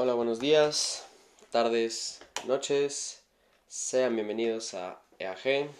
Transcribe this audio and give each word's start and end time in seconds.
Hola, 0.00 0.14
buenos 0.14 0.38
días, 0.38 1.04
tardes, 1.50 2.20
noches. 2.46 3.20
Sean 3.66 4.14
bienvenidos 4.14 4.74
a 4.74 5.02
EAG, 5.18 5.70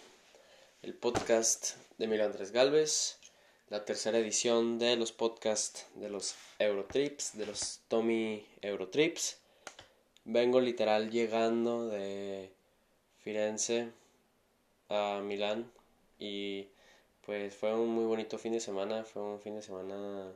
el 0.81 0.93
podcast 0.93 1.77
de 1.97 2.05
Miguel 2.05 2.25
Andrés 2.25 2.51
Galvez, 2.51 3.17
la 3.69 3.85
tercera 3.85 4.17
edición 4.17 4.77
de 4.77 4.97
los 4.97 5.13
podcasts 5.13 5.85
de 5.95 6.09
los 6.09 6.35
Eurotrips, 6.59 7.37
de 7.37 7.45
los 7.45 7.79
Tommy 7.87 8.45
Eurotrips. 8.61 9.37
Vengo 10.25 10.59
literal 10.59 11.11
llegando 11.11 11.87
de 11.87 12.51
Firenze 13.19 13.87
a 14.89 15.21
Milán 15.23 15.71
y 16.19 16.67
pues 17.25 17.55
fue 17.55 17.73
un 17.73 17.87
muy 17.87 18.03
bonito 18.03 18.37
fin 18.37 18.51
de 18.51 18.59
semana, 18.59 19.05
fue 19.05 19.21
un 19.21 19.39
fin 19.39 19.55
de 19.55 19.61
semana 19.61 20.29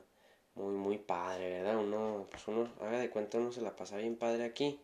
muy, 0.54 0.74
muy 0.74 0.98
padre, 0.98 1.62
¿verdad? 1.62 1.76
Uno, 1.78 2.26
pues 2.30 2.46
uno, 2.48 2.68
haga 2.80 2.98
de 2.98 3.10
cuenta, 3.10 3.38
uno 3.38 3.52
se 3.52 3.60
la 3.60 3.74
pasa 3.76 3.96
bien 3.96 4.16
padre 4.16 4.44
aquí. 4.44 4.78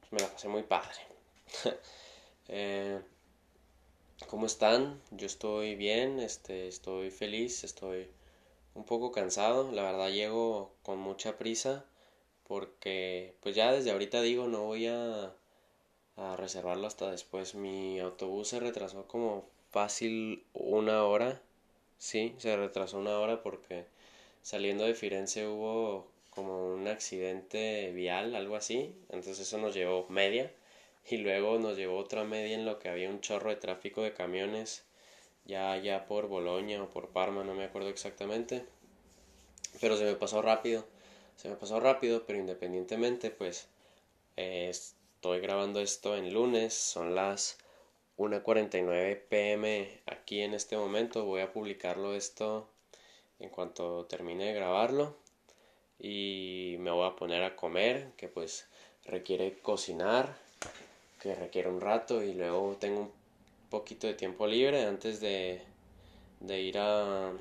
Pues 0.00 0.12
me 0.12 0.20
la 0.20 0.32
pasé 0.32 0.48
muy 0.48 0.62
padre. 0.62 0.98
eh, 2.48 3.00
¿Cómo 4.28 4.46
están? 4.46 5.00
Yo 5.10 5.26
estoy 5.26 5.74
bien, 5.76 6.18
este, 6.20 6.68
estoy 6.68 7.10
feliz, 7.10 7.64
estoy 7.64 8.08
un 8.74 8.84
poco 8.84 9.12
cansado. 9.12 9.70
La 9.72 9.82
verdad 9.82 10.10
llego 10.10 10.72
con 10.82 10.98
mucha 10.98 11.38
prisa 11.38 11.84
porque 12.46 13.34
pues 13.40 13.54
ya 13.54 13.72
desde 13.72 13.90
ahorita 13.92 14.20
digo 14.22 14.46
no 14.48 14.64
voy 14.64 14.86
a, 14.86 15.34
a 16.16 16.36
reservarlo 16.36 16.86
hasta 16.86 17.10
después. 17.10 17.54
Mi 17.54 18.00
autobús 18.00 18.48
se 18.48 18.60
retrasó 18.60 19.06
como 19.08 19.48
fácil 19.70 20.44
una 20.54 21.04
hora. 21.04 21.40
Sí, 21.98 22.34
se 22.38 22.56
retrasó 22.56 22.98
una 22.98 23.18
hora 23.18 23.42
porque 23.42 23.86
saliendo 24.44 24.84
de 24.84 24.92
Firenze 24.92 25.46
hubo 25.46 26.06
como 26.28 26.74
un 26.74 26.86
accidente 26.86 27.90
vial, 27.92 28.34
algo 28.34 28.56
así, 28.56 28.94
entonces 29.08 29.40
eso 29.40 29.56
nos 29.56 29.74
llevó 29.74 30.06
media 30.10 30.52
y 31.08 31.16
luego 31.16 31.58
nos 31.58 31.78
llevó 31.78 31.96
otra 31.96 32.24
media 32.24 32.54
en 32.54 32.66
lo 32.66 32.78
que 32.78 32.90
había 32.90 33.08
un 33.08 33.22
chorro 33.22 33.48
de 33.48 33.56
tráfico 33.56 34.02
de 34.02 34.12
camiones 34.12 34.84
ya 35.46 35.78
ya 35.78 36.04
por 36.04 36.28
Boloña 36.28 36.82
o 36.82 36.90
por 36.90 37.08
Parma, 37.08 37.42
no 37.42 37.54
me 37.54 37.64
acuerdo 37.64 37.88
exactamente, 37.88 38.66
pero 39.80 39.96
se 39.96 40.04
me 40.04 40.14
pasó 40.14 40.42
rápido, 40.42 40.86
se 41.36 41.48
me 41.48 41.56
pasó 41.56 41.80
rápido, 41.80 42.26
pero 42.26 42.38
independientemente 42.38 43.30
pues 43.30 43.68
eh, 44.36 44.68
estoy 44.68 45.40
grabando 45.40 45.80
esto 45.80 46.18
en 46.18 46.34
lunes, 46.34 46.74
son 46.74 47.14
las 47.14 47.56
1.49 48.18 49.22
pm 49.26 50.02
aquí 50.04 50.42
en 50.42 50.52
este 50.52 50.76
momento, 50.76 51.24
voy 51.24 51.40
a 51.40 51.50
publicarlo 51.50 52.14
esto 52.14 52.68
en 53.38 53.48
cuanto 53.50 54.06
termine 54.06 54.46
de 54.46 54.54
grabarlo. 54.54 55.16
Y 55.98 56.76
me 56.80 56.90
voy 56.90 57.06
a 57.08 57.16
poner 57.16 57.42
a 57.44 57.56
comer 57.56 58.12
que 58.16 58.28
pues 58.28 58.68
requiere 59.04 59.58
cocinar 59.58 60.34
que 61.24 61.34
requiere 61.34 61.70
un 61.70 61.80
rato 61.80 62.22
y 62.22 62.34
luego 62.34 62.76
tengo 62.78 63.00
un 63.00 63.12
poquito 63.70 64.06
de 64.06 64.12
tiempo 64.12 64.46
libre 64.46 64.84
antes 64.84 65.20
de, 65.20 65.62
de 66.40 66.60
ir 66.60 66.76
a 66.78 67.32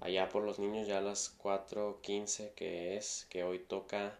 allá 0.00 0.30
por 0.30 0.44
los 0.44 0.58
niños 0.58 0.88
ya 0.88 0.96
a 0.96 1.02
las 1.02 1.38
4.15 1.38 2.52
que 2.54 2.96
es 2.96 3.26
que 3.28 3.44
hoy 3.44 3.58
toca 3.58 4.18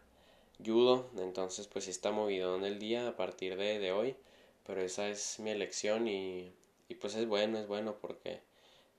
judo. 0.62 1.08
Entonces 1.16 1.68
pues 1.68 1.86
sí 1.86 1.90
está 1.90 2.10
movido 2.10 2.54
en 2.56 2.64
el 2.64 2.78
día 2.78 3.08
a 3.08 3.16
partir 3.16 3.56
de, 3.56 3.92
hoy 3.92 4.14
pero 4.66 4.82
esa 4.82 5.08
es 5.08 5.40
mi 5.40 5.50
elección 5.50 6.06
y 6.06 6.52
pues 7.00 7.14
es 7.14 7.26
bueno 7.26 7.58
es 7.58 7.66
bueno 7.66 7.96
porque 7.98 8.40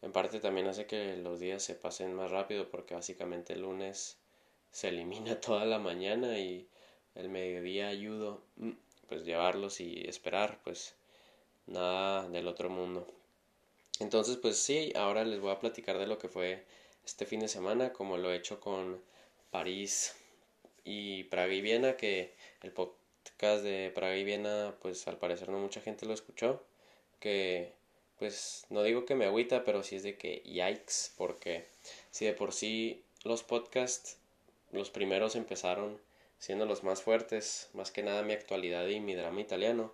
en 0.01 0.11
parte 0.11 0.39
también 0.39 0.67
hace 0.67 0.87
que 0.87 1.17
los 1.17 1.39
días 1.39 1.63
se 1.63 1.75
pasen 1.75 2.13
más 2.13 2.31
rápido 2.31 2.69
porque 2.69 2.95
básicamente 2.95 3.53
el 3.53 3.61
lunes 3.61 4.17
se 4.71 4.89
elimina 4.89 5.39
toda 5.41 5.65
la 5.65 5.79
mañana 5.79 6.39
y 6.39 6.67
el 7.15 7.29
mediodía 7.29 7.87
ayudo 7.89 8.41
mm, 8.57 8.71
pues 9.07 9.25
llevarlos 9.25 9.79
y 9.81 10.07
esperar 10.07 10.59
pues 10.63 10.95
nada 11.67 12.27
del 12.29 12.47
otro 12.47 12.69
mundo. 12.69 13.07
Entonces 13.99 14.37
pues 14.37 14.57
sí, 14.57 14.91
ahora 14.95 15.23
les 15.25 15.39
voy 15.39 15.51
a 15.51 15.59
platicar 15.59 15.97
de 15.99 16.07
lo 16.07 16.17
que 16.17 16.29
fue 16.29 16.65
este 17.05 17.25
fin 17.25 17.39
de 17.41 17.47
semana 17.47 17.93
como 17.93 18.17
lo 18.17 18.31
he 18.31 18.37
hecho 18.37 18.59
con 18.59 19.01
París 19.51 20.15
y 20.83 21.25
Praga 21.25 21.53
y 21.53 21.61
Viena 21.61 21.97
que 21.97 22.33
el 22.63 22.71
podcast 22.71 23.63
de 23.63 23.91
Praga 23.93 24.17
y 24.17 24.23
Viena 24.23 24.75
pues 24.81 25.07
al 25.07 25.17
parecer 25.17 25.49
no 25.49 25.59
mucha 25.59 25.81
gente 25.81 26.05
lo 26.05 26.13
escuchó 26.13 26.63
que 27.19 27.73
pues 28.21 28.67
no 28.69 28.83
digo 28.83 29.03
que 29.05 29.15
me 29.15 29.25
agüita, 29.25 29.63
pero 29.63 29.81
sí 29.81 29.95
es 29.95 30.03
de 30.03 30.15
que 30.15 30.43
yikes, 30.45 31.09
porque 31.17 31.65
si 32.11 32.23
de 32.23 32.33
por 32.33 32.53
sí 32.53 33.03
los 33.23 33.41
podcasts, 33.41 34.17
los 34.71 34.91
primeros 34.91 35.35
empezaron 35.35 35.99
siendo 36.37 36.67
los 36.67 36.83
más 36.83 37.01
fuertes, 37.01 37.69
más 37.73 37.89
que 37.89 38.03
nada 38.03 38.21
mi 38.21 38.33
actualidad 38.33 38.85
y 38.85 38.99
mi 38.99 39.15
drama 39.15 39.41
italiano, 39.41 39.91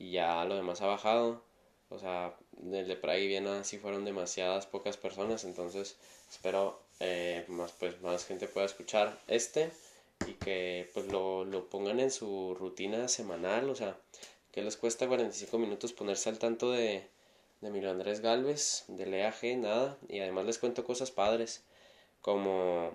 y 0.00 0.10
ya 0.10 0.44
lo 0.46 0.56
demás 0.56 0.82
ha 0.82 0.86
bajado, 0.86 1.44
o 1.90 2.00
sea, 2.00 2.34
desde 2.50 2.96
Praga 2.96 3.20
y 3.20 3.28
Viena 3.28 3.62
sí 3.62 3.78
fueron 3.78 4.04
demasiadas 4.04 4.66
pocas 4.66 4.96
personas, 4.96 5.44
entonces 5.44 5.96
espero 6.28 6.82
eh, 6.98 7.44
más, 7.46 7.70
pues, 7.70 8.00
más 8.00 8.26
gente 8.26 8.48
pueda 8.48 8.66
escuchar 8.66 9.16
este 9.28 9.70
y 10.26 10.32
que 10.32 10.90
pues 10.92 11.06
lo, 11.06 11.44
lo 11.44 11.70
pongan 11.70 12.00
en 12.00 12.10
su 12.10 12.56
rutina 12.58 13.06
semanal, 13.06 13.70
o 13.70 13.76
sea, 13.76 13.96
que 14.50 14.60
les 14.60 14.76
cuesta 14.76 15.06
45 15.06 15.56
minutos 15.56 15.92
ponerse 15.92 16.30
al 16.30 16.40
tanto 16.40 16.72
de 16.72 17.13
de 17.64 17.70
Emilio 17.70 17.90
Andrés 17.90 18.20
Galvez, 18.20 18.84
de 18.88 19.06
Leaje, 19.06 19.56
nada, 19.56 19.96
y 20.06 20.18
además 20.18 20.44
les 20.44 20.58
cuento 20.58 20.84
cosas 20.84 21.10
padres, 21.10 21.64
como 22.20 22.92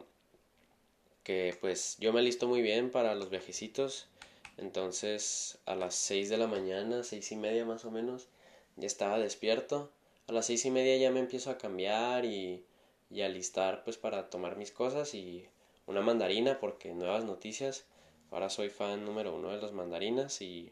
que 1.23 1.57
pues 1.59 1.97
yo 1.99 2.13
me 2.13 2.21
listo 2.21 2.47
muy 2.47 2.61
bien 2.61 2.91
para 2.91 3.15
los 3.15 3.31
viajecitos, 3.31 4.07
entonces 4.57 5.57
a 5.65 5.73
las 5.73 5.95
6 5.95 6.29
de 6.29 6.37
la 6.37 6.45
mañana, 6.45 7.03
seis 7.03 7.31
y 7.31 7.35
media 7.35 7.65
más 7.65 7.83
o 7.83 7.89
menos, 7.89 8.27
ya 8.75 8.85
estaba 8.85 9.17
despierto, 9.17 9.91
a 10.27 10.33
las 10.33 10.45
seis 10.45 10.63
y 10.65 10.69
media 10.69 10.97
ya 10.97 11.09
me 11.09 11.19
empiezo 11.19 11.49
a 11.49 11.57
cambiar 11.57 12.25
y, 12.25 12.63
y 13.09 13.21
a 13.23 13.29
listar 13.29 13.83
pues 13.83 13.97
para 13.97 14.29
tomar 14.29 14.55
mis 14.55 14.71
cosas 14.71 15.15
y 15.15 15.47
una 15.87 16.01
mandarina 16.01 16.59
porque 16.59 16.93
nuevas 16.93 17.25
noticias, 17.25 17.85
ahora 18.29 18.51
soy 18.51 18.69
fan 18.69 19.03
número 19.03 19.33
uno 19.33 19.49
de 19.49 19.59
las 19.59 19.71
mandarinas 19.71 20.43
y 20.43 20.71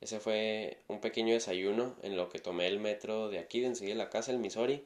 ese 0.00 0.20
fue 0.20 0.78
un 0.88 1.00
pequeño 1.00 1.34
desayuno 1.34 1.96
en 2.02 2.16
lo 2.16 2.28
que 2.28 2.38
tomé 2.38 2.66
el 2.68 2.78
metro 2.78 3.28
de 3.28 3.38
aquí, 3.38 3.60
de 3.60 3.66
enseguida 3.68 3.94
de 3.94 3.98
la 3.98 4.10
casa, 4.10 4.30
el 4.30 4.38
Missouri, 4.38 4.84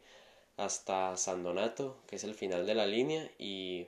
hasta 0.57 1.17
San 1.17 1.43
Donato, 1.43 1.97
que 2.07 2.17
es 2.17 2.25
el 2.25 2.35
final 2.35 2.67
de 2.67 2.75
la 2.75 2.87
línea, 2.87 3.31
y 3.39 3.87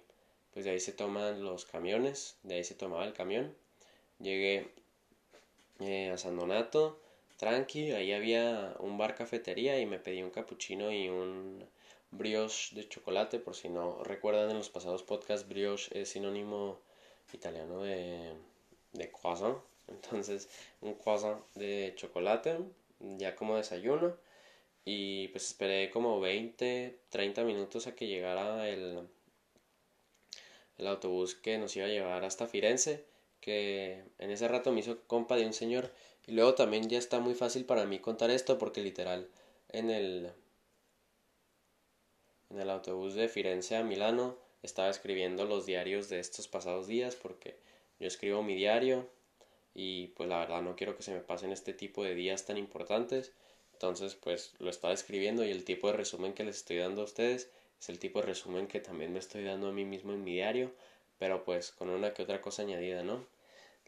pues 0.52 0.64
de 0.64 0.72
ahí 0.72 0.80
se 0.80 0.92
toman 0.92 1.42
los 1.42 1.64
camiones, 1.66 2.36
de 2.42 2.56
ahí 2.56 2.64
se 2.64 2.74
tomaba 2.74 3.04
el 3.04 3.14
camión. 3.14 3.54
Llegué 4.20 4.70
eh, 5.80 6.10
a 6.10 6.18
San 6.18 6.36
Donato, 6.36 7.00
tranqui, 7.38 7.92
ahí 7.92 8.12
había 8.12 8.76
un 8.78 8.98
bar 8.98 9.14
cafetería 9.14 9.78
y 9.80 9.86
me 9.86 9.98
pedí 9.98 10.22
un 10.22 10.30
cappuccino 10.30 10.92
y 10.92 11.08
un 11.08 11.64
brioche 12.10 12.74
de 12.76 12.88
chocolate, 12.88 13.38
por 13.40 13.56
si 13.56 13.68
no 13.68 14.04
recuerdan 14.04 14.50
en 14.50 14.58
los 14.58 14.70
pasados 14.70 15.02
podcasts, 15.02 15.48
brioche 15.48 15.90
es 16.00 16.10
sinónimo 16.10 16.78
italiano 17.32 17.82
de, 17.82 18.34
de 18.92 19.10
croissant 19.10 19.58
entonces, 19.88 20.48
un 20.80 20.94
croissant 20.94 21.44
de 21.54 21.92
chocolate, 21.96 22.58
ya 23.00 23.36
como 23.36 23.56
desayuno. 23.56 24.16
Y 24.84 25.28
pues 25.28 25.46
esperé 25.46 25.90
como 25.90 26.20
20, 26.20 26.98
30 27.08 27.44
minutos 27.44 27.86
a 27.86 27.94
que 27.94 28.06
llegara 28.06 28.68
el, 28.68 29.08
el 30.76 30.86
autobús 30.86 31.34
que 31.34 31.58
nos 31.58 31.74
iba 31.76 31.86
a 31.86 31.88
llevar 31.88 32.24
hasta 32.24 32.46
Firenze. 32.46 33.04
Que 33.40 34.04
en 34.18 34.30
ese 34.30 34.48
rato 34.48 34.72
me 34.72 34.80
hizo 34.80 35.00
compa 35.06 35.36
de 35.36 35.46
un 35.46 35.52
señor. 35.54 35.92
Y 36.26 36.32
luego 36.32 36.54
también 36.54 36.88
ya 36.88 36.98
está 36.98 37.20
muy 37.20 37.34
fácil 37.34 37.64
para 37.64 37.84
mí 37.86 37.98
contar 37.98 38.30
esto 38.30 38.58
porque 38.58 38.80
literal 38.82 39.28
en 39.70 39.90
el 39.90 40.32
en 42.50 42.60
el 42.60 42.70
autobús 42.70 43.14
de 43.14 43.28
Firenze 43.28 43.76
a 43.76 43.82
Milano 43.82 44.38
estaba 44.62 44.88
escribiendo 44.88 45.44
los 45.44 45.66
diarios 45.66 46.08
de 46.08 46.20
estos 46.20 46.48
pasados 46.48 46.86
días 46.86 47.16
porque 47.16 47.58
yo 47.98 48.06
escribo 48.06 48.42
mi 48.42 48.54
diario 48.54 49.10
y 49.74 50.08
pues 50.08 50.28
la 50.28 50.38
verdad 50.38 50.62
no 50.62 50.76
quiero 50.76 50.96
que 50.96 51.02
se 51.02 51.12
me 51.12 51.20
pasen 51.20 51.52
este 51.52 51.72
tipo 51.74 52.04
de 52.04 52.14
días 52.14 52.46
tan 52.46 52.56
importantes. 52.56 53.32
Entonces 53.72 54.14
pues 54.14 54.54
lo 54.58 54.70
estaba 54.70 54.94
escribiendo 54.94 55.44
y 55.44 55.50
el 55.50 55.64
tipo 55.64 55.88
de 55.88 55.94
resumen 55.94 56.32
que 56.34 56.44
les 56.44 56.56
estoy 56.56 56.78
dando 56.78 57.02
a 57.02 57.04
ustedes 57.04 57.50
es 57.80 57.88
el 57.88 57.98
tipo 57.98 58.20
de 58.20 58.26
resumen 58.26 58.66
que 58.68 58.80
también 58.80 59.12
me 59.12 59.18
estoy 59.18 59.44
dando 59.44 59.68
a 59.68 59.72
mí 59.72 59.84
mismo 59.84 60.12
en 60.12 60.24
mi 60.24 60.32
diario, 60.34 60.72
pero 61.18 61.44
pues 61.44 61.72
con 61.72 61.90
una 61.90 62.14
que 62.14 62.22
otra 62.22 62.40
cosa 62.40 62.62
añadida, 62.62 63.02
¿no? 63.02 63.26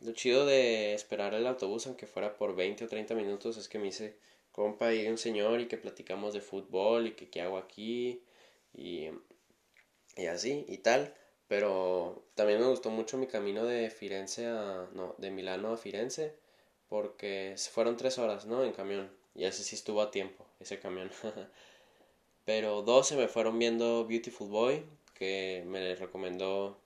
Lo 0.01 0.13
chido 0.13 0.45
de 0.45 0.95
esperar 0.95 1.33
el 1.35 1.47
autobús, 1.47 1.87
aunque 1.87 2.07
fuera 2.07 2.37
por 2.37 2.55
20 2.55 2.85
o 2.85 2.89
30 2.89 3.15
minutos, 3.15 3.57
es 3.57 3.69
que 3.69 3.79
me 3.79 3.89
hice 3.89 4.17
compa 4.53 4.93
y 4.93 5.07
un 5.09 5.19
señor 5.19 5.61
y 5.61 5.69
que 5.69 5.79
platicamos 5.79 6.35
de 6.35 6.41
fútbol 6.41 7.07
y 7.07 7.13
que 7.13 7.29
qué 7.31 7.41
hago 7.43 7.57
aquí 7.59 8.23
y, 8.75 9.09
y 10.17 10.27
así 10.27 10.65
y 10.69 10.79
tal. 10.79 11.15
Pero 11.49 12.25
también 12.35 12.61
me 12.61 12.67
gustó 12.67 12.91
mucho 12.91 13.19
mi 13.19 13.27
camino 13.27 13.65
de 13.65 13.91
Firenze 13.91 14.47
a. 14.47 14.89
No, 14.95 15.15
de 15.19 15.31
Milano 15.31 15.73
a 15.73 15.77
Firenze. 15.77 16.35
Porque 16.89 17.55
fueron 17.73 17.97
tres 17.97 18.19
horas, 18.19 18.47
¿no? 18.47 18.65
En 18.65 18.73
camión. 18.73 19.11
Y 19.35 19.45
ese 19.45 19.63
sí 19.63 19.75
estuvo 19.77 20.01
a 20.03 20.11
tiempo, 20.11 20.45
ese 20.61 20.79
camión. 20.79 21.11
Pero 22.47 22.83
dos 22.83 23.09
se 23.09 23.17
me 23.17 23.29
fueron 23.29 23.59
viendo 23.59 24.07
Beautiful 24.07 24.49
Boy, 24.49 24.85
que 25.15 25.65
me 25.67 25.95
recomendó 25.97 26.79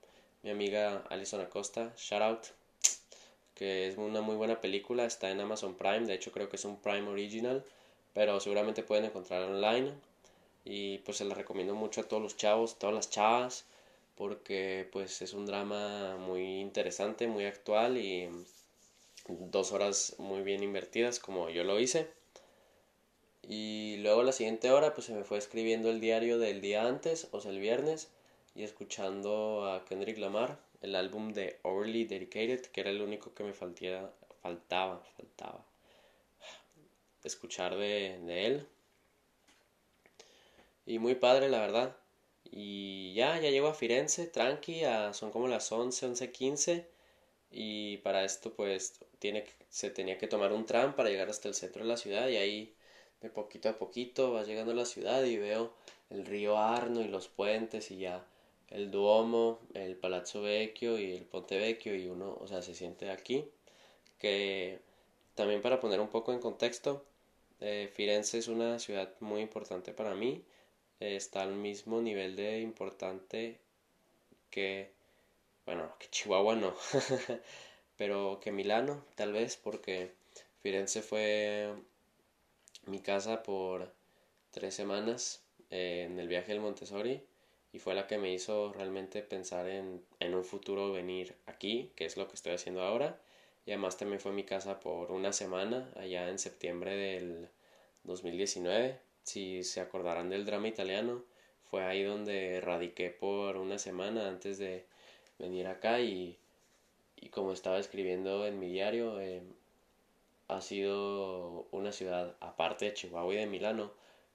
mi 0.43 0.49
amiga 0.49 1.03
Alison 1.09 1.41
Acosta, 1.41 1.93
shout 1.97 2.21
out, 2.21 2.45
que 3.53 3.87
es 3.87 3.97
una 3.97 4.21
muy 4.21 4.35
buena 4.35 4.59
película, 4.59 5.05
está 5.05 5.29
en 5.29 5.39
Amazon 5.39 5.75
Prime, 5.75 6.07
de 6.07 6.15
hecho 6.15 6.31
creo 6.31 6.49
que 6.49 6.55
es 6.55 6.65
un 6.65 6.77
Prime 6.77 7.07
Original, 7.07 7.63
pero 8.13 8.39
seguramente 8.39 8.81
pueden 8.81 9.05
encontrar 9.05 9.43
online 9.43 9.93
y 10.65 10.97
pues 10.99 11.17
se 11.17 11.25
la 11.25 11.35
recomiendo 11.35 11.75
mucho 11.75 12.01
a 12.01 12.05
todos 12.05 12.23
los 12.23 12.37
chavos, 12.37 12.79
todas 12.79 12.95
las 12.95 13.09
chavas, 13.11 13.65
porque 14.15 14.87
pues 14.91 15.21
es 15.21 15.33
un 15.33 15.45
drama 15.45 16.17
muy 16.17 16.59
interesante, 16.59 17.27
muy 17.27 17.45
actual 17.45 17.97
y 17.97 18.29
dos 19.27 19.71
horas 19.71 20.15
muy 20.17 20.41
bien 20.41 20.63
invertidas 20.63 21.19
como 21.19 21.49
yo 21.49 21.63
lo 21.63 21.79
hice. 21.79 22.07
Y 23.43 23.97
luego 23.97 24.23
la 24.23 24.31
siguiente 24.31 24.71
hora 24.71 24.93
pues 24.93 25.07
se 25.07 25.13
me 25.13 25.23
fue 25.23 25.37
escribiendo 25.37 25.89
el 25.89 25.99
diario 25.99 26.37
del 26.37 26.61
día 26.61 26.87
antes, 26.87 27.27
o 27.31 27.41
sea 27.41 27.51
el 27.51 27.59
viernes, 27.59 28.09
y 28.55 28.63
escuchando 28.63 29.65
a 29.65 29.85
Kendrick 29.85 30.17
Lamar, 30.17 30.59
el 30.81 30.95
álbum 30.95 31.33
de 31.33 31.59
Overly 31.63 32.05
Dedicated, 32.05 32.61
que 32.61 32.81
era 32.81 32.89
el 32.91 33.01
único 33.01 33.33
que 33.33 33.43
me 33.43 33.53
faltaba, 33.53 34.13
faltaba, 34.41 35.03
faltaba 35.17 35.65
escuchar 37.23 37.75
de, 37.75 38.19
de 38.25 38.45
él. 38.45 38.67
Y 40.85 40.99
muy 40.99 41.15
padre, 41.15 41.49
la 41.49 41.59
verdad. 41.59 41.95
Y 42.51 43.13
ya, 43.13 43.39
ya 43.39 43.49
llego 43.49 43.67
a 43.67 43.73
Firenze, 43.73 44.27
tranqui, 44.27 44.81
son 45.13 45.31
como 45.31 45.47
las 45.47 45.71
11, 45.71 46.07
11, 46.07 46.31
15. 46.31 46.87
Y 47.51 47.97
para 47.97 48.23
esto, 48.25 48.53
pues, 48.53 48.99
tiene, 49.19 49.45
se 49.69 49.89
tenía 49.89 50.17
que 50.17 50.27
tomar 50.27 50.51
un 50.53 50.65
tram 50.65 50.95
para 50.95 51.09
llegar 51.09 51.29
hasta 51.29 51.47
el 51.47 51.55
centro 51.55 51.83
de 51.83 51.89
la 51.89 51.97
ciudad. 51.97 52.27
Y 52.29 52.37
ahí, 52.37 52.75
de 53.21 53.29
poquito 53.29 53.69
a 53.69 53.77
poquito, 53.77 54.33
vas 54.33 54.47
llegando 54.47 54.73
a 54.73 54.75
la 54.75 54.85
ciudad 54.85 55.23
y 55.23 55.37
veo 55.37 55.73
el 56.09 56.25
río 56.25 56.57
Arno 56.57 57.01
y 57.01 57.07
los 57.07 57.29
puentes 57.29 57.89
y 57.91 57.99
ya 57.99 58.25
el 58.69 58.91
Duomo, 58.91 59.59
el 59.73 59.95
Palazzo 59.97 60.41
Vecchio 60.41 60.99
y 60.99 61.13
el 61.13 61.25
Ponte 61.25 61.57
Vecchio. 61.57 61.95
Y 61.95 62.07
uno, 62.07 62.37
o 62.41 62.47
sea, 62.47 62.61
se 62.61 62.75
siente 62.75 63.11
aquí. 63.11 63.45
Que 64.19 64.79
también 65.35 65.61
para 65.61 65.79
poner 65.79 65.99
un 66.01 66.09
poco 66.09 66.33
en 66.33 66.39
contexto, 66.39 67.05
eh, 67.61 67.89
Firenze 67.93 68.37
es 68.39 68.47
una 68.47 68.79
ciudad 68.79 69.13
muy 69.21 69.41
importante 69.41 69.93
para 69.93 70.15
mí 70.15 70.43
está 71.01 71.41
al 71.41 71.55
mismo 71.55 71.99
nivel 72.01 72.35
de 72.35 72.61
importante 72.61 73.59
que, 74.51 74.91
bueno, 75.65 75.95
que 75.99 76.09
Chihuahua 76.09 76.55
no, 76.55 76.75
pero 77.97 78.39
que 78.41 78.51
Milano, 78.51 79.03
tal 79.15 79.33
vez, 79.33 79.57
porque 79.57 80.13
Firenze 80.61 81.01
fue 81.01 81.73
mi 82.85 82.99
casa 82.99 83.43
por 83.43 83.91
tres 84.51 84.75
semanas 84.75 85.43
eh, 85.71 86.07
en 86.09 86.19
el 86.19 86.27
viaje 86.27 86.51
del 86.51 86.61
Montessori 86.61 87.25
y 87.73 87.79
fue 87.79 87.95
la 87.95 88.07
que 88.07 88.17
me 88.17 88.33
hizo 88.33 88.71
realmente 88.73 89.23
pensar 89.23 89.67
en, 89.69 90.03
en 90.19 90.35
un 90.35 90.43
futuro 90.43 90.91
venir 90.91 91.35
aquí, 91.47 91.91
que 91.95 92.05
es 92.05 92.17
lo 92.17 92.27
que 92.27 92.35
estoy 92.35 92.53
haciendo 92.53 92.83
ahora. 92.83 93.19
Y 93.65 93.71
además 93.71 93.97
también 93.97 94.19
fue 94.19 94.33
mi 94.33 94.43
casa 94.43 94.79
por 94.79 95.11
una 95.11 95.33
semana, 95.33 95.91
allá 95.95 96.29
en 96.29 96.39
septiembre 96.39 96.95
del 96.95 97.49
2019 98.03 99.10
si 99.23 99.63
se 99.63 99.81
acordarán 99.81 100.29
del 100.29 100.45
drama 100.45 100.67
italiano, 100.67 101.23
fue 101.69 101.83
ahí 101.83 102.03
donde 102.03 102.61
radiqué 102.61 103.09
por 103.09 103.57
una 103.57 103.77
semana 103.77 104.27
antes 104.27 104.57
de 104.57 104.85
venir 105.39 105.67
acá 105.67 106.01
y, 106.01 106.37
y 107.15 107.29
como 107.29 107.53
estaba 107.53 107.79
escribiendo 107.79 108.45
en 108.45 108.59
mi 108.59 108.69
diario, 108.71 109.19
eh, 109.21 109.41
ha 110.47 110.61
sido 110.61 111.67
una 111.71 111.91
ciudad, 111.91 112.35
aparte 112.41 112.85
de 112.85 112.93
Chihuahua 112.93 113.33
y 113.33 113.37
de 113.37 113.47
Milano, 113.47 113.91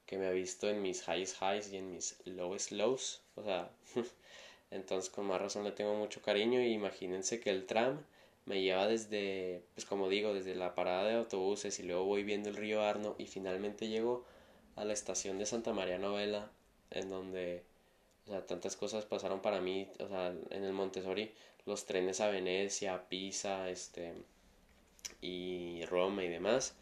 que 0.07 0.19
me 0.19 0.27
ha 0.27 0.31
visto 0.31 0.69
en 0.71 0.81
mis 0.81 1.07
highs 1.07 1.37
highs 1.41 1.73
y 1.73 1.77
en 1.77 1.91
mis 1.91 2.17
lowest 2.25 2.71
lows. 2.73 3.21
O 3.35 3.43
sea, 3.43 3.71
entonces 4.71 5.11
con 5.11 5.27
más 5.27 5.41
razón 5.41 5.65
le 5.65 5.73
tengo 5.73 5.95
mucho 5.95 6.23
cariño 6.23 6.63
y 6.63 6.73
imagínense 6.73 7.41
que 7.41 7.51
el 7.51 7.67
tram 7.67 8.03
me 8.47 8.63
lleva 8.63 8.87
desde, 8.87 9.63
pues 9.75 9.85
como 9.85 10.09
digo, 10.09 10.33
desde 10.33 10.55
la 10.55 10.75
parada 10.75 11.05
de 11.05 11.17
autobuses 11.17 11.79
y 11.81 11.83
luego 11.83 12.05
voy 12.05 12.23
viendo 12.23 12.49
el 12.49 12.57
río 12.57 12.83
Arno 12.83 13.17
y 13.19 13.27
finalmente 13.27 13.89
llego 13.89 14.25
a 14.77 14.85
la 14.85 14.93
estación 14.93 15.39
de 15.39 15.47
Santa 15.47 15.73
María 15.73 15.99
Novela, 15.99 16.51
en 16.91 17.11
donde 17.11 17.65
o 18.27 18.31
sea, 18.31 18.47
tantas 18.47 18.77
cosas 18.77 19.05
pasaron 19.05 19.41
para 19.41 19.61
mí, 19.61 19.89
o 20.01 20.09
sea, 20.09 20.35
en 20.51 20.65
el 20.65 20.73
Montessori, 20.73 21.33
los 21.65 21.87
trenes 21.87 22.21
a 22.21 22.29
Venecia, 22.29 23.09
Pisa, 23.09 23.71
este, 23.71 24.15
y 25.21 25.85
Roma 25.87 26.25
y 26.25 26.29
demás, 26.29 26.75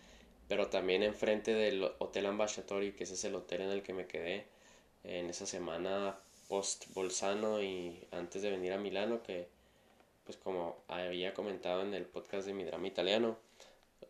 pero 0.49 0.69
también 0.69 1.03
enfrente 1.03 1.55
del 1.55 1.85
Hotel 1.99 2.27
Ambasciatori, 2.27 2.93
que 2.93 3.05
ese 3.05 3.15
es 3.15 3.25
el 3.25 3.35
hotel 3.35 3.63
en 3.63 3.71
el 3.71 3.83
que 3.83 3.93
me 3.93 4.07
quedé 4.07 4.47
en 5.05 5.31
esa 5.31 5.47
semana 5.47 6.19
post 6.49 6.87
Bolzano 6.95 7.63
y 7.63 8.07
antes 8.11 8.43
de 8.43 8.51
venir 8.51 8.73
a 8.73 8.79
Milano, 8.79 9.23
que 9.23 9.49
pues 10.25 10.39
como 10.39 10.77
había 10.89 11.35
comentado 11.35 11.83
en 11.83 11.95
el 11.95 12.07
podcast 12.07 12.47
de 12.47 12.55
mi 12.55 12.65
drama 12.65 12.87
italiano, 12.87 13.37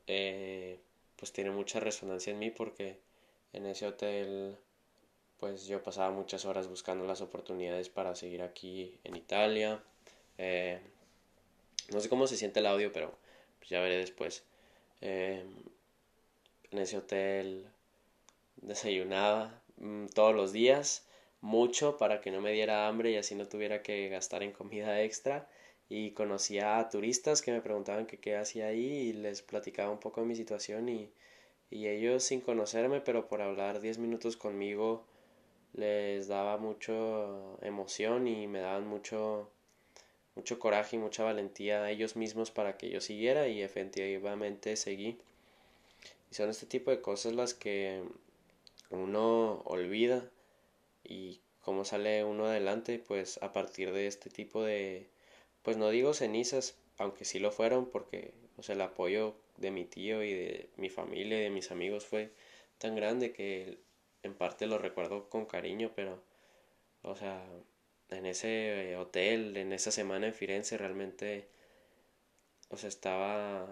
eh, 0.06 0.78
pues 1.16 1.32
tiene 1.32 1.50
mucha 1.50 1.80
resonancia 1.80 2.32
en 2.32 2.38
mí 2.38 2.50
porque 2.50 2.98
en 3.54 3.66
ese 3.66 3.86
hotel 3.86 4.58
pues 5.38 5.66
yo 5.66 5.82
pasaba 5.82 6.10
muchas 6.10 6.44
horas 6.44 6.68
buscando 6.68 7.04
las 7.06 7.20
oportunidades 7.20 7.88
para 7.88 8.14
seguir 8.14 8.42
aquí 8.42 8.98
en 9.04 9.16
Italia. 9.16 9.82
Eh, 10.38 10.80
no 11.92 12.00
sé 12.00 12.08
cómo 12.08 12.26
se 12.26 12.36
siente 12.36 12.60
el 12.60 12.66
audio, 12.66 12.92
pero 12.92 13.14
pues 13.58 13.68
ya 13.70 13.80
veré 13.80 13.98
después. 13.98 14.44
Eh, 15.00 15.44
en 16.70 16.78
ese 16.78 16.96
hotel 16.98 17.68
desayunaba 18.56 19.60
mm, 19.76 20.06
todos 20.14 20.34
los 20.34 20.52
días, 20.52 21.06
mucho 21.40 21.98
para 21.98 22.20
que 22.20 22.30
no 22.30 22.40
me 22.40 22.52
diera 22.52 22.88
hambre 22.88 23.10
y 23.10 23.16
así 23.16 23.34
no 23.34 23.46
tuviera 23.46 23.82
que 23.82 24.08
gastar 24.08 24.42
en 24.42 24.52
comida 24.52 25.02
extra. 25.02 25.48
Y 25.90 26.12
conocía 26.12 26.78
a 26.78 26.88
turistas 26.88 27.42
que 27.42 27.52
me 27.52 27.60
preguntaban 27.60 28.06
qué 28.06 28.36
hacía 28.36 28.68
ahí 28.68 28.86
y 28.86 29.12
les 29.12 29.42
platicaba 29.42 29.90
un 29.90 30.00
poco 30.00 30.22
de 30.22 30.26
mi 30.26 30.34
situación 30.36 30.88
y 30.88 31.12
y 31.70 31.88
ellos 31.88 32.22
sin 32.24 32.40
conocerme, 32.40 33.00
pero 33.00 33.28
por 33.28 33.42
hablar 33.42 33.80
10 33.80 33.98
minutos 33.98 34.36
conmigo, 34.36 35.04
les 35.74 36.28
daba 36.28 36.56
mucho 36.58 37.58
emoción 37.62 38.26
y 38.28 38.46
me 38.46 38.60
daban 38.60 38.86
mucho 38.86 39.50
mucho 40.34 40.58
coraje 40.58 40.96
y 40.96 40.98
mucha 40.98 41.24
valentía 41.24 41.84
a 41.84 41.90
ellos 41.90 42.16
mismos 42.16 42.50
para 42.50 42.76
que 42.76 42.90
yo 42.90 43.00
siguiera 43.00 43.48
y 43.48 43.62
efectivamente 43.62 44.76
seguí. 44.76 45.18
Y 46.30 46.34
son 46.34 46.50
este 46.50 46.66
tipo 46.66 46.90
de 46.90 47.00
cosas 47.00 47.34
las 47.34 47.54
que 47.54 48.02
uno 48.90 49.62
olvida 49.64 50.28
y 51.04 51.40
cómo 51.60 51.84
sale 51.84 52.24
uno 52.24 52.46
adelante, 52.46 52.98
pues 52.98 53.38
a 53.42 53.52
partir 53.52 53.92
de 53.92 54.06
este 54.06 54.30
tipo 54.30 54.62
de, 54.62 55.08
pues 55.62 55.76
no 55.76 55.90
digo 55.90 56.14
cenizas, 56.14 56.76
aunque 56.98 57.24
sí 57.24 57.38
lo 57.38 57.52
fueron, 57.52 57.86
porque 57.86 58.34
o 58.56 58.62
sea, 58.62 58.74
el 58.74 58.80
apoyo 58.82 59.36
de 59.56 59.70
mi 59.70 59.84
tío 59.84 60.22
y 60.22 60.32
de 60.32 60.70
mi 60.76 60.90
familia 60.90 61.38
y 61.38 61.42
de 61.44 61.50
mis 61.50 61.70
amigos 61.70 62.06
fue 62.06 62.32
tan 62.78 62.96
grande 62.96 63.32
que 63.32 63.78
en 64.22 64.34
parte 64.34 64.66
lo 64.66 64.78
recuerdo 64.78 65.28
con 65.28 65.46
cariño, 65.46 65.92
pero, 65.94 66.22
o 67.02 67.14
sea, 67.16 67.44
en 68.10 68.26
ese 68.26 68.96
hotel, 68.96 69.56
en 69.56 69.72
esa 69.72 69.90
semana 69.90 70.26
en 70.26 70.34
Firenze, 70.34 70.78
realmente, 70.78 71.48
o 72.70 72.76
sea, 72.76 72.88
estaba, 72.88 73.66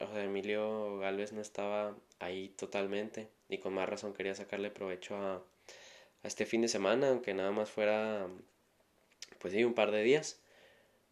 o 0.00 0.06
sea, 0.06 0.24
Emilio 0.24 0.98
Galvez 0.98 1.32
no 1.32 1.40
estaba 1.40 1.96
ahí 2.18 2.50
totalmente 2.50 3.28
y 3.48 3.58
con 3.58 3.74
más 3.74 3.88
razón 3.88 4.14
quería 4.14 4.34
sacarle 4.34 4.70
provecho 4.70 5.16
a, 5.16 5.36
a 5.36 6.26
este 6.28 6.46
fin 6.46 6.62
de 6.62 6.68
semana, 6.68 7.08
aunque 7.10 7.34
nada 7.34 7.50
más 7.52 7.70
fuera, 7.70 8.28
pues 9.38 9.54
sí, 9.54 9.64
un 9.64 9.74
par 9.74 9.90
de 9.90 10.02
días. 10.02 10.40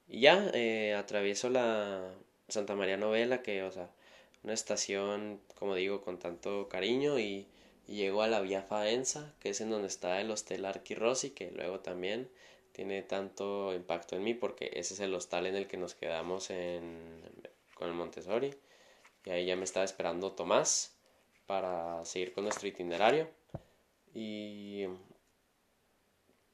Y 0.08 0.20
ya, 0.20 0.50
eh, 0.54 0.94
atravieso 0.94 1.50
la, 1.50 2.14
Santa 2.48 2.76
María 2.76 2.96
Novela, 2.96 3.42
que, 3.42 3.62
o 3.62 3.72
sea, 3.72 3.90
una 4.44 4.54
estación, 4.54 5.40
como 5.56 5.74
digo, 5.74 6.02
con 6.02 6.18
tanto 6.18 6.68
cariño 6.68 7.18
y, 7.18 7.48
llego 7.86 8.22
a 8.22 8.26
la 8.28 8.40
Vía 8.40 8.62
Faenza, 8.62 9.32
que 9.38 9.50
es 9.50 9.60
en 9.60 9.70
donde 9.70 9.86
está 9.86 10.20
el 10.20 10.30
hostel 10.32 10.64
Arqui 10.64 10.96
Rossi, 10.96 11.30
que 11.30 11.52
luego 11.52 11.80
también 11.80 12.28
tiene 12.72 13.02
tanto 13.02 13.72
impacto 13.74 14.16
en 14.16 14.24
mí 14.24 14.34
porque 14.34 14.70
ese 14.74 14.94
es 14.94 15.00
el 15.00 15.14
hostal 15.14 15.46
en 15.46 15.54
el 15.54 15.68
que 15.68 15.76
nos 15.76 15.94
quedamos 15.94 16.50
en, 16.50 17.22
con 17.74 17.88
el 17.88 17.94
Montessori. 17.94 18.54
Y 19.24 19.30
ahí 19.30 19.46
ya 19.46 19.54
me 19.56 19.64
estaba 19.64 19.84
esperando 19.84 20.32
Tomás 20.32 20.96
para 21.46 22.04
seguir 22.04 22.32
con 22.32 22.44
nuestro 22.44 22.66
itinerario. 22.68 23.30
Y 24.14 24.86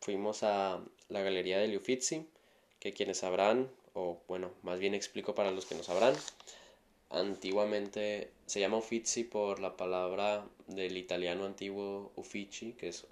fuimos 0.00 0.42
a 0.42 0.84
la 1.08 1.22
galería 1.22 1.58
de 1.58 1.76
Uffizi, 1.76 2.28
que 2.82 2.92
quienes 2.92 3.18
sabrán 3.18 3.70
o 3.94 4.20
bueno, 4.26 4.50
más 4.64 4.80
bien 4.80 4.92
explico 4.92 5.36
para 5.36 5.52
los 5.52 5.66
que 5.66 5.76
no 5.76 5.84
sabrán. 5.84 6.14
Antiguamente 7.10 8.32
se 8.46 8.58
llama 8.58 8.78
Uffizi 8.78 9.22
por 9.22 9.60
la 9.60 9.76
palabra 9.76 10.44
del 10.66 10.96
italiano 10.96 11.44
antiguo 11.44 12.10
uffici, 12.16 12.72
que 12.72 12.88
es 12.88 13.06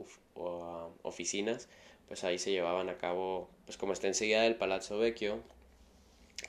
oficinas, 1.05 1.69
pues 2.09 2.25
ahí 2.25 2.41
se 2.41 2.51
llevaban 2.51 2.89
a 2.89 2.99
cabo, 2.99 3.49
pues 3.65 3.77
como 3.77 3.93
está 3.93 4.09
enseguida 4.09 4.43
del 4.43 4.57
Palazzo 4.57 4.99
Vecchio, 4.99 5.41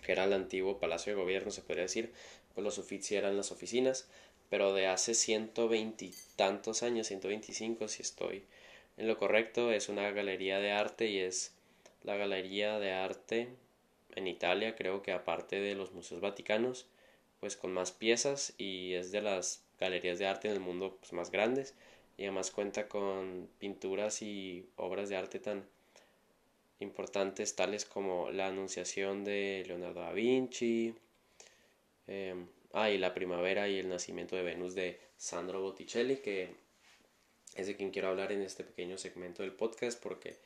que 0.04 0.14
era 0.14 0.24
el 0.24 0.34
antiguo 0.34 0.80
palacio 0.80 1.14
de 1.14 1.22
gobierno, 1.22 1.52
se 1.52 1.62
podría 1.62 1.84
decir, 1.84 2.12
pues 2.56 2.66
los 2.66 2.80
uffizi 2.80 3.18
eran 3.18 3.38
las 3.38 3.52
oficinas, 3.52 4.08
pero 4.50 4.74
de 4.74 4.88
hace 4.88 5.14
ciento 5.14 5.70
tantos 6.38 6.82
años, 6.82 7.06
125 7.06 7.88
si 7.88 8.02
estoy 8.02 8.46
en 8.98 9.08
lo 9.08 9.20
correcto, 9.20 9.72
es 9.72 9.90
una 9.90 10.10
galería 10.10 10.58
de 10.58 10.72
arte 10.72 11.08
y 11.08 11.20
es 11.20 11.54
la 12.04 12.16
galería 12.16 12.80
de 12.80 12.92
arte 12.92 13.50
en 14.16 14.28
Italia, 14.28 14.76
creo 14.76 15.02
que 15.02 15.12
aparte 15.12 15.60
de 15.60 15.76
los 15.76 15.92
museos 15.92 16.22
vaticanos, 16.22 16.88
pues 17.40 17.56
con 17.56 17.74
más 17.74 17.92
piezas 17.92 18.54
y 18.58 18.94
es 18.94 19.12
de 19.12 19.22
las 19.22 19.64
galerías 19.80 20.20
de 20.20 20.28
arte 20.28 20.48
en 20.48 20.56
el 20.56 20.60
mundo 20.60 20.98
pues, 21.00 21.14
más 21.14 21.32
grandes. 21.32 21.74
Y 22.18 22.24
además 22.24 22.52
cuenta 22.52 22.88
con 22.88 23.50
pinturas 23.60 24.22
y 24.22 24.68
obras 24.76 25.10
de 25.10 25.16
arte 25.16 25.40
tan 25.40 25.66
importantes 26.80 27.56
tales 27.56 27.86
como 27.86 28.32
la 28.32 28.48
Anunciación 28.48 29.24
de 29.24 29.64
Leonardo 29.68 30.02
da 30.02 30.12
Vinci, 30.12 30.94
eh, 32.08 32.36
ah, 32.74 32.90
y 32.90 32.98
la 32.98 33.14
primavera 33.14 33.68
y 33.70 33.80
el 33.80 33.90
nacimiento 33.90 34.36
de 34.36 34.44
Venus 34.44 34.76
de 34.76 35.00
Sandro 35.18 35.62
Botticelli, 35.62 36.18
que 36.18 36.50
es 37.56 37.68
de 37.68 37.76
quien 37.76 37.92
quiero 37.92 38.10
hablar 38.10 38.32
en 38.32 38.42
este 38.42 38.64
pequeño 38.64 38.98
segmento 38.98 39.44
del 39.44 39.54
podcast 39.54 40.02
porque 40.02 40.38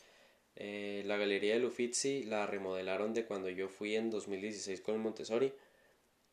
eh, 0.55 1.03
la 1.05 1.17
galería 1.17 1.59
de 1.59 1.65
Uffizi 1.65 2.23
la 2.23 2.47
remodelaron 2.47 3.13
de 3.13 3.25
cuando 3.25 3.49
yo 3.49 3.67
fui 3.67 3.95
en 3.95 4.09
2016 4.09 4.81
con 4.81 4.95
el 4.95 5.01
Montessori 5.01 5.53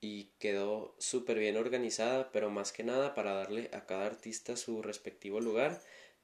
y 0.00 0.30
quedó 0.38 0.94
súper 0.98 1.38
bien 1.38 1.56
organizada, 1.56 2.30
pero 2.32 2.50
más 2.50 2.72
que 2.72 2.84
nada 2.84 3.14
para 3.14 3.34
darle 3.34 3.70
a 3.72 3.86
cada 3.86 4.06
artista 4.06 4.56
su 4.56 4.82
respectivo 4.82 5.40
lugar 5.40 5.80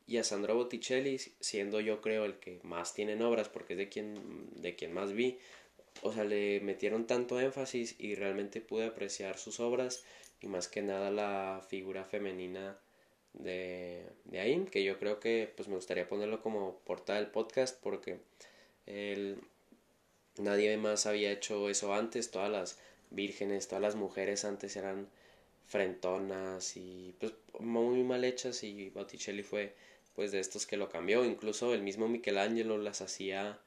y 0.07 0.17
a 0.17 0.25
Sandro 0.25 0.55
Botticelli, 0.55 1.19
siendo 1.41 1.81
yo 1.81 2.01
creo 2.01 2.25
el 2.25 2.39
que 2.39 2.61
más 2.63 2.95
tiene 2.95 3.23
obras, 3.23 3.49
porque 3.49 3.75
es 3.75 3.79
de 3.79 3.89
quien, 3.89 4.51
de 4.61 4.75
quien 4.75 4.93
más 4.93 5.13
vi, 5.13 5.39
o 6.03 6.13
sea, 6.13 6.25
le 6.25 6.61
metieron 6.61 7.07
tanto 7.07 7.41
énfasis 7.41 7.97
y 7.99 8.15
realmente 8.15 8.61
pude 8.61 8.87
apreciar 8.87 9.39
sus 9.39 9.61
obras 9.61 10.05
y 10.41 10.47
más 10.47 10.69
que 10.69 10.83
nada 10.83 11.11
la 11.11 11.65
figura 11.69 12.05
femenina 12.05 12.79
de, 13.35 14.05
de 14.25 14.41
ahí, 14.41 14.65
que 14.71 14.85
yo 14.85 14.99
creo 14.99 15.21
que 15.21 15.53
pues 15.57 15.69
me 15.69 15.77
gustaría 15.77 16.09
ponerlo 16.09 16.43
como 16.43 16.79
portada 16.85 17.21
del 17.21 17.31
podcast 17.31 17.79
porque 17.83 18.19
él, 18.87 19.39
nadie 20.39 20.77
más 20.77 21.07
había 21.07 21.31
hecho 21.33 21.69
eso 21.69 21.95
antes, 21.95 22.31
todas 22.31 22.51
las 22.51 22.79
vírgenes, 23.11 23.69
todas 23.69 23.83
las 23.83 23.97
mujeres 23.97 24.45
antes 24.45 24.77
eran 24.77 25.09
frentonas 25.67 26.77
y 26.77 27.15
pues 27.21 27.33
muy 27.61 28.03
mal 28.03 28.25
hechas 28.25 28.63
y 28.65 28.91
Botticelli 28.91 29.43
fue 29.43 29.75
pues 30.15 30.33
de 30.33 30.41
estos 30.41 30.67
que 30.67 30.77
lo 30.77 30.89
cambió, 30.89 31.25
incluso 31.25 31.75
el 31.75 31.83
mismo 31.83 32.09
Michelangelo 32.09 32.79
las 32.79 33.03
hacía 33.03 33.61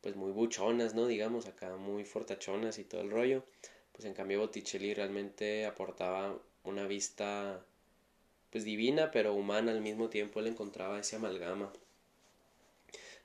pues 0.00 0.16
muy 0.16 0.32
buchonas, 0.32 0.94
¿no? 0.94 1.06
Digamos, 1.06 1.46
acá 1.46 1.76
muy 1.76 2.04
fortachonas 2.04 2.78
y 2.78 2.84
todo 2.84 3.00
el 3.02 3.10
rollo. 3.10 3.44
Pues 3.92 4.04
en 4.04 4.14
cambio 4.14 4.40
Botticelli 4.40 4.94
realmente 4.94 5.66
aportaba 5.66 6.38
una 6.64 6.86
vista 6.86 7.60
pues 8.50 8.64
divina 8.64 9.10
pero 9.10 9.34
humana 9.34 9.72
al 9.72 9.80
mismo 9.80 10.08
tiempo, 10.08 10.40
él 10.40 10.48
encontraba 10.48 11.00
ese 11.00 11.16
amalgama. 11.16 11.72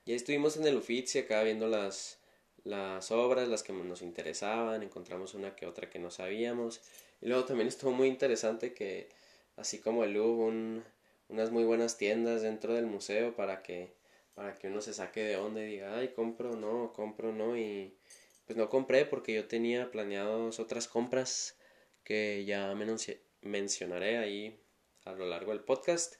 Ya 0.05 0.15
estuvimos 0.15 0.57
en 0.57 0.67
el 0.67 0.77
Uffizi 0.77 1.19
acá 1.19 1.43
viendo 1.43 1.67
las, 1.67 2.19
las 2.63 3.11
obras, 3.11 3.47
las 3.47 3.63
que 3.63 3.73
nos 3.73 4.01
interesaban, 4.01 4.83
encontramos 4.83 5.33
una 5.33 5.55
que 5.55 5.65
otra 5.65 5.89
que 5.89 5.99
no 5.99 6.11
sabíamos. 6.11 6.81
Y 7.21 7.27
luego 7.27 7.45
también 7.45 7.67
estuvo 7.69 7.91
muy 7.91 8.09
interesante 8.09 8.73
que, 8.73 9.09
así 9.55 9.79
como 9.79 10.03
el 10.03 10.17
hubo 10.17 10.47
unas 11.29 11.51
muy 11.51 11.63
buenas 11.63 11.97
tiendas 11.97 12.41
dentro 12.41 12.73
del 12.73 12.85
museo 12.85 13.35
para 13.35 13.63
que 13.63 13.91
para 14.35 14.57
que 14.57 14.67
uno 14.67 14.81
se 14.81 14.93
saque 14.93 15.21
de 15.23 15.37
onda 15.37 15.61
y 15.61 15.65
diga, 15.67 15.97
ay, 15.97 16.09
compro, 16.09 16.55
no, 16.55 16.91
compro, 16.93 17.31
no, 17.31 17.57
y 17.57 17.93
pues 18.45 18.57
no 18.57 18.69
compré 18.69 19.05
porque 19.05 19.33
yo 19.33 19.47
tenía 19.47 19.91
planeados 19.91 20.59
otras 20.59 20.87
compras 20.87 21.55
que 22.03 22.43
ya 22.45 22.73
mencionaré 23.41 24.17
ahí 24.17 24.59
a 25.05 25.13
lo 25.13 25.25
largo 25.25 25.51
del 25.51 25.61
podcast. 25.61 26.15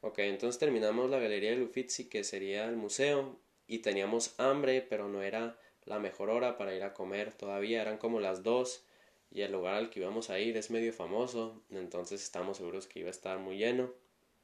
Ok, 0.00 0.20
entonces 0.20 0.58
terminamos 0.58 1.10
la 1.10 1.18
galería 1.18 1.50
de 1.50 1.62
Uffizi, 1.62 2.08
que 2.08 2.24
sería 2.24 2.66
el 2.66 2.76
museo, 2.76 3.36
y 3.66 3.78
teníamos 3.78 4.34
hambre, 4.38 4.80
pero 4.82 5.08
no 5.08 5.22
era 5.22 5.58
la 5.84 5.98
mejor 5.98 6.30
hora 6.30 6.56
para 6.56 6.74
ir 6.74 6.82
a 6.82 6.94
comer 6.94 7.32
todavía, 7.32 7.82
eran 7.82 7.98
como 7.98 8.20
las 8.20 8.42
dos, 8.42 8.84
y 9.30 9.42
el 9.42 9.52
lugar 9.52 9.74
al 9.74 9.90
que 9.90 10.00
íbamos 10.00 10.30
a 10.30 10.38
ir 10.38 10.56
es 10.56 10.70
medio 10.70 10.92
famoso, 10.92 11.62
entonces 11.70 12.22
estamos 12.22 12.58
seguros 12.58 12.86
que 12.86 13.00
iba 13.00 13.08
a 13.08 13.10
estar 13.10 13.38
muy 13.38 13.58
lleno, 13.58 13.92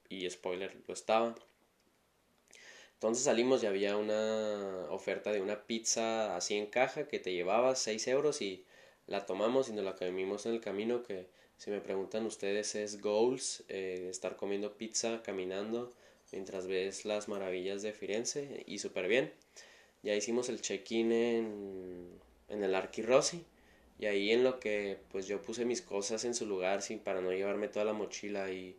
y 0.08 0.28
spoiler, 0.28 0.76
lo 0.86 0.94
estaba. 0.94 1.34
Entonces 2.94 3.24
salimos 3.24 3.62
y 3.62 3.66
había 3.66 3.96
una 3.96 4.86
oferta 4.90 5.30
de 5.30 5.40
una 5.40 5.66
pizza 5.66 6.36
así 6.36 6.56
en 6.56 6.66
caja 6.66 7.06
que 7.06 7.18
te 7.18 7.32
llevaba 7.32 7.74
6 7.74 8.08
euros 8.08 8.40
y 8.40 8.64
la 9.06 9.26
tomamos 9.26 9.68
y 9.68 9.72
nos 9.72 9.84
la 9.84 9.94
comimos 9.94 10.46
en 10.46 10.52
el 10.52 10.60
camino 10.60 11.02
que 11.02 11.28
si 11.64 11.70
me 11.70 11.80
preguntan 11.80 12.26
ustedes 12.26 12.74
es 12.74 13.00
goals, 13.00 13.64
eh, 13.70 14.08
estar 14.10 14.36
comiendo 14.36 14.74
pizza 14.74 15.22
caminando 15.22 15.90
mientras 16.30 16.66
ves 16.66 17.06
las 17.06 17.26
maravillas 17.26 17.80
de 17.80 17.94
Firenze 17.94 18.64
y 18.66 18.80
súper 18.80 19.08
bien. 19.08 19.32
Ya 20.02 20.14
hicimos 20.14 20.50
el 20.50 20.60
check-in 20.60 21.10
en, 21.10 22.20
el 22.50 22.74
Archi 22.74 23.00
Rossi 23.00 23.46
y 23.98 24.04
ahí 24.04 24.30
en 24.30 24.44
lo 24.44 24.60
que 24.60 24.98
pues 25.10 25.26
yo 25.26 25.40
puse 25.40 25.64
mis 25.64 25.80
cosas 25.80 26.26
en 26.26 26.34
su 26.34 26.44
lugar 26.44 26.82
sin 26.82 26.98
para 26.98 27.22
no 27.22 27.32
llevarme 27.32 27.68
toda 27.68 27.86
la 27.86 27.94
mochila 27.94 28.50
y 28.50 28.76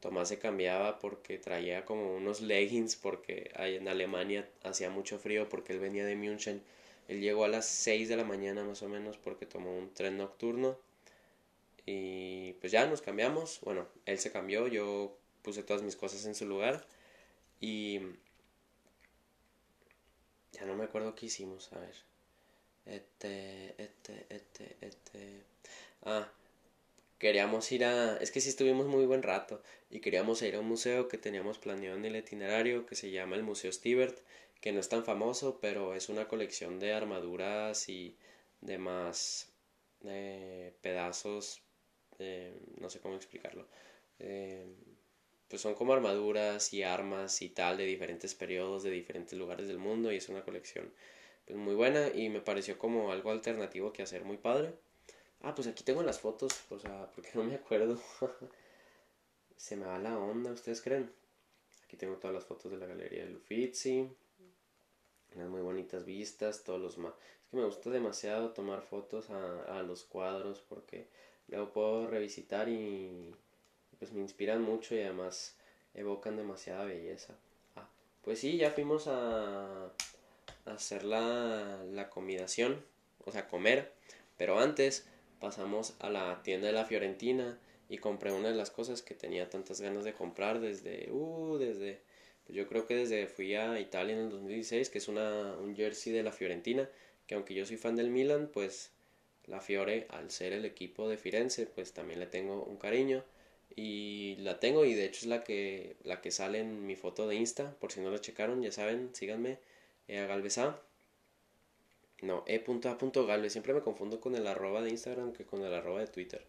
Tomás 0.00 0.30
se 0.30 0.38
cambiaba 0.38 1.00
porque 1.00 1.36
traía 1.36 1.84
como 1.84 2.16
unos 2.16 2.40
leggings 2.40 2.96
porque 2.96 3.50
en 3.54 3.86
Alemania 3.86 4.48
hacía 4.62 4.88
mucho 4.88 5.18
frío 5.18 5.50
porque 5.50 5.74
él 5.74 5.78
venía 5.78 6.06
de 6.06 6.16
München. 6.16 6.62
Él 7.06 7.20
llegó 7.20 7.44
a 7.44 7.48
las 7.48 7.66
6 7.66 8.08
de 8.08 8.16
la 8.16 8.24
mañana 8.24 8.64
más 8.64 8.82
o 8.82 8.88
menos 8.88 9.18
porque 9.18 9.44
tomó 9.44 9.76
un 9.76 9.92
tren 9.92 10.16
nocturno. 10.16 10.78
Y 11.86 12.54
pues 12.54 12.72
ya 12.72 12.86
nos 12.86 13.02
cambiamos. 13.02 13.60
Bueno, 13.62 13.88
él 14.06 14.18
se 14.18 14.32
cambió, 14.32 14.68
yo 14.68 15.16
puse 15.42 15.62
todas 15.62 15.82
mis 15.82 15.96
cosas 15.96 16.24
en 16.26 16.34
su 16.34 16.46
lugar. 16.46 16.86
Y 17.60 18.00
ya 20.52 20.64
no 20.64 20.74
me 20.74 20.84
acuerdo 20.84 21.14
qué 21.14 21.26
hicimos, 21.26 21.72
a 21.72 21.78
ver. 21.78 21.94
Este, 22.86 23.74
este, 23.82 24.26
este, 24.28 24.76
este. 24.80 25.42
Ah, 26.02 26.30
queríamos 27.18 27.70
ir 27.72 27.84
a... 27.84 28.16
Es 28.18 28.30
que 28.30 28.40
sí 28.40 28.48
estuvimos 28.50 28.86
muy 28.86 29.06
buen 29.06 29.22
rato 29.22 29.62
y 29.90 30.00
queríamos 30.00 30.42
ir 30.42 30.56
a 30.56 30.60
un 30.60 30.68
museo 30.68 31.08
que 31.08 31.18
teníamos 31.18 31.58
planeado 31.58 31.96
en 31.96 32.04
el 32.04 32.16
itinerario 32.16 32.86
que 32.86 32.96
se 32.96 33.10
llama 33.10 33.36
el 33.36 33.42
Museo 33.42 33.72
Stibert, 33.72 34.18
que 34.60 34.72
no 34.72 34.80
es 34.80 34.88
tan 34.88 35.04
famoso, 35.04 35.58
pero 35.60 35.94
es 35.94 36.08
una 36.08 36.28
colección 36.28 36.78
de 36.78 36.92
armaduras 36.92 37.88
y 37.88 38.16
demás 38.60 39.52
eh, 40.04 40.74
pedazos, 40.82 41.62
no 42.80 42.90
sé 42.90 43.00
cómo 43.00 43.16
explicarlo. 43.16 43.66
Eh, 44.18 44.66
pues 45.48 45.62
son 45.62 45.74
como 45.74 45.92
armaduras 45.92 46.72
y 46.72 46.82
armas 46.82 47.42
y 47.42 47.48
tal 47.48 47.76
de 47.76 47.84
diferentes 47.84 48.34
periodos, 48.34 48.82
de 48.82 48.90
diferentes 48.90 49.38
lugares 49.38 49.68
del 49.68 49.78
mundo 49.78 50.12
y 50.12 50.16
es 50.16 50.28
una 50.28 50.42
colección 50.42 50.92
pues 51.46 51.58
muy 51.58 51.74
buena 51.74 52.08
y 52.08 52.28
me 52.28 52.40
pareció 52.40 52.78
como 52.78 53.12
algo 53.12 53.30
alternativo 53.30 53.92
que 53.92 54.02
hacer 54.02 54.24
muy 54.24 54.38
padre. 54.38 54.74
Ah, 55.42 55.54
pues 55.54 55.68
aquí 55.68 55.84
tengo 55.84 56.02
las 56.02 56.20
fotos, 56.20 56.52
o 56.70 56.78
sea, 56.78 57.10
porque 57.14 57.30
no 57.34 57.44
me 57.44 57.54
acuerdo. 57.54 58.00
Se 59.56 59.76
me 59.76 59.86
va 59.86 59.98
la 59.98 60.18
onda, 60.18 60.52
¿ustedes 60.52 60.80
creen? 60.80 61.12
Aquí 61.84 61.96
tengo 61.96 62.16
todas 62.16 62.34
las 62.34 62.44
fotos 62.44 62.72
de 62.72 62.78
la 62.78 62.86
galería 62.86 63.26
de 63.26 63.36
Uffizi. 63.36 64.08
Unas 65.34 65.48
muy 65.48 65.60
bonitas 65.60 66.04
vistas, 66.04 66.64
todos 66.64 66.80
los... 66.80 66.96
Es 66.96 67.50
que 67.50 67.56
me 67.56 67.64
gusta 67.64 67.90
demasiado 67.90 68.52
tomar 68.52 68.82
fotos 68.82 69.30
a 69.30 69.82
los 69.82 70.04
cuadros 70.04 70.60
porque 70.60 71.08
luego 71.48 71.72
puedo 71.72 72.06
revisitar 72.06 72.68
y 72.68 73.34
pues 73.98 74.12
me 74.12 74.20
inspiran 74.20 74.62
mucho 74.62 74.94
y 74.94 75.00
además 75.00 75.56
evocan 75.94 76.36
demasiada 76.36 76.84
belleza. 76.84 77.34
Ah, 77.76 77.88
pues 78.22 78.40
sí, 78.40 78.56
ya 78.56 78.70
fuimos 78.70 79.06
a, 79.06 79.86
a 79.86 79.90
hacer 80.66 81.04
la, 81.04 81.84
la 81.90 82.10
combinación, 82.10 82.84
o 83.24 83.32
sea, 83.32 83.48
comer, 83.48 83.92
pero 84.36 84.58
antes 84.58 85.06
pasamos 85.40 85.94
a 86.00 86.10
la 86.10 86.42
tienda 86.42 86.66
de 86.66 86.72
la 86.72 86.84
Fiorentina 86.84 87.58
y 87.88 87.98
compré 87.98 88.32
una 88.32 88.48
de 88.48 88.54
las 88.54 88.70
cosas 88.70 89.02
que 89.02 89.14
tenía 89.14 89.50
tantas 89.50 89.80
ganas 89.80 90.04
de 90.04 90.14
comprar 90.14 90.60
desde, 90.60 91.10
uh, 91.12 91.58
desde, 91.58 92.00
pues 92.46 92.56
yo 92.56 92.66
creo 92.66 92.86
que 92.86 92.96
desde 92.96 93.26
fui 93.26 93.54
a 93.54 93.78
Italia 93.78 94.14
en 94.14 94.22
el 94.22 94.30
2016, 94.30 94.90
que 94.90 94.98
es 94.98 95.08
una, 95.08 95.54
un 95.58 95.76
jersey 95.76 96.12
de 96.12 96.22
la 96.22 96.32
Fiorentina, 96.32 96.88
que 97.26 97.34
aunque 97.34 97.54
yo 97.54 97.64
soy 97.66 97.76
fan 97.76 97.96
del 97.96 98.10
Milan, 98.10 98.50
pues 98.52 98.93
la 99.46 99.60
Fiore, 99.60 100.06
al 100.10 100.30
ser 100.30 100.52
el 100.52 100.64
equipo 100.64 101.08
de 101.08 101.16
Firenze, 101.16 101.66
pues 101.66 101.92
también 101.92 102.20
le 102.20 102.26
tengo 102.26 102.62
un 102.62 102.76
cariño 102.76 103.24
y 103.76 104.36
la 104.40 104.60
tengo 104.60 104.84
y 104.84 104.94
de 104.94 105.04
hecho 105.06 105.20
es 105.20 105.26
la 105.26 105.44
que, 105.44 105.96
la 106.04 106.20
que 106.20 106.30
sale 106.30 106.60
en 106.60 106.86
mi 106.86 106.96
foto 106.96 107.26
de 107.28 107.36
Insta, 107.36 107.74
por 107.80 107.92
si 107.92 108.00
no 108.00 108.10
la 108.10 108.20
checaron, 108.20 108.62
ya 108.62 108.72
saben, 108.72 109.10
síganme, 109.14 109.58
a 110.08 110.26
Galvesa 110.26 110.80
no, 112.24 112.42
e.a.galvez. 112.46 113.52
Siempre 113.52 113.74
me 113.74 113.82
confundo 113.82 114.20
con 114.20 114.34
el 114.34 114.46
arroba 114.46 114.82
de 114.82 114.90
Instagram 114.90 115.32
que 115.32 115.44
con 115.44 115.62
el 115.62 115.72
arroba 115.74 116.00
de 116.00 116.06
Twitter. 116.06 116.42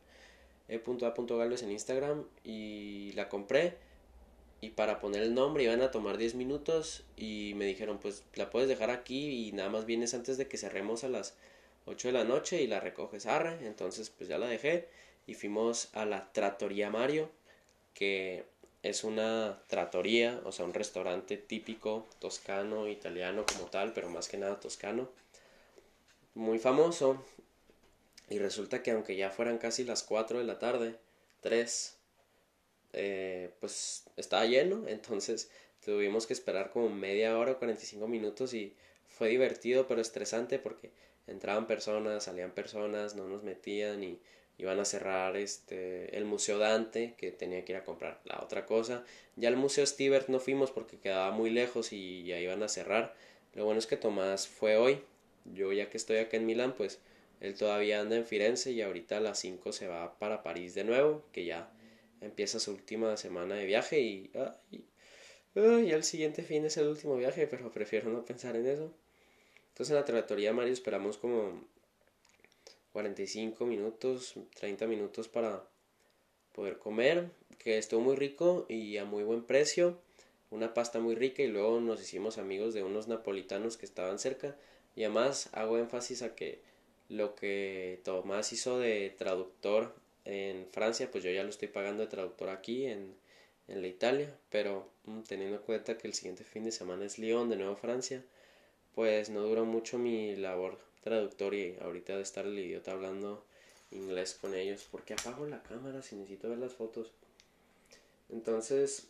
e.a.galvez 0.69 1.63
en 1.63 1.71
Instagram 1.71 2.25
y 2.43 3.11
la 3.13 3.29
compré. 3.29 3.77
Y 4.61 4.69
para 4.69 4.99
poner 4.99 5.21
el 5.21 5.33
nombre 5.35 5.63
iban 5.63 5.81
a 5.81 5.91
tomar 5.91 6.17
10 6.17 6.35
minutos 6.35 7.03
y 7.17 7.53
me 7.55 7.65
dijeron 7.65 7.99
pues 7.99 8.23
la 8.35 8.49
puedes 8.49 8.69
dejar 8.69 8.89
aquí 8.89 9.47
y 9.47 9.51
nada 9.51 9.69
más 9.69 9.85
vienes 9.85 10.13
antes 10.13 10.37
de 10.37 10.47
que 10.47 10.57
cerremos 10.57 11.03
a 11.03 11.09
las 11.09 11.35
8 11.85 12.09
de 12.09 12.13
la 12.13 12.23
noche 12.23 12.61
y 12.61 12.67
la 12.67 12.79
recoges 12.79 13.25
arre. 13.25 13.65
Entonces 13.65 14.09
pues 14.09 14.29
ya 14.29 14.37
la 14.37 14.47
dejé 14.47 14.87
y 15.27 15.33
fuimos 15.33 15.89
a 15.93 16.05
la 16.05 16.31
Trattoria 16.31 16.89
Mario 16.89 17.29
que 17.95 18.45
es 18.83 19.03
una 19.03 19.63
trattoria, 19.67 20.39
o 20.45 20.51
sea, 20.51 20.65
un 20.65 20.73
restaurante 20.73 21.37
típico 21.37 22.05
toscano, 22.19 22.87
italiano 22.87 23.43
como 23.51 23.67
tal, 23.67 23.93
pero 23.93 24.09
más 24.09 24.27
que 24.27 24.37
nada 24.37 24.59
toscano. 24.59 25.09
Muy 26.35 26.59
famoso. 26.59 27.23
Y 28.29 28.37
resulta 28.37 28.83
que 28.83 28.91
aunque 28.91 29.15
ya 29.15 29.31
fueran 29.31 29.57
casi 29.57 29.83
las 29.85 30.03
4 30.03 30.37
de 30.37 30.45
la 30.45 30.59
tarde, 30.59 30.99
3, 31.41 31.97
eh, 32.93 33.49
pues 33.59 34.03
estaba 34.17 34.45
lleno, 34.45 34.87
entonces 34.87 35.49
tuvimos 35.83 36.27
que 36.27 36.33
esperar 36.33 36.71
como 36.71 36.89
media 36.89 37.37
hora 37.37 37.53
o 37.53 37.57
45 37.57 38.07
minutos 38.07 38.53
y 38.53 38.75
fue 39.07 39.29
divertido 39.29 39.87
pero 39.87 40.01
estresante 40.01 40.59
porque 40.59 40.91
entraban 41.27 41.67
personas, 41.67 42.23
salían 42.23 42.51
personas, 42.51 43.15
no 43.15 43.27
nos 43.27 43.43
metían 43.43 44.03
y 44.03 44.19
iban 44.57 44.79
a 44.79 44.85
cerrar 44.85 45.35
este 45.35 46.17
el 46.17 46.25
Museo 46.25 46.57
Dante 46.59 47.15
que 47.17 47.31
tenía 47.31 47.65
que 47.65 47.73
ir 47.73 47.77
a 47.77 47.83
comprar 47.83 48.21
la 48.25 48.39
otra 48.41 48.65
cosa. 48.65 49.03
Ya 49.35 49.49
el 49.49 49.57
Museo 49.57 49.85
Stibert 49.85 50.29
no 50.29 50.39
fuimos 50.39 50.71
porque 50.71 50.99
quedaba 50.99 51.31
muy 51.31 51.49
lejos 51.49 51.91
y 51.93 52.23
ya 52.23 52.39
iban 52.39 52.63
a 52.63 52.69
cerrar. 52.69 53.15
Lo 53.53 53.65
bueno 53.65 53.79
es 53.79 53.87
que 53.87 53.97
Tomás 53.97 54.47
fue 54.47 54.77
hoy. 54.77 55.01
Yo 55.45 55.71
ya 55.73 55.89
que 55.89 55.97
estoy 55.97 56.17
acá 56.17 56.37
en 56.37 56.45
Milán, 56.45 56.73
pues 56.75 56.99
él 57.41 57.55
todavía 57.55 58.01
anda 58.01 58.15
en 58.15 58.25
Firenze 58.25 58.71
y 58.71 58.81
ahorita 58.81 59.17
a 59.17 59.19
las 59.21 59.39
5 59.39 59.71
se 59.71 59.87
va 59.87 60.17
para 60.19 60.43
París 60.43 60.73
de 60.73 60.83
nuevo, 60.83 61.23
que 61.31 61.45
ya 61.45 61.69
empieza 62.21 62.59
su 62.59 62.71
última 62.71 63.17
semana 63.17 63.55
de 63.55 63.65
viaje 63.65 63.99
y, 63.99 64.31
y, 64.71 64.83
el 65.55 66.03
siguiente 66.03 66.43
fin 66.43 66.65
es 66.65 66.77
el 66.77 66.87
último 66.87 67.15
viaje, 67.15 67.47
pero 67.47 67.71
prefiero 67.71 68.09
no 68.09 68.25
pensar 68.25 68.55
en 68.55 68.67
eso. 68.67 68.93
Entonces 69.75 69.91
en 69.91 69.97
la 69.97 70.05
trattoria 70.05 70.53
Mario 70.53 70.71
esperamos 70.71 71.17
como 71.17 71.61
45 72.93 73.65
minutos, 73.65 74.35
30 74.55 74.87
minutos 74.87 75.27
para 75.27 75.67
poder 76.53 76.77
comer, 76.77 77.29
que 77.57 77.77
estuvo 77.77 77.99
muy 77.99 78.15
rico 78.15 78.65
y 78.69 78.95
a 78.95 79.03
muy 79.03 79.23
buen 79.23 79.43
precio, 79.43 79.99
una 80.49 80.73
pasta 80.73 81.01
muy 81.01 81.13
rica 81.15 81.43
y 81.43 81.47
luego 81.47 81.81
nos 81.81 82.01
hicimos 82.01 82.37
amigos 82.37 82.73
de 82.73 82.83
unos 82.83 83.09
napolitanos 83.09 83.75
que 83.75 83.85
estaban 83.85 84.17
cerca 84.17 84.55
y 84.95 85.03
además 85.03 85.49
hago 85.51 85.77
énfasis 85.77 86.21
a 86.21 86.35
que 86.35 86.61
lo 87.09 87.35
que 87.35 87.99
Tomás 88.05 88.53
hizo 88.53 88.79
de 88.79 89.13
traductor 89.17 89.93
en 90.23 90.67
Francia, 90.71 91.11
pues 91.11 91.21
yo 91.21 91.31
ya 91.31 91.43
lo 91.43 91.49
estoy 91.49 91.67
pagando 91.67 92.03
de 92.03 92.07
traductor 92.07 92.47
aquí 92.47 92.85
en, 92.85 93.13
en 93.67 93.81
la 93.81 93.89
Italia, 93.89 94.33
pero 94.49 94.89
mm, 95.03 95.23
teniendo 95.23 95.57
en 95.57 95.63
cuenta 95.63 95.97
que 95.97 96.07
el 96.07 96.13
siguiente 96.13 96.45
fin 96.45 96.63
de 96.63 96.71
semana 96.71 97.03
es 97.03 97.19
Lyon, 97.19 97.49
de 97.49 97.57
nuevo 97.57 97.75
Francia, 97.75 98.23
pues 98.95 99.29
no 99.29 99.41
duró 99.41 99.65
mucho 99.65 99.97
mi 99.97 100.35
labor 100.35 100.79
traductor 101.05 101.53
y 101.53 101.77
ahorita 101.81 102.15
de 102.15 102.23
estar 102.23 102.45
el 102.47 102.57
idiota 102.57 102.91
hablando 102.91 103.45
inglés 103.91 104.37
con 104.41 104.55
ellos. 104.55 104.87
porque 104.91 105.13
apago 105.13 105.45
la 105.45 105.61
cámara 105.61 106.01
si 106.01 106.15
necesito 106.15 106.49
ver 106.49 106.57
las 106.57 106.73
fotos? 106.73 107.11
Entonces, 108.29 109.07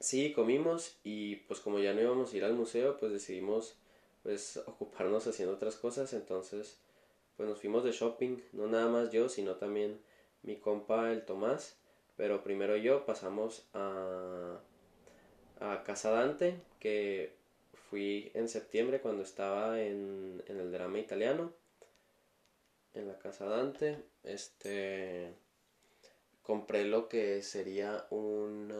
sí, 0.00 0.32
comimos 0.32 0.96
y 1.04 1.36
pues 1.36 1.60
como 1.60 1.78
ya 1.78 1.94
no 1.94 2.00
íbamos 2.00 2.32
a 2.32 2.36
ir 2.36 2.44
al 2.44 2.54
museo, 2.54 2.96
pues 2.98 3.12
decidimos 3.12 3.76
pues 4.24 4.56
ocuparnos 4.66 5.26
haciendo 5.26 5.54
otras 5.54 5.76
cosas. 5.76 6.12
Entonces, 6.12 6.78
pues 7.36 7.48
nos 7.48 7.60
fuimos 7.60 7.84
de 7.84 7.92
shopping, 7.92 8.38
no 8.52 8.66
nada 8.66 8.88
más 8.88 9.10
yo, 9.12 9.28
sino 9.28 9.54
también 9.56 10.00
mi 10.42 10.56
compa 10.56 11.12
el 11.12 11.24
Tomás. 11.24 11.76
Pero 12.16 12.42
primero 12.42 12.76
yo 12.76 13.06
pasamos 13.06 13.64
a, 13.74 14.60
a 15.60 15.82
Casa 15.84 16.10
Dante, 16.10 16.60
que 16.78 17.32
fui 17.92 18.32
en 18.32 18.48
septiembre 18.48 19.02
cuando 19.02 19.22
estaba 19.22 19.78
en, 19.78 20.42
el 20.48 20.72
drama 20.72 20.98
italiano, 20.98 21.52
en 22.94 23.06
la 23.06 23.18
casa 23.18 23.44
Dante. 23.44 23.98
Este 24.24 25.34
compré 26.42 26.86
lo 26.86 27.10
que 27.10 27.42
sería 27.42 28.06
un 28.08 28.72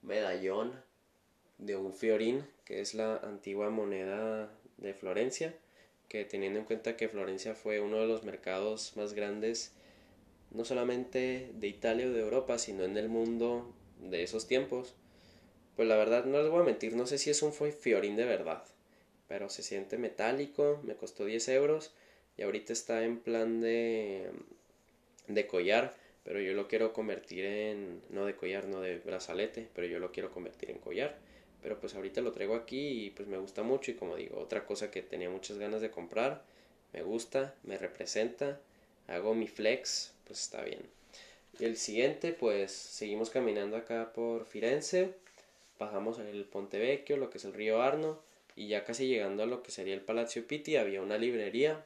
medallón 0.00 0.72
de 1.58 1.76
un 1.76 1.92
fiorín, 1.92 2.46
que 2.64 2.80
es 2.80 2.94
la 2.94 3.18
antigua 3.18 3.68
moneda 3.68 4.50
de 4.78 4.94
Florencia, 4.94 5.54
que 6.08 6.24
teniendo 6.24 6.58
en 6.58 6.64
cuenta 6.64 6.96
que 6.96 7.10
Florencia 7.10 7.54
fue 7.54 7.80
uno 7.80 7.98
de 7.98 8.06
los 8.06 8.24
mercados 8.24 8.96
más 8.96 9.12
grandes, 9.12 9.74
no 10.50 10.64
solamente 10.64 11.50
de 11.52 11.68
Italia 11.68 12.06
o 12.06 12.12
de 12.12 12.20
Europa, 12.20 12.56
sino 12.56 12.84
en 12.84 12.96
el 12.96 13.10
mundo 13.10 13.74
de 14.00 14.22
esos 14.22 14.46
tiempos, 14.46 14.96
pues 15.76 15.88
la 15.88 15.96
verdad 15.96 16.24
no 16.24 16.40
les 16.40 16.50
voy 16.50 16.60
a 16.60 16.64
mentir, 16.64 16.94
no 16.96 17.06
sé 17.06 17.18
si 17.18 17.30
es 17.30 17.42
un 17.42 17.52
fiorín 17.52 18.16
de 18.16 18.24
verdad, 18.24 18.64
pero 19.28 19.48
se 19.48 19.62
siente 19.62 19.98
metálico, 19.98 20.80
me 20.84 20.94
costó 20.94 21.24
10 21.24 21.48
euros 21.48 21.94
y 22.36 22.42
ahorita 22.42 22.72
está 22.72 23.04
en 23.04 23.18
plan 23.18 23.60
de, 23.60 24.30
de 25.28 25.46
collar, 25.46 25.94
pero 26.24 26.40
yo 26.40 26.52
lo 26.54 26.68
quiero 26.68 26.92
convertir 26.92 27.44
en, 27.44 28.02
no 28.10 28.26
de 28.26 28.36
collar, 28.36 28.66
no 28.66 28.80
de 28.80 28.98
brazalete, 28.98 29.68
pero 29.74 29.86
yo 29.86 29.98
lo 29.98 30.12
quiero 30.12 30.30
convertir 30.30 30.70
en 30.70 30.78
collar. 30.78 31.18
Pero 31.62 31.78
pues 31.78 31.94
ahorita 31.94 32.20
lo 32.20 32.32
traigo 32.32 32.56
aquí 32.56 33.06
y 33.06 33.10
pues 33.10 33.28
me 33.28 33.38
gusta 33.38 33.62
mucho 33.62 33.90
y 33.90 33.94
como 33.94 34.16
digo, 34.16 34.38
otra 34.38 34.66
cosa 34.66 34.90
que 34.90 35.02
tenía 35.02 35.30
muchas 35.30 35.58
ganas 35.58 35.80
de 35.80 35.90
comprar, 35.90 36.42
me 36.92 37.02
gusta, 37.02 37.54
me 37.62 37.78
representa, 37.78 38.60
hago 39.06 39.34
mi 39.34 39.46
flex, 39.46 40.12
pues 40.26 40.40
está 40.40 40.62
bien. 40.62 40.80
Y 41.58 41.64
el 41.64 41.76
siguiente, 41.76 42.32
pues 42.32 42.72
seguimos 42.72 43.30
caminando 43.30 43.76
acá 43.76 44.12
por 44.12 44.44
Firenze 44.46 45.14
pasamos 45.78 46.18
el 46.18 46.44
Ponte 46.44 46.78
Vecchio, 46.78 47.16
lo 47.16 47.30
que 47.30 47.38
es 47.38 47.44
el 47.44 47.54
río 47.54 47.82
Arno, 47.82 48.20
y 48.56 48.68
ya 48.68 48.84
casi 48.84 49.06
llegando 49.06 49.42
a 49.42 49.46
lo 49.46 49.62
que 49.62 49.70
sería 49.70 49.94
el 49.94 50.02
Palacio 50.02 50.46
Pitti 50.46 50.76
había 50.76 51.00
una 51.00 51.18
librería 51.18 51.84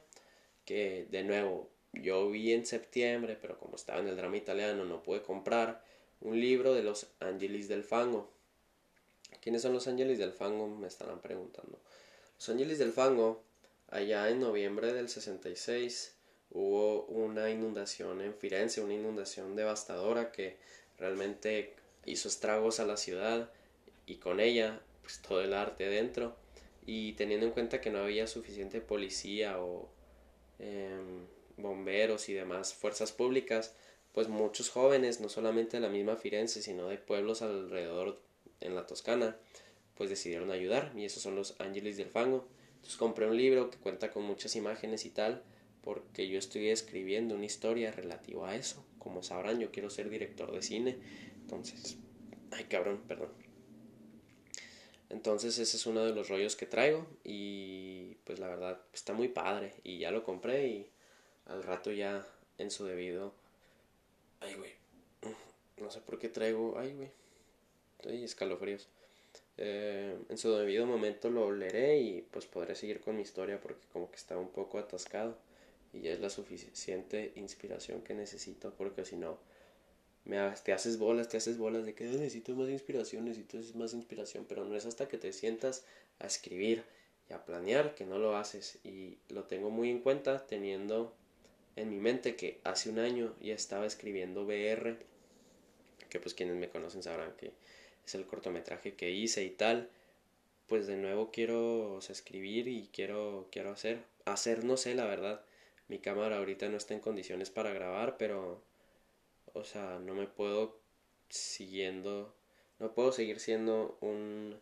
que 0.65 1.07
de 1.09 1.23
nuevo 1.23 1.69
yo 1.93 2.29
vi 2.29 2.53
en 2.53 2.65
septiembre, 2.65 3.37
pero 3.39 3.57
como 3.57 3.75
estaba 3.75 3.99
en 3.99 4.07
el 4.07 4.17
drama 4.17 4.37
italiano 4.37 4.83
no 4.83 5.01
pude 5.01 5.21
comprar 5.21 5.83
un 6.21 6.39
libro 6.39 6.73
de 6.73 6.83
los 6.83 7.07
Ángeles 7.19 7.67
del 7.67 7.83
Fango. 7.83 8.29
¿Quiénes 9.41 9.61
son 9.61 9.73
los 9.73 9.87
Ángeles 9.87 10.19
del 10.19 10.33
Fango? 10.33 10.67
Me 10.67 10.87
estarán 10.87 11.21
preguntando. 11.21 11.79
Los 12.37 12.49
Ángeles 12.49 12.79
del 12.79 12.91
Fango, 12.91 13.43
allá 13.89 14.29
en 14.29 14.39
noviembre 14.39 14.93
del 14.93 15.09
66, 15.09 16.15
hubo 16.51 17.03
una 17.05 17.49
inundación 17.49 18.21
en 18.21 18.33
Firenze, 18.33 18.81
una 18.81 18.93
inundación 18.93 19.55
devastadora 19.55 20.31
que 20.31 20.57
realmente 20.97 21.73
hizo 22.05 22.27
estragos 22.27 22.79
a 22.79 22.85
la 22.85 22.97
ciudad 22.97 23.49
y 24.07 24.15
con 24.15 24.39
ella 24.39 24.81
pues 25.01 25.21
todo 25.21 25.41
el 25.41 25.53
arte 25.53 25.87
dentro 25.87 26.35
y 26.85 27.13
teniendo 27.13 27.45
en 27.45 27.51
cuenta 27.51 27.79
que 27.81 27.91
no 27.91 27.99
había 27.99 28.25
suficiente 28.25 28.81
policía 28.81 29.59
o 29.59 29.89
em, 30.57 31.27
bomberos 31.57 32.29
y 32.29 32.33
demás 32.33 32.73
fuerzas 32.73 33.11
públicas 33.11 33.75
pues 34.13 34.29
muchos 34.29 34.69
jóvenes 34.69 35.19
no 35.19 35.29
solamente 35.29 35.77
de 35.77 35.81
la 35.81 35.89
misma 35.89 36.15
Firenze 36.15 36.63
sino 36.63 36.87
de 36.87 36.97
pueblos 36.97 37.43
alrededor 37.43 38.19
en 38.61 38.73
la 38.73 38.87
Toscana 38.87 39.37
pues 39.97 40.09
decidieron 40.09 40.51
ayudar. 40.51 40.93
Y 40.95 41.05
esos 41.05 41.23
son 41.23 41.35
los 41.35 41.59
Ángeles 41.59 41.97
del 41.97 42.09
Fango. 42.09 42.47
Entonces 42.75 42.97
compré 42.97 43.27
un 43.27 43.35
libro 43.35 43.69
que 43.69 43.77
cuenta 43.77 44.11
con 44.11 44.23
muchas 44.23 44.55
imágenes 44.55 45.05
y 45.05 45.09
tal 45.09 45.43
porque 45.81 46.27
yo 46.27 46.37
estoy 46.37 46.69
escribiendo 46.69 47.35
una 47.35 47.45
historia 47.45 47.91
relativa 47.91 48.49
a 48.49 48.55
eso. 48.55 48.85
Como 48.99 49.23
sabrán 49.23 49.59
yo 49.59 49.71
quiero 49.71 49.89
ser 49.89 50.09
director 50.09 50.51
de 50.51 50.61
cine. 50.61 50.97
Entonces 51.41 51.97
ay 52.51 52.65
cabrón 52.65 53.01
perdón 53.07 53.46
entonces 55.09 55.57
ese 55.57 55.77
es 55.77 55.85
uno 55.85 56.03
de 56.05 56.13
los 56.13 56.29
rollos 56.29 56.55
que 56.55 56.65
traigo 56.65 57.07
y 57.23 58.15
pues 58.25 58.39
la 58.39 58.47
verdad 58.47 58.81
está 58.93 59.13
muy 59.13 59.29
padre 59.29 59.73
y 59.83 59.99
ya 59.99 60.11
lo 60.11 60.23
compré 60.23 60.67
y 60.67 60.89
al 61.45 61.63
rato 61.63 61.91
ya 61.91 62.27
en 62.57 62.71
su 62.71 62.85
debido... 62.85 63.33
Ay, 64.39 64.53
güey. 64.55 64.71
No 65.77 65.89
sé 65.89 66.01
por 66.01 66.19
qué 66.19 66.29
traigo... 66.29 66.77
Ay, 66.77 66.93
güey. 66.93 67.09
Estoy 67.97 68.23
escalofríos. 68.23 68.87
Eh, 69.57 70.17
en 70.29 70.37
su 70.37 70.51
debido 70.53 70.85
momento 70.85 71.29
lo 71.29 71.51
leeré 71.51 71.99
y 71.99 72.21
pues 72.21 72.45
podré 72.45 72.75
seguir 72.75 72.99
con 72.99 73.15
mi 73.15 73.23
historia 73.23 73.59
porque 73.59 73.87
como 73.91 74.11
que 74.11 74.17
está 74.17 74.37
un 74.37 74.49
poco 74.49 74.77
atascado 74.77 75.35
y 75.93 76.01
ya 76.01 76.11
es 76.11 76.19
la 76.19 76.29
suficiente 76.29 77.31
inspiración 77.35 78.01
que 78.01 78.13
necesito 78.13 78.71
porque 78.77 79.03
si 79.03 79.15
no 79.15 79.39
te 80.63 80.73
haces 80.73 80.97
bolas, 80.97 81.29
te 81.29 81.37
haces 81.37 81.57
bolas 81.57 81.85
de 81.85 81.93
que 81.93 82.03
necesito 82.03 82.53
más 82.55 82.69
inspiración, 82.69 83.25
necesito 83.25 83.57
más 83.77 83.93
inspiración, 83.93 84.45
pero 84.47 84.65
no 84.65 84.75
es 84.75 84.85
hasta 84.85 85.07
que 85.07 85.17
te 85.17 85.31
sientas 85.31 85.85
a 86.19 86.27
escribir 86.27 86.83
y 87.29 87.33
a 87.33 87.45
planear 87.45 87.95
que 87.95 88.05
no 88.05 88.17
lo 88.17 88.35
haces. 88.35 88.79
Y 88.83 89.17
lo 89.29 89.45
tengo 89.45 89.69
muy 89.69 89.89
en 89.89 89.99
cuenta 89.99 90.45
teniendo 90.45 91.15
en 91.75 91.89
mi 91.89 91.97
mente 91.97 92.35
que 92.35 92.59
hace 92.63 92.89
un 92.89 92.99
año 92.99 93.35
ya 93.39 93.53
estaba 93.53 93.85
escribiendo 93.85 94.45
BR, 94.45 94.97
que 96.09 96.19
pues 96.19 96.33
quienes 96.33 96.55
me 96.55 96.69
conocen 96.69 97.03
sabrán 97.03 97.33
que 97.37 97.51
es 98.05 98.15
el 98.15 98.25
cortometraje 98.25 98.95
que 98.95 99.11
hice 99.11 99.43
y 99.43 99.49
tal, 99.51 99.89
pues 100.67 100.87
de 100.87 100.97
nuevo 100.97 101.31
quiero 101.31 101.99
escribir 101.99 102.67
y 102.67 102.89
quiero, 102.91 103.47
quiero 103.51 103.71
hacer, 103.71 104.03
hacer 104.25 104.63
no 104.63 104.75
sé 104.75 104.95
la 104.95 105.05
verdad, 105.05 105.41
mi 105.87 105.99
cámara 105.99 106.37
ahorita 106.37 106.67
no 106.69 106.77
está 106.77 106.93
en 106.93 106.99
condiciones 106.99 107.49
para 107.49 107.71
grabar, 107.71 108.17
pero 108.17 108.61
o 109.57 109.63
sea, 109.65 109.99
no 109.99 110.13
me 110.13 110.27
puedo 110.27 110.79
siguiendo, 111.29 112.33
no 112.79 112.93
puedo 112.93 113.11
seguir 113.11 113.39
siendo 113.39 113.97
un 114.01 114.59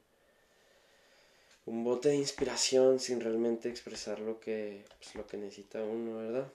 un 1.66 1.84
bote 1.84 2.10
de 2.10 2.16
inspiración 2.16 3.00
sin 3.00 3.22
realmente 3.22 3.70
expresar 3.70 4.20
lo 4.20 4.40
que 4.40 4.84
pues, 5.00 5.16
lo 5.16 5.26
que 5.28 5.38
necesita 5.38 5.84
uno, 5.84 6.18
¿verdad? 6.18 6.52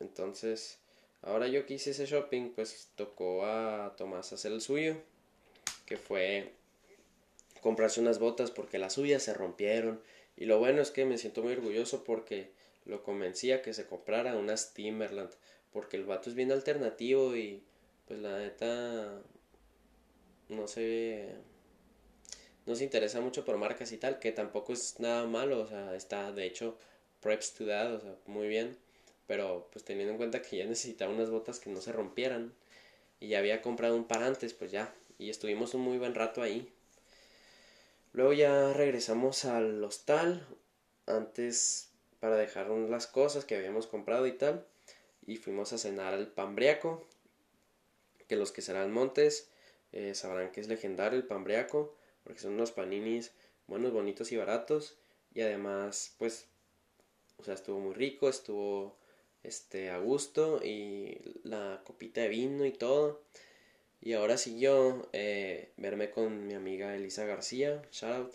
Entonces, 0.00 0.78
ahora 1.22 1.48
yo 1.48 1.66
que 1.66 1.74
hice 1.74 1.90
ese 1.90 2.06
shopping, 2.06 2.50
pues 2.50 2.88
tocó 2.96 3.44
a 3.46 3.94
Tomás 3.96 4.32
hacer 4.32 4.52
el 4.52 4.60
suyo. 4.60 4.96
que 5.86 5.96
fue 5.98 6.52
comprarse 7.60 8.00
unas 8.00 8.18
botas 8.18 8.50
porque 8.50 8.78
las 8.78 8.94
suyas 8.94 9.22
se 9.22 9.34
rompieron. 9.34 10.00
Y 10.36 10.46
lo 10.46 10.58
bueno 10.58 10.82
es 10.82 10.90
que 10.90 11.04
me 11.04 11.18
siento 11.18 11.42
muy 11.42 11.52
orgulloso 11.52 12.04
porque 12.04 12.50
lo 12.86 13.02
convencía 13.02 13.62
que 13.62 13.74
se 13.74 13.86
comprara 13.86 14.36
unas 14.36 14.74
Timberland. 14.74 15.30
Porque 15.72 15.96
el 15.96 16.04
vato 16.04 16.30
es 16.30 16.36
bien 16.36 16.52
alternativo 16.52 17.36
y 17.36 17.62
pues 18.06 18.20
la 18.20 18.38
neta 18.38 19.22
no 20.48 20.68
se 20.68 21.34
no 22.66 22.74
se 22.74 22.84
interesa 22.84 23.20
mucho 23.20 23.44
por 23.44 23.58
marcas 23.58 23.92
y 23.92 23.98
tal, 23.98 24.18
que 24.18 24.32
tampoco 24.32 24.72
es 24.72 24.98
nada 24.98 25.26
malo, 25.26 25.60
o 25.60 25.66
sea, 25.66 25.94
está 25.94 26.32
de 26.32 26.46
hecho 26.46 26.78
preps 27.20 27.54
to 27.54 27.66
that, 27.66 27.92
o 27.92 28.00
sea, 28.00 28.16
muy 28.26 28.48
bien, 28.48 28.76
pero 29.26 29.68
pues 29.72 29.84
teniendo 29.84 30.12
en 30.12 30.18
cuenta 30.18 30.42
que 30.42 30.58
ya 30.58 30.64
necesitaba 30.66 31.12
unas 31.12 31.30
botas 31.30 31.60
que 31.60 31.70
no 31.70 31.80
se 31.80 31.92
rompieran 31.92 32.54
y 33.20 33.28
ya 33.28 33.38
había 33.38 33.62
comprado 33.62 33.96
un 33.96 34.04
par 34.04 34.22
antes, 34.22 34.54
pues 34.54 34.70
ya, 34.70 34.94
y 35.18 35.30
estuvimos 35.30 35.74
un 35.74 35.82
muy 35.82 35.98
buen 35.98 36.14
rato 36.14 36.42
ahí. 36.42 36.70
Luego 38.12 38.32
ya 38.32 38.72
regresamos 38.72 39.44
al 39.44 39.82
hostal, 39.82 40.46
antes 41.06 41.90
para 42.20 42.36
dejar 42.36 42.68
las 42.68 43.06
cosas 43.06 43.44
que 43.44 43.56
habíamos 43.56 43.86
comprado 43.86 44.26
y 44.26 44.32
tal, 44.32 44.66
y 45.26 45.36
fuimos 45.36 45.72
a 45.72 45.78
cenar 45.78 46.14
al 46.14 46.28
Pambriaco, 46.28 47.06
que 48.28 48.36
los 48.36 48.52
que 48.52 48.62
serán 48.62 48.92
montes 48.92 49.48
eh, 49.92 50.14
sabrán 50.14 50.50
que 50.52 50.60
es 50.60 50.68
legendario 50.68 51.18
el 51.18 51.26
Pambriaco, 51.26 51.94
porque 52.24 52.40
son 52.40 52.54
unos 52.54 52.72
paninis 52.72 53.32
buenos, 53.66 53.92
bonitos 53.92 54.32
y 54.32 54.36
baratos, 54.36 54.96
y 55.34 55.40
además, 55.40 56.14
pues, 56.18 56.46
o 57.38 57.44
sea, 57.44 57.54
estuvo 57.54 57.80
muy 57.80 57.94
rico, 57.94 58.28
estuvo 58.28 58.96
este 59.42 59.90
a 59.90 59.98
gusto 59.98 60.60
y 60.64 61.18
la 61.44 61.82
copita 61.84 62.22
de 62.22 62.28
vino 62.28 62.64
y 62.64 62.72
todo. 62.72 63.22
Y 64.00 64.12
ahora 64.14 64.36
siguió 64.36 65.08
eh, 65.12 65.70
verme 65.76 66.10
con 66.10 66.46
mi 66.46 66.54
amiga 66.54 66.94
Elisa 66.94 67.24
García, 67.24 67.82
shout 67.90 68.34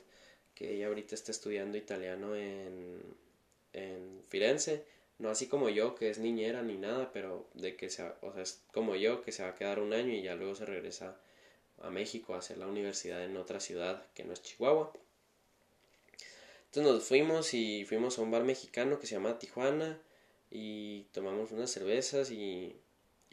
que 0.55 0.73
ella 0.73 0.87
ahorita 0.87 1.15
está 1.15 1.31
estudiando 1.31 1.77
italiano 1.77 2.35
en, 2.35 3.01
en 3.71 4.21
Firenze. 4.27 4.83
No 5.19 5.29
así 5.29 5.47
como 5.47 5.69
yo, 5.69 5.95
que 5.95 6.09
es 6.09 6.17
niñera 6.17 6.61
ni 6.63 6.77
nada, 6.77 7.11
pero 7.11 7.47
de 7.53 7.75
que 7.75 7.89
sea, 7.89 8.17
o 8.21 8.33
sea, 8.33 8.41
es 8.41 8.63
como 8.73 8.95
yo, 8.95 9.21
que 9.21 9.31
se 9.31 9.43
va 9.43 9.49
a 9.49 9.55
quedar 9.55 9.79
un 9.79 9.93
año 9.93 10.13
y 10.13 10.23
ya 10.23 10.35
luego 10.35 10.55
se 10.55 10.65
regresa 10.65 11.19
a 11.81 11.89
México 11.89 12.33
a 12.33 12.39
hacer 12.39 12.57
la 12.57 12.67
universidad 12.67 13.23
en 13.23 13.37
otra 13.37 13.59
ciudad 13.59 14.05
que 14.13 14.23
no 14.23 14.33
es 14.33 14.41
Chihuahua. 14.41 14.91
Entonces 16.65 16.93
nos 16.93 17.03
fuimos 17.03 17.53
y 17.53 17.83
fuimos 17.85 18.19
a 18.19 18.21
un 18.21 18.31
bar 18.31 18.43
mexicano 18.43 18.99
que 18.99 19.07
se 19.07 19.15
llama 19.15 19.39
Tijuana 19.39 19.99
y 20.51 21.03
tomamos 21.11 21.51
unas 21.51 21.71
cervezas 21.71 22.31
y, 22.31 22.75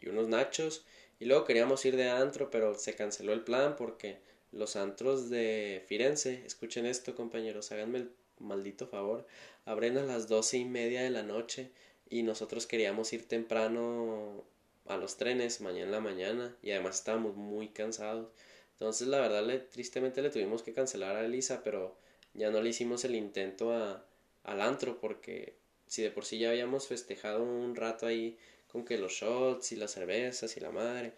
unos 0.06 0.28
nachos 0.28 0.84
y 1.18 1.24
luego 1.24 1.44
queríamos 1.44 1.84
ir 1.84 1.96
de 1.96 2.08
antro 2.08 2.50
pero 2.50 2.74
se 2.78 2.94
canceló 2.94 3.32
el 3.32 3.42
plan 3.42 3.76
porque 3.76 4.18
los 4.52 4.76
antros 4.76 5.28
de 5.30 5.84
Firenze, 5.86 6.44
escuchen 6.46 6.86
esto 6.86 7.14
compañeros, 7.14 7.72
háganme 7.72 7.98
el 7.98 8.10
maldito 8.38 8.86
favor, 8.86 9.26
abren 9.64 9.98
a 9.98 10.02
las 10.02 10.28
doce 10.28 10.58
y 10.58 10.64
media 10.64 11.02
de 11.02 11.10
la 11.10 11.22
noche 11.22 11.70
y 12.08 12.22
nosotros 12.22 12.66
queríamos 12.66 13.12
ir 13.12 13.26
temprano 13.26 14.44
a 14.86 14.96
los 14.96 15.16
trenes 15.16 15.60
mañana 15.60 15.84
en 15.84 15.90
la 15.92 16.00
mañana 16.00 16.56
y 16.62 16.70
además 16.70 16.96
estábamos 16.96 17.36
muy 17.36 17.68
cansados. 17.68 18.28
Entonces 18.72 19.08
la 19.08 19.20
verdad 19.20 19.44
le, 19.44 19.58
tristemente 19.58 20.22
le 20.22 20.30
tuvimos 20.30 20.62
que 20.62 20.72
cancelar 20.72 21.16
a 21.16 21.24
Elisa, 21.24 21.62
pero 21.64 21.96
ya 22.34 22.50
no 22.50 22.60
le 22.60 22.70
hicimos 22.70 23.04
el 23.04 23.14
intento 23.14 23.72
a, 23.72 24.04
al 24.44 24.60
antro 24.60 25.00
porque 25.00 25.54
si 25.86 26.02
de 26.02 26.10
por 26.10 26.24
sí 26.24 26.38
ya 26.38 26.50
habíamos 26.50 26.86
festejado 26.86 27.42
un 27.42 27.74
rato 27.76 28.06
ahí 28.06 28.38
con 28.68 28.84
que 28.84 28.98
los 28.98 29.12
shots 29.12 29.72
y 29.72 29.76
las 29.76 29.92
cervezas 29.92 30.56
y 30.56 30.60
la 30.60 30.70
madre, 30.70 31.12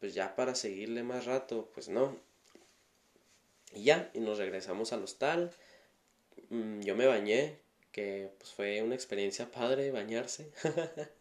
pues 0.00 0.14
ya 0.14 0.36
para 0.36 0.54
seguirle 0.54 1.02
más 1.02 1.24
rato, 1.24 1.70
pues 1.74 1.88
no. 1.88 2.16
Y 3.74 3.84
ya, 3.84 4.10
y 4.14 4.20
nos 4.20 4.38
regresamos 4.38 4.92
al 4.92 5.04
hostal. 5.04 5.52
Mm, 6.50 6.80
yo 6.80 6.94
me 6.96 7.06
bañé, 7.06 7.58
que 7.92 8.30
pues 8.38 8.52
fue 8.52 8.82
una 8.82 8.94
experiencia 8.94 9.50
padre 9.50 9.90
bañarse. 9.90 10.50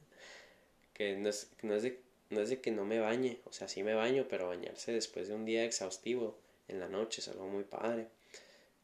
que 0.93 1.15
no 1.15 1.29
es, 1.29 1.49
no 1.61 1.75
es, 1.75 1.83
de, 1.83 1.99
no 2.29 2.41
es 2.41 2.49
de 2.49 2.59
que 2.61 2.71
no 2.71 2.85
me 2.85 2.99
bañe, 2.99 3.39
o 3.45 3.53
sea, 3.53 3.67
sí 3.67 3.83
me 3.83 3.93
baño, 3.93 4.25
pero 4.29 4.47
bañarse 4.47 4.91
después 4.91 5.27
de 5.27 5.35
un 5.35 5.45
día 5.45 5.63
exhaustivo 5.63 6.37
en 6.67 6.79
la 6.79 6.87
noche 6.89 7.21
es 7.21 7.27
algo 7.27 7.47
muy 7.47 7.63
padre. 7.63 8.07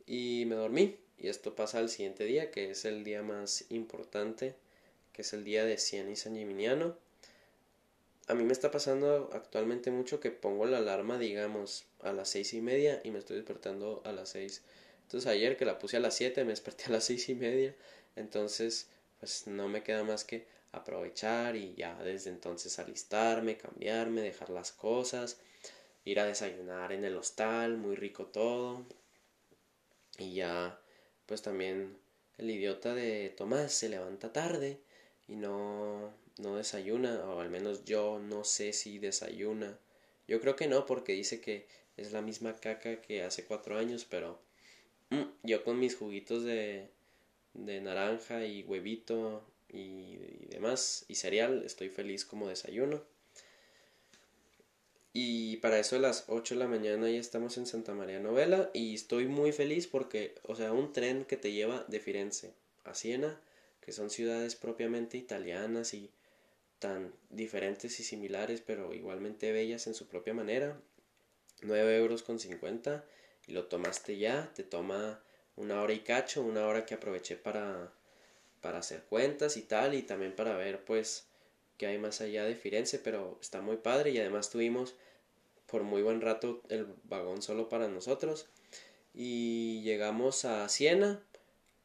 Y 0.05 0.45
me 0.47 0.55
dormí, 0.55 0.97
y 1.17 1.27
esto 1.29 1.55
pasa 1.55 1.79
al 1.79 1.89
siguiente 1.89 2.25
día, 2.25 2.51
que 2.51 2.71
es 2.71 2.85
el 2.85 3.03
día 3.03 3.23
más 3.23 3.65
importante, 3.69 4.55
que 5.13 5.21
es 5.21 5.33
el 5.33 5.43
día 5.43 5.65
de 5.65 5.77
Cien 5.77 6.11
y 6.11 6.15
San 6.15 6.35
Gimignano. 6.35 6.97
A 8.27 8.33
mí 8.33 8.43
me 8.43 8.53
está 8.53 8.71
pasando 8.71 9.29
actualmente 9.33 9.91
mucho 9.91 10.19
que 10.19 10.31
pongo 10.31 10.65
la 10.65 10.77
alarma, 10.77 11.17
digamos, 11.17 11.85
a 12.01 12.13
las 12.13 12.29
seis 12.29 12.53
y 12.53 12.61
media 12.61 13.01
y 13.03 13.11
me 13.11 13.19
estoy 13.19 13.37
despertando 13.37 14.01
a 14.05 14.11
las 14.11 14.29
seis. 14.29 14.61
Entonces 15.03 15.29
ayer 15.29 15.57
que 15.57 15.65
la 15.65 15.79
puse 15.79 15.97
a 15.97 15.99
las 15.99 16.15
siete 16.15 16.43
me 16.43 16.51
desperté 16.51 16.85
a 16.85 16.89
las 16.89 17.05
seis 17.05 17.29
y 17.29 17.35
media. 17.35 17.75
Entonces, 18.15 18.89
pues 19.19 19.47
no 19.47 19.67
me 19.67 19.83
queda 19.83 20.03
más 20.03 20.23
que 20.23 20.45
aprovechar 20.71 21.55
y 21.55 21.75
ya 21.75 21.95
desde 22.03 22.29
entonces 22.31 22.79
alistarme, 22.79 23.57
cambiarme, 23.57 24.21
dejar 24.21 24.49
las 24.49 24.71
cosas, 24.71 25.39
ir 26.05 26.19
a 26.19 26.25
desayunar 26.25 26.91
en 26.91 27.05
el 27.05 27.15
hostal, 27.15 27.77
muy 27.77 27.95
rico 27.95 28.25
todo. 28.25 28.85
Y 30.17 30.35
ya, 30.35 30.79
pues 31.25 31.41
también 31.41 31.97
el 32.37 32.49
idiota 32.49 32.93
de 32.93 33.29
Tomás 33.29 33.73
se 33.73 33.89
levanta 33.89 34.33
tarde 34.33 34.79
y 35.27 35.35
no, 35.35 36.13
no 36.37 36.57
desayuna, 36.57 37.23
o 37.25 37.39
al 37.39 37.49
menos 37.49 37.85
yo 37.85 38.19
no 38.19 38.43
sé 38.43 38.73
si 38.73 38.99
desayuna. 38.99 39.77
Yo 40.27 40.41
creo 40.41 40.55
que 40.55 40.67
no, 40.67 40.85
porque 40.85 41.13
dice 41.13 41.41
que 41.41 41.67
es 41.97 42.11
la 42.11 42.21
misma 42.21 42.55
caca 42.55 43.01
que 43.01 43.23
hace 43.23 43.45
cuatro 43.45 43.77
años, 43.77 44.05
pero 44.09 44.39
yo 45.43 45.63
con 45.63 45.79
mis 45.79 45.95
juguitos 45.95 46.43
de, 46.43 46.89
de 47.53 47.81
naranja 47.81 48.45
y 48.45 48.63
huevito 48.63 49.43
y, 49.69 50.17
demás, 50.49 51.05
y 51.07 51.15
cereal, 51.15 51.63
estoy 51.65 51.89
feliz 51.89 52.25
como 52.25 52.47
desayuno. 52.47 53.01
Y 55.15 55.57
para 55.57 55.77
eso 55.77 55.95
a 55.95 55.99
las 55.99 56.25
8 56.27 56.55
de 56.55 56.59
la 56.59 56.67
mañana 56.67 57.09
ya 57.09 57.19
estamos 57.19 57.57
en 57.57 57.67
Santa 57.67 57.93
María 57.93 58.19
Novela 58.19 58.71
y 58.73 58.95
estoy 58.95 59.27
muy 59.27 59.51
feliz 59.51 59.85
porque, 59.85 60.33
o 60.43 60.55
sea, 60.55 60.73
un 60.73 60.91
tren 60.91 61.25
que 61.25 61.37
te 61.37 61.51
lleva 61.51 61.85
de 61.87 61.99
Firenze 61.99 62.53
a 62.83 62.95
Siena, 62.95 63.39
que 63.81 63.91
son 63.91 64.09
ciudades 64.09 64.55
propiamente 64.55 65.17
italianas 65.17 65.93
y 65.93 66.09
tan 66.79 67.13
diferentes 67.29 67.99
y 67.99 68.03
similares, 68.03 68.61
pero 68.65 68.93
igualmente 68.93 69.51
bellas 69.51 69.85
en 69.85 69.93
su 69.93 70.07
propia 70.07 70.33
manera, 70.33 70.81
9 71.61 71.95
euros 71.97 72.23
con 72.23 72.39
50 72.39 73.05
y 73.47 73.53
lo 73.53 73.65
tomaste 73.65 74.17
ya, 74.17 74.51
te 74.55 74.63
toma 74.63 75.21
una 75.55 75.81
hora 75.81 75.93
y 75.93 75.99
cacho, 75.99 76.41
una 76.43 76.67
hora 76.67 76.85
que 76.85 76.95
aproveché 76.95 77.35
para 77.35 77.91
para 78.63 78.79
hacer 78.79 79.03
cuentas 79.03 79.57
y 79.57 79.63
tal, 79.63 79.93
y 79.93 80.03
también 80.03 80.33
para 80.35 80.55
ver 80.55 80.85
pues 80.85 81.27
qué 81.77 81.85
hay 81.87 81.97
más 81.99 82.21
allá 82.21 82.45
de 82.45 82.55
Firenze, 82.55 82.97
pero 82.97 83.37
está 83.41 83.61
muy 83.61 83.75
padre 83.77 84.11
y 84.11 84.19
además 84.19 84.49
tuvimos 84.49 84.95
por 85.67 85.83
muy 85.83 86.01
buen 86.01 86.21
rato 86.21 86.61
el 86.69 86.87
vagón 87.03 87.41
solo 87.41 87.67
para 87.67 87.89
nosotros 87.89 88.47
y 89.13 89.81
llegamos 89.83 90.45
a 90.45 90.69
Siena, 90.69 91.21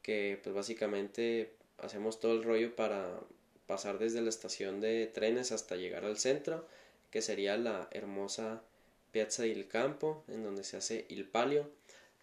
que 0.01 0.39
pues 0.41 0.55
básicamente 0.55 1.53
hacemos 1.79 2.21
todo 2.21 2.31
el 2.31 2.43
rollo 2.43 2.75
para 2.77 3.19
pasar 3.67 3.99
desde 3.99 4.21
la 4.21 4.29
estación 4.29 4.79
de 4.79 5.07
trenes 5.07 5.51
hasta 5.51 5.75
llegar 5.75 6.05
al 6.05 6.17
centro, 6.17 6.65
que 7.11 7.21
sería 7.21 7.57
la 7.57 7.89
hermosa 7.91 8.63
Piazza 9.11 9.43
del 9.43 9.67
Campo, 9.67 10.23
en 10.27 10.43
donde 10.43 10.63
se 10.63 10.77
hace 10.77 11.05
Il 11.09 11.27
Palio, 11.27 11.69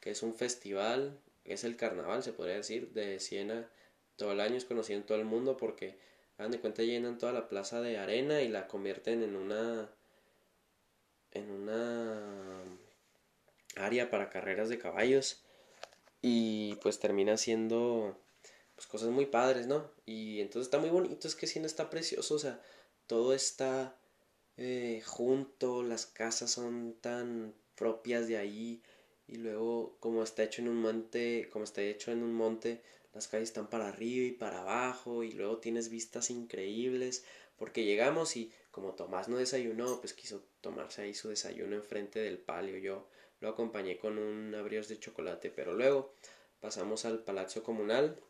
que 0.00 0.10
es 0.10 0.22
un 0.22 0.34
festival, 0.34 1.18
es 1.44 1.64
el 1.64 1.76
carnaval, 1.76 2.22
se 2.22 2.32
podría 2.32 2.56
decir, 2.56 2.92
de 2.92 3.20
Siena 3.20 3.68
todo 4.16 4.32
el 4.32 4.40
año, 4.40 4.56
es 4.56 4.64
conocido 4.64 4.98
en 4.98 5.06
todo 5.06 5.18
el 5.18 5.24
mundo 5.24 5.56
porque, 5.56 5.98
hagan 6.38 6.52
de 6.52 6.60
cuenta, 6.60 6.82
llenan 6.82 7.18
toda 7.18 7.32
la 7.32 7.48
plaza 7.48 7.80
de 7.80 7.98
arena 7.98 8.42
y 8.42 8.48
la 8.48 8.66
convierten 8.66 9.22
en 9.22 9.36
una 9.36 9.90
en 11.32 11.50
una 11.50 12.64
área 13.76 14.10
para 14.10 14.30
carreras 14.30 14.68
de 14.68 14.78
caballos 14.78 15.42
y 16.22 16.76
pues 16.76 16.98
termina 16.98 17.36
siendo 17.36 18.18
pues 18.74 18.86
cosas 18.86 19.10
muy 19.10 19.26
padres, 19.26 19.66
¿no? 19.66 19.90
Y 20.06 20.40
entonces 20.40 20.66
está 20.66 20.78
muy 20.78 20.90
bonito, 20.90 21.28
es 21.28 21.34
que 21.34 21.60
no 21.60 21.66
está 21.66 21.90
precioso, 21.90 22.34
o 22.34 22.38
sea, 22.38 22.60
todo 23.06 23.34
está 23.34 23.96
eh, 24.56 25.02
junto, 25.04 25.82
las 25.82 26.06
casas 26.06 26.50
son 26.50 26.94
tan 27.00 27.54
propias 27.74 28.26
de 28.28 28.38
ahí 28.38 28.82
y 29.26 29.36
luego 29.36 29.96
como 30.00 30.22
está 30.22 30.44
hecho 30.44 30.62
en 30.62 30.68
un 30.68 30.76
monte, 30.76 31.48
como 31.52 31.64
está 31.64 31.82
hecho 31.82 32.12
en 32.12 32.22
un 32.22 32.34
monte, 32.34 32.82
las 33.12 33.28
calles 33.28 33.48
están 33.48 33.68
para 33.68 33.88
arriba 33.88 34.26
y 34.26 34.32
para 34.32 34.60
abajo 34.60 35.22
y 35.24 35.32
luego 35.32 35.58
tienes 35.58 35.88
vistas 35.88 36.30
increíbles 36.30 37.24
porque 37.56 37.84
llegamos 37.84 38.36
y 38.36 38.52
como 38.70 38.94
Tomás 38.94 39.28
no 39.28 39.38
desayunó, 39.38 40.00
pues 40.00 40.12
quiso 40.12 40.44
tomarse 40.60 41.02
ahí 41.02 41.14
su 41.14 41.30
desayuno 41.30 41.76
enfrente 41.76 42.18
del 42.18 42.38
palio. 42.38 42.76
Yo 42.76 43.08
lo 43.40 43.48
acompañé 43.48 43.98
con 43.98 44.18
un 44.18 44.54
abrios 44.54 44.88
de 44.88 44.98
chocolate, 44.98 45.50
pero 45.50 45.74
luego 45.74 46.14
pasamos 46.60 47.04
al 47.04 47.24
Palacio 47.24 47.62
Comunal 47.62 48.20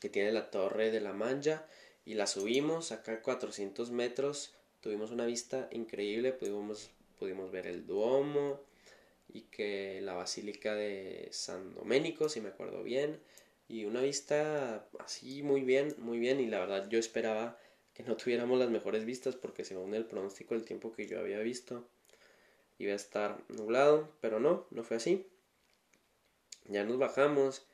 que 0.00 0.08
tiene 0.08 0.32
la 0.32 0.50
Torre 0.50 0.90
de 0.90 1.00
la 1.00 1.12
Mancha 1.12 1.66
y 2.04 2.14
la 2.14 2.26
subimos 2.26 2.92
acá 2.92 3.22
400 3.22 3.90
metros. 3.90 4.54
Tuvimos 4.82 5.10
una 5.10 5.24
vista 5.24 5.68
increíble, 5.72 6.32
pudimos, 6.32 6.90
pudimos 7.18 7.50
ver 7.50 7.66
el 7.66 7.86
Duomo, 7.86 8.60
y 9.32 9.42
que 9.42 10.00
la 10.02 10.14
Basílica 10.14 10.74
de 10.74 11.28
San 11.30 11.74
Doménico, 11.74 12.28
si 12.28 12.40
me 12.40 12.50
acuerdo 12.50 12.82
bien, 12.82 13.20
y 13.68 13.84
una 13.84 14.02
vista 14.02 14.86
así 14.98 15.42
muy 15.42 15.62
bien, 15.62 15.94
muy 15.98 16.18
bien, 16.18 16.40
y 16.40 16.46
la 16.46 16.60
verdad 16.60 16.88
yo 16.88 16.98
esperaba 16.98 17.58
que 17.94 18.02
no 18.02 18.16
tuviéramos 18.18 18.58
las 18.58 18.70
mejores 18.70 19.04
vistas 19.04 19.36
porque 19.36 19.64
según 19.64 19.94
el 19.94 20.04
pronóstico 20.04 20.54
del 20.54 20.64
tiempo 20.64 20.92
que 20.92 21.06
yo 21.06 21.18
había 21.18 21.38
visto 21.40 21.86
iba 22.78 22.92
a 22.92 22.96
estar 22.96 23.38
nublado, 23.48 24.10
pero 24.20 24.40
no, 24.40 24.66
no 24.70 24.82
fue 24.82 24.96
así. 24.96 25.26
Ya 26.68 26.84
nos 26.84 26.98
bajamos 26.98 27.64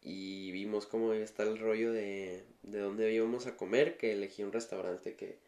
y 0.00 0.52
vimos 0.52 0.86
cómo 0.86 1.12
iba 1.12 1.22
a 1.22 1.24
estar 1.24 1.46
el 1.46 1.58
rollo 1.58 1.92
de, 1.92 2.44
de 2.62 2.78
dónde 2.78 3.12
íbamos 3.12 3.46
a 3.46 3.56
comer, 3.56 3.96
que 3.96 4.12
elegí 4.12 4.44
un 4.44 4.52
restaurante 4.52 5.16
que, 5.16 5.38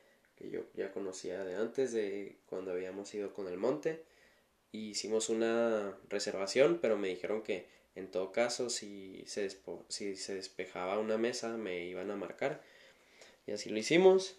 que 0.40 0.50
yo 0.50 0.62
ya 0.74 0.90
conocía 0.90 1.44
de 1.44 1.57
antes, 1.57 1.92
de 1.92 2.38
cuando 2.46 2.72
habíamos 2.72 3.12
ido 3.14 3.35
con 3.35 3.46
el 3.46 3.59
monte. 3.59 4.03
Y 4.72 4.90
hicimos 4.90 5.29
una 5.29 5.96
reservación, 6.09 6.79
pero 6.81 6.96
me 6.96 7.09
dijeron 7.09 7.42
que 7.42 7.66
en 7.94 8.11
todo 8.11 8.33
caso 8.33 8.70
si 8.70 9.22
se, 9.26 9.50
si 9.88 10.16
se 10.16 10.35
despejaba 10.35 10.98
una 10.98 11.18
mesa 11.18 11.57
me 11.57 11.85
iban 11.85 12.11
a 12.11 12.16
marcar. 12.16 12.62
Y 13.46 13.53
así 13.53 13.68
lo 13.68 13.79
hicimos. 13.79 14.37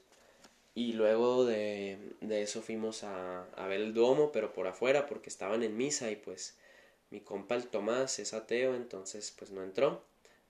Y 0.73 0.93
luego 0.93 1.45
de, 1.45 1.99
de 2.21 2.41
eso 2.41 2.61
fuimos 2.61 3.03
a, 3.03 3.43
a, 3.55 3.67
ver 3.67 3.81
el 3.81 3.93
Duomo, 3.93 4.31
pero 4.31 4.53
por 4.53 4.67
afuera, 4.67 5.05
porque 5.05 5.29
estaban 5.29 5.63
en 5.63 5.75
misa 5.75 6.09
y 6.09 6.15
pues 6.15 6.57
mi 7.09 7.19
compa 7.19 7.55
el 7.55 7.67
Tomás 7.67 8.19
es 8.19 8.33
ateo, 8.33 8.73
entonces 8.73 9.35
pues 9.37 9.51
no 9.51 9.63
entró. 9.63 10.03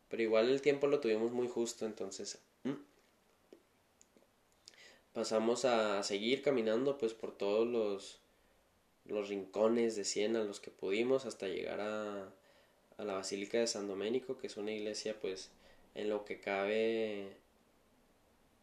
Pero 0.09 0.21
igual 0.23 0.49
el 0.49 0.61
tiempo 0.61 0.87
lo 0.87 0.99
tuvimos 0.99 1.31
muy 1.31 1.47
justo, 1.47 1.87
entonces 1.87 2.39
pasamos 5.13 5.65
a 5.65 6.03
seguir 6.03 6.41
caminando 6.41 6.97
pues 6.97 7.13
por 7.13 7.37
todos 7.37 7.67
los, 7.67 8.19
los 9.05 9.29
rincones 9.29 9.95
de 9.95 10.05
Siena, 10.05 10.43
los 10.43 10.59
que 10.59 10.71
pudimos, 10.71 11.25
hasta 11.25 11.47
llegar 11.47 11.81
a, 11.81 12.33
a 12.97 13.03
la 13.03 13.13
Basílica 13.13 13.59
de 13.59 13.67
San 13.67 13.87
Domenico, 13.87 14.37
que 14.37 14.47
es 14.47 14.57
una 14.57 14.71
iglesia 14.71 15.19
pues 15.19 15.51
en 15.95 16.09
lo 16.09 16.25
que 16.25 16.39
cabe 16.39 17.35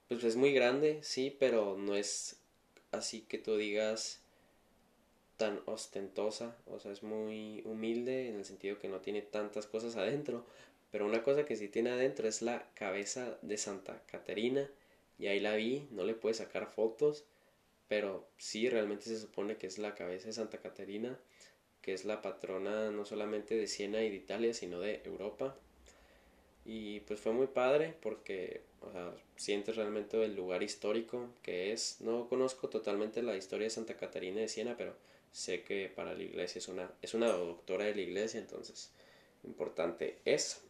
pues 0.08 0.24
es 0.24 0.37
muy 0.37 0.52
grande, 0.52 1.00
sí, 1.02 1.37
pero 1.38 1.76
no 1.76 1.94
es 1.94 2.40
así 2.92 3.20
que 3.22 3.38
tú 3.38 3.56
digas 3.56 4.22
tan 5.37 5.61
ostentosa, 5.66 6.56
o 6.66 6.80
sea, 6.80 6.92
es 6.92 7.02
muy 7.02 7.62
humilde 7.64 8.28
en 8.28 8.37
el 8.37 8.44
sentido 8.44 8.78
que 8.78 8.88
no 8.88 9.00
tiene 9.00 9.22
tantas 9.22 9.66
cosas 9.66 9.96
adentro, 9.96 10.46
pero 10.90 11.06
una 11.06 11.22
cosa 11.22 11.44
que 11.44 11.56
sí 11.56 11.68
tiene 11.68 11.90
adentro 11.90 12.26
es 12.26 12.42
la 12.42 12.68
cabeza 12.74 13.38
de 13.42 13.58
Santa 13.58 14.02
Caterina, 14.06 14.68
y 15.18 15.26
ahí 15.26 15.40
la 15.40 15.57
vi, 15.57 15.88
no 15.90 16.04
le 16.04 16.14
pude 16.14 16.35
sacar 16.35 16.66
fotos, 16.66 17.24
pero 17.88 18.28
sí 18.37 18.68
realmente 18.68 19.04
se 19.04 19.18
supone 19.18 19.57
que 19.57 19.66
es 19.66 19.78
la 19.78 19.94
cabeza 19.94 20.26
de 20.26 20.33
Santa 20.33 20.59
Caterina, 20.59 21.18
que 21.83 21.94
es 21.94 22.04
la 22.04 22.22
patrona 22.22 22.90
no 22.90 23.04
solamente 23.04 23.57
de 23.57 23.66
Siena 23.66 24.02
y 24.02 24.11
de 24.11 24.16
Italia, 24.16 24.54
sino 24.54 24.81
de 24.81 25.00
Europa. 25.04 25.57
Y 26.64 27.00
pues 27.00 27.18
fue 27.18 27.33
muy 27.33 27.46
padre 27.46 27.94
porque, 28.02 28.61
o 28.83 28.92
sea, 28.92 29.14
sientes 29.37 29.76
realmente 29.76 30.22
el 30.22 30.37
lugar 30.37 30.62
histórico 30.62 31.31
que 31.42 31.72
es. 31.72 32.00
No 32.00 32.28
conozco 32.28 32.68
totalmente 32.68 33.22
la 33.22 33.37
historia 33.37 33.64
de 33.64 33.70
Santa 33.70 33.96
Caterina 33.96 34.40
de 34.40 34.48
Siena, 34.48 34.76
pero 34.76 34.94
sé 35.33 35.62
que 35.62 35.88
para 35.88 36.14
la 36.14 36.22
iglesia 36.22 36.59
es 36.59 36.68
una, 36.68 36.92
es 37.00 37.14
una 37.14 37.28
doctora 37.28 37.87
de 37.87 37.94
la 37.94 38.02
iglesia, 38.02 38.38
entonces 38.38 38.92
importante 39.44 40.18
es. 40.24 40.62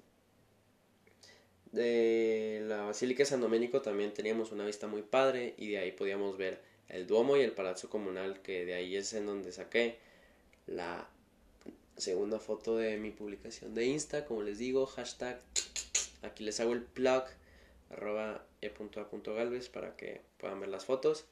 De 1.72 2.64
la 2.66 2.82
Basílica 2.82 3.22
de 3.22 3.26
San 3.26 3.40
Domenico 3.40 3.82
también 3.82 4.14
teníamos 4.14 4.52
una 4.52 4.64
vista 4.64 4.86
muy 4.86 5.02
padre 5.02 5.54
y 5.58 5.68
de 5.68 5.78
ahí 5.78 5.92
podíamos 5.92 6.38
ver 6.38 6.60
el 6.88 7.06
Duomo 7.06 7.36
y 7.36 7.42
el 7.42 7.52
Palazzo 7.52 7.90
Comunal, 7.90 8.40
que 8.40 8.64
de 8.64 8.74
ahí 8.74 8.96
es 8.96 9.12
en 9.12 9.26
donde 9.26 9.52
saqué 9.52 9.98
la 10.66 11.08
segunda 11.96 12.38
foto 12.38 12.76
de 12.76 12.96
mi 12.96 13.10
publicación 13.10 13.74
de 13.74 13.86
Insta, 13.86 14.24
como 14.24 14.42
les 14.42 14.58
digo, 14.58 14.86
hashtag, 14.86 15.40
aquí 16.22 16.44
les 16.44 16.60
hago 16.60 16.72
el 16.72 16.82
plug, 16.82 17.24
arroba 17.90 18.46
e.a.galvez 18.62 19.68
para 19.68 19.96
que 19.96 20.22
puedan 20.38 20.60
ver 20.60 20.70
las 20.70 20.84
fotos. 20.84 21.26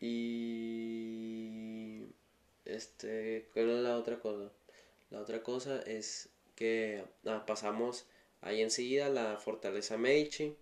Y 0.00 2.06
este, 2.64 3.48
¿cuál 3.52 3.70
es 3.70 3.82
la 3.82 3.96
otra 3.96 4.20
cosa? 4.20 4.50
La 5.10 5.20
otra 5.20 5.42
cosa 5.42 5.82
es 5.82 6.28
que 6.54 7.04
ah, 7.26 7.44
pasamos 7.46 8.06
Ahí 8.40 8.62
enseguida 8.62 9.08
la 9.08 9.36
fortaleza 9.38 9.96
Medici, 9.96 10.54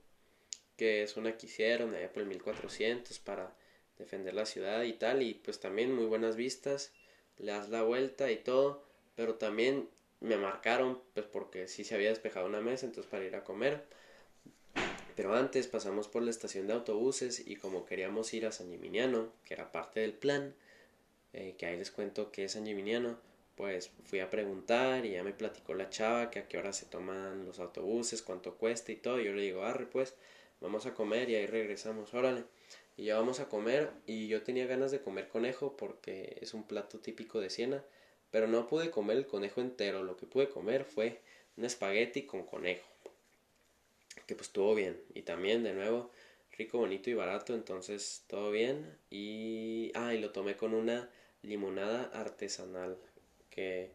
que 0.76 1.02
es 1.02 1.16
una 1.16 1.36
que 1.36 1.46
hicieron 1.46 1.94
allá 1.94 2.12
por 2.12 2.22
el 2.22 2.28
1400 2.28 3.18
para 3.20 3.54
defender 3.98 4.34
la 4.34 4.46
ciudad 4.46 4.82
y 4.82 4.92
tal, 4.92 5.22
y 5.22 5.34
pues 5.34 5.60
también 5.60 5.94
muy 5.94 6.06
buenas 6.06 6.36
vistas, 6.36 6.92
le 7.38 7.52
das 7.52 7.68
la 7.68 7.82
vuelta 7.82 8.30
y 8.30 8.36
todo, 8.36 8.82
pero 9.14 9.34
también 9.34 9.88
me 10.20 10.36
marcaron, 10.36 11.00
pues 11.14 11.26
porque 11.26 11.68
sí 11.68 11.84
se 11.84 11.94
había 11.94 12.10
despejado 12.10 12.46
una 12.46 12.60
mesa, 12.60 12.86
entonces 12.86 13.10
para 13.10 13.24
ir 13.24 13.36
a 13.36 13.44
comer. 13.44 13.84
Pero 15.14 15.34
antes 15.34 15.66
pasamos 15.66 16.08
por 16.08 16.22
la 16.22 16.30
estación 16.30 16.66
de 16.66 16.74
autobuses 16.74 17.46
y 17.46 17.56
como 17.56 17.86
queríamos 17.86 18.32
ir 18.34 18.46
a 18.46 18.52
San 18.52 18.70
Gimignano, 18.70 19.32
que 19.44 19.54
era 19.54 19.72
parte 19.72 20.00
del 20.00 20.12
plan, 20.12 20.54
eh, 21.32 21.54
que 21.56 21.66
ahí 21.66 21.76
les 21.78 21.90
cuento 21.90 22.30
que 22.30 22.44
es 22.44 22.52
San 22.52 22.66
Gimignano, 22.66 23.18
pues 23.56 23.90
fui 24.04 24.20
a 24.20 24.30
preguntar 24.30 25.04
y 25.06 25.12
ya 25.12 25.24
me 25.24 25.32
platicó 25.32 25.74
la 25.74 25.88
chava 25.88 26.30
que 26.30 26.40
a 26.40 26.48
qué 26.48 26.58
hora 26.58 26.72
se 26.72 26.86
toman 26.86 27.46
los 27.46 27.58
autobuses, 27.58 28.22
cuánto 28.22 28.54
cuesta 28.54 28.92
y 28.92 28.96
todo. 28.96 29.20
Y 29.20 29.24
yo 29.24 29.32
le 29.32 29.42
digo, 29.42 29.64
arre, 29.64 29.86
pues 29.86 30.14
vamos 30.60 30.86
a 30.86 30.94
comer 30.94 31.30
y 31.30 31.36
ahí 31.36 31.46
regresamos, 31.46 32.12
órale. 32.14 32.44
Y 32.96 33.04
ya 33.04 33.18
vamos 33.18 33.40
a 33.40 33.48
comer 33.48 33.90
y 34.06 34.28
yo 34.28 34.42
tenía 34.42 34.66
ganas 34.66 34.90
de 34.90 35.00
comer 35.00 35.28
conejo 35.28 35.76
porque 35.76 36.38
es 36.40 36.54
un 36.54 36.64
plato 36.66 36.98
típico 36.98 37.40
de 37.40 37.50
Siena, 37.50 37.82
pero 38.30 38.46
no 38.46 38.66
pude 38.66 38.90
comer 38.90 39.16
el 39.16 39.26
conejo 39.26 39.60
entero. 39.60 40.02
Lo 40.02 40.16
que 40.16 40.26
pude 40.26 40.48
comer 40.48 40.84
fue 40.84 41.20
un 41.56 41.64
espagueti 41.64 42.22
con 42.22 42.44
conejo, 42.44 42.86
que 44.26 44.34
pues 44.34 44.48
estuvo 44.48 44.74
bien. 44.74 45.00
Y 45.14 45.22
también, 45.22 45.62
de 45.62 45.72
nuevo, 45.72 46.10
rico, 46.52 46.78
bonito 46.78 47.10
y 47.10 47.14
barato, 47.14 47.54
entonces 47.54 48.24
todo 48.28 48.50
bien. 48.50 48.98
Y, 49.10 49.92
ah, 49.94 50.14
y 50.14 50.20
lo 50.20 50.30
tomé 50.32 50.56
con 50.56 50.74
una 50.74 51.10
limonada 51.42 52.10
artesanal 52.12 52.98
que 53.56 53.90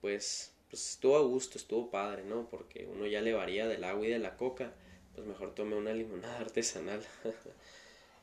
pues, 0.00 0.54
pues 0.70 0.92
estuvo 0.92 1.16
a 1.16 1.20
gusto, 1.20 1.58
estuvo 1.58 1.90
padre, 1.90 2.24
¿no? 2.24 2.48
Porque 2.48 2.86
uno 2.86 3.06
ya 3.06 3.20
le 3.20 3.34
varía 3.34 3.66
del 3.66 3.84
agua 3.84 4.06
y 4.06 4.10
de 4.10 4.18
la 4.18 4.36
coca, 4.36 4.72
pues 5.14 5.26
mejor 5.26 5.54
tome 5.54 5.76
una 5.76 5.92
limonada 5.92 6.38
artesanal. 6.40 7.04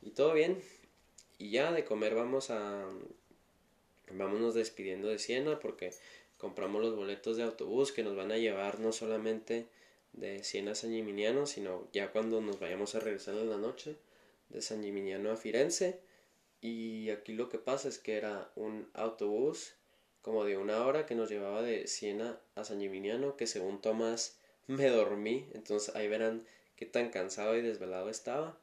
y 0.02 0.10
todo 0.10 0.32
bien. 0.32 0.60
Y 1.38 1.50
ya 1.50 1.70
de 1.70 1.84
comer 1.84 2.14
vamos 2.14 2.50
a... 2.50 2.88
Vámonos 4.12 4.54
despidiendo 4.54 5.06
de 5.08 5.20
Siena 5.20 5.60
porque 5.60 5.92
compramos 6.36 6.82
los 6.82 6.96
boletos 6.96 7.36
de 7.36 7.44
autobús 7.44 7.92
que 7.92 8.02
nos 8.02 8.16
van 8.16 8.32
a 8.32 8.38
llevar 8.38 8.80
no 8.80 8.90
solamente 8.90 9.68
de 10.12 10.42
Siena 10.42 10.72
a 10.72 10.74
San 10.74 10.90
Gimignano, 10.90 11.46
sino 11.46 11.86
ya 11.92 12.10
cuando 12.10 12.40
nos 12.40 12.58
vayamos 12.58 12.96
a 12.96 13.00
regresar 13.00 13.36
en 13.36 13.50
la 13.50 13.56
noche 13.56 13.96
de 14.48 14.62
San 14.62 14.82
Gimignano 14.82 15.30
a 15.30 15.36
Firenze. 15.36 16.00
Y 16.60 17.10
aquí 17.10 17.34
lo 17.34 17.48
que 17.48 17.58
pasa 17.58 17.88
es 17.88 17.98
que 17.98 18.16
era 18.16 18.50
un 18.56 18.90
autobús 18.94 19.74
como 20.22 20.44
de 20.44 20.56
una 20.56 20.84
hora 20.84 21.06
que 21.06 21.14
nos 21.14 21.30
llevaba 21.30 21.62
de 21.62 21.86
Siena 21.86 22.38
a 22.54 22.64
San 22.64 22.80
Gimignano, 22.80 23.36
que 23.36 23.46
según 23.46 23.80
Tomás 23.80 24.38
me 24.66 24.88
dormí, 24.88 25.48
entonces 25.54 25.94
ahí 25.94 26.08
verán 26.08 26.46
qué 26.76 26.86
tan 26.86 27.10
cansado 27.10 27.56
y 27.56 27.62
desvelado 27.62 28.08
estaba. 28.10 28.58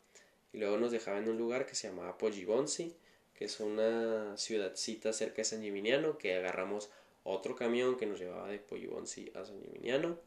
Y 0.54 0.60
luego 0.60 0.78
nos 0.78 0.92
dejaba 0.92 1.18
en 1.18 1.30
un 1.30 1.38
lugar 1.38 1.66
que 1.66 1.76
se 1.76 1.88
llamaba 1.88 2.18
Poggibonsi, 2.18 2.96
que 3.34 3.46
es 3.46 3.60
una 3.60 4.38
ciudadcita 4.38 5.14
cerca 5.14 5.38
de 5.38 5.46
San 5.46 5.62
Gimignano, 5.62 6.18
que 6.18 6.36
agarramos 6.36 6.90
otro 7.24 7.56
camión 7.56 7.98
que 7.98 8.06
nos 8.06 8.20
llevaba 8.20 8.50
de 8.50 8.60
Poggibonsi 8.60 9.32
a 9.36 9.44
San 9.44 9.62
Gimignano, 9.62 10.18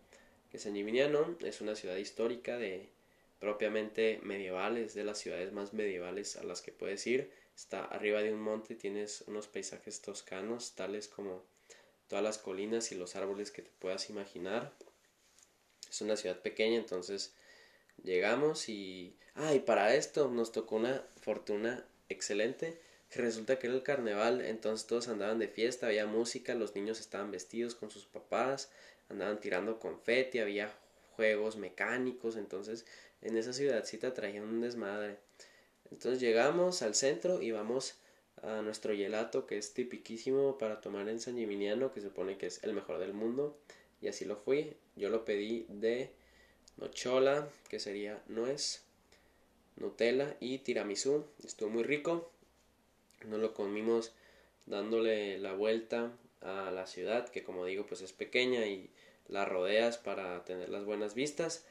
que 0.50 0.58
San 0.58 0.74
Gimignano 0.74 1.36
es 1.40 1.60
una 1.60 1.74
ciudad 1.74 1.96
histórica 1.96 2.58
de 2.58 2.88
propiamente 3.38 4.20
medievales, 4.22 4.94
de 4.94 5.04
las 5.04 5.18
ciudades 5.18 5.52
más 5.52 5.72
medievales 5.72 6.36
a 6.36 6.42
las 6.42 6.60
que 6.60 6.72
puedes 6.72 7.06
ir 7.06 7.30
está 7.60 7.84
arriba 7.84 8.22
de 8.22 8.32
un 8.32 8.40
monte, 8.40 8.74
tienes 8.74 9.22
unos 9.26 9.46
paisajes 9.46 10.00
toscanos, 10.00 10.74
tales 10.74 11.08
como 11.08 11.44
todas 12.08 12.24
las 12.24 12.38
colinas 12.38 12.90
y 12.90 12.94
los 12.94 13.16
árboles 13.16 13.50
que 13.50 13.62
te 13.62 13.70
puedas 13.78 14.08
imaginar. 14.08 14.72
Es 15.88 16.00
una 16.00 16.16
ciudad 16.16 16.40
pequeña, 16.40 16.78
entonces 16.78 17.34
llegamos 18.02 18.68
y... 18.68 19.14
Ah, 19.34 19.54
y 19.54 19.60
para 19.60 19.94
esto 19.94 20.28
nos 20.28 20.52
tocó 20.52 20.76
una 20.76 21.04
fortuna 21.20 21.86
excelente, 22.08 22.80
que 23.10 23.20
resulta 23.20 23.58
que 23.58 23.66
era 23.66 23.76
el 23.76 23.82
carnaval, 23.82 24.40
entonces 24.40 24.86
todos 24.86 25.08
andaban 25.08 25.38
de 25.38 25.48
fiesta, 25.48 25.86
había 25.86 26.06
música, 26.06 26.54
los 26.54 26.74
niños 26.74 26.98
estaban 26.98 27.30
vestidos 27.30 27.74
con 27.74 27.90
sus 27.90 28.06
papás, 28.06 28.70
andaban 29.10 29.38
tirando 29.38 29.78
confeti, 29.78 30.38
había 30.38 30.72
juegos 31.14 31.56
mecánicos, 31.56 32.36
entonces 32.36 32.86
en 33.20 33.36
esa 33.36 33.52
ciudadcita 33.52 34.14
traían 34.14 34.44
un 34.44 34.62
desmadre. 34.62 35.18
Entonces 35.90 36.20
llegamos 36.20 36.82
al 36.82 36.94
centro 36.94 37.42
y 37.42 37.50
vamos 37.50 37.94
a 38.42 38.62
nuestro 38.62 38.94
gelato 38.94 39.46
que 39.46 39.58
es 39.58 39.74
tipiquísimo 39.74 40.56
para 40.58 40.80
tomar 40.80 41.08
en 41.08 41.20
San 41.20 41.36
Gimignano, 41.36 41.92
que 41.92 42.00
se 42.00 42.08
supone 42.08 42.38
que 42.38 42.46
es 42.46 42.62
el 42.64 42.72
mejor 42.72 42.98
del 42.98 43.12
mundo. 43.12 43.56
Y 44.00 44.08
así 44.08 44.24
lo 44.24 44.36
fui. 44.36 44.76
Yo 44.96 45.10
lo 45.10 45.24
pedí 45.24 45.66
de 45.68 46.10
nochola, 46.76 47.48
que 47.68 47.78
sería 47.78 48.22
nuez, 48.28 48.82
Nutella 49.76 50.36
y 50.40 50.58
tiramisú. 50.58 51.24
Estuvo 51.44 51.70
muy 51.70 51.82
rico. 51.82 52.30
Nos 53.26 53.40
lo 53.40 53.54
comimos 53.54 54.12
dándole 54.66 55.38
la 55.38 55.52
vuelta 55.54 56.12
a 56.40 56.70
la 56.70 56.86
ciudad, 56.86 57.28
que 57.28 57.42
como 57.42 57.64
digo, 57.64 57.86
pues 57.86 58.00
es 58.00 58.12
pequeña 58.12 58.66
y 58.66 58.90
la 59.28 59.44
rodeas 59.44 59.98
para 59.98 60.44
tener 60.44 60.68
las 60.68 60.84
buenas 60.84 61.14
vistas. 61.14 61.64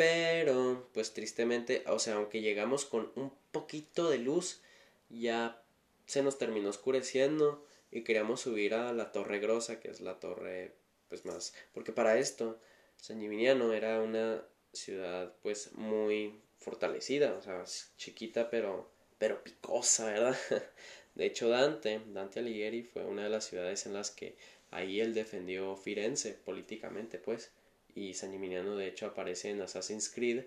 Pero, 0.00 0.88
pues 0.94 1.12
tristemente, 1.12 1.84
o 1.86 1.98
sea, 1.98 2.14
aunque 2.14 2.40
llegamos 2.40 2.86
con 2.86 3.12
un 3.16 3.30
poquito 3.52 4.08
de 4.08 4.16
luz, 4.16 4.62
ya 5.10 5.62
se 6.06 6.22
nos 6.22 6.38
terminó 6.38 6.70
oscureciendo 6.70 7.66
y 7.90 8.02
queríamos 8.02 8.40
subir 8.40 8.72
a 8.72 8.94
la 8.94 9.12
Torre 9.12 9.40
Grosa, 9.40 9.78
que 9.78 9.90
es 9.90 10.00
la 10.00 10.18
torre, 10.18 10.72
pues 11.10 11.26
más, 11.26 11.52
porque 11.74 11.92
para 11.92 12.16
esto, 12.16 12.58
San 12.96 13.20
Gimignano 13.20 13.74
era 13.74 14.00
una 14.00 14.42
ciudad, 14.72 15.34
pues 15.42 15.72
muy 15.74 16.40
fortalecida, 16.56 17.34
o 17.34 17.42
sea, 17.42 17.62
chiquita 17.98 18.48
pero, 18.48 18.90
pero 19.18 19.44
picosa, 19.44 20.06
¿verdad? 20.06 20.38
De 21.14 21.26
hecho, 21.26 21.50
Dante, 21.50 22.00
Dante 22.06 22.40
Alighieri 22.40 22.84
fue 22.84 23.04
una 23.04 23.24
de 23.24 23.28
las 23.28 23.44
ciudades 23.44 23.84
en 23.84 23.92
las 23.92 24.10
que 24.10 24.34
ahí 24.70 24.98
él 24.98 25.12
defendió 25.12 25.76
Firenze 25.76 26.32
políticamente, 26.32 27.18
pues, 27.18 27.52
y 28.00 28.14
San 28.14 28.32
Gimignano 28.32 28.76
de 28.76 28.88
hecho 28.88 29.06
aparece 29.06 29.50
en 29.50 29.60
Assassin's 29.60 30.08
Creed 30.08 30.44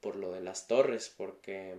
por 0.00 0.16
lo 0.16 0.32
de 0.32 0.40
las 0.40 0.66
torres, 0.66 1.12
porque 1.14 1.74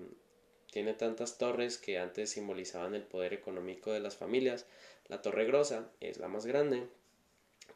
tiene 0.72 0.94
tantas 0.94 1.38
torres 1.40 1.78
que 1.80 1.98
antes 1.98 2.30
simbolizaban 2.30 2.94
el 2.94 3.02
poder 3.02 3.34
económico 3.34 3.92
de 3.92 4.00
las 4.00 4.16
familias. 4.16 4.68
La 5.08 5.22
Torre 5.22 5.46
Grosa 5.46 5.90
es 6.00 6.20
la 6.20 6.28
más 6.28 6.46
grande. 6.46 6.84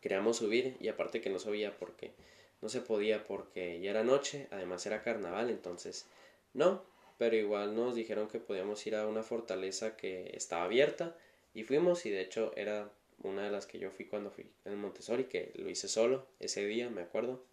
Queríamos 0.02 0.38
subir 0.38 0.78
y 0.80 0.90
aparte 0.90 1.22
que 1.22 1.30
no 1.30 1.40
subía 1.40 1.76
porque 1.78 2.14
no 2.62 2.70
se 2.70 2.82
podía 2.82 3.26
porque 3.26 3.80
ya 3.80 3.92
era 3.92 4.04
noche, 4.04 4.48
además 4.52 4.86
era 4.86 5.02
carnaval, 5.02 5.50
entonces 5.50 6.06
no, 6.54 6.84
pero 7.18 7.36
igual 7.36 7.76
nos 7.76 7.96
dijeron 7.96 8.28
que 8.28 8.40
podíamos 8.40 8.86
ir 8.86 8.96
a 8.96 9.08
una 9.08 9.24
fortaleza 9.24 9.96
que 9.96 10.32
estaba 10.36 10.66
abierta 10.66 11.16
y 11.54 11.64
fuimos 11.64 12.06
y 12.06 12.12
de 12.12 12.22
hecho 12.22 12.54
era 12.56 12.92
una 13.24 13.44
de 13.44 13.52
las 13.52 13.66
que 13.66 13.80
yo 13.80 13.92
fui 13.92 14.06
cuando 14.06 14.32
fui 14.32 14.46
en 14.66 14.78
Montessori, 14.80 15.26
que 15.26 15.52
lo 15.56 15.70
hice 15.70 15.88
solo 15.88 16.26
ese 16.40 16.66
día, 16.66 16.90
me 16.90 17.02
acuerdo. 17.02 17.44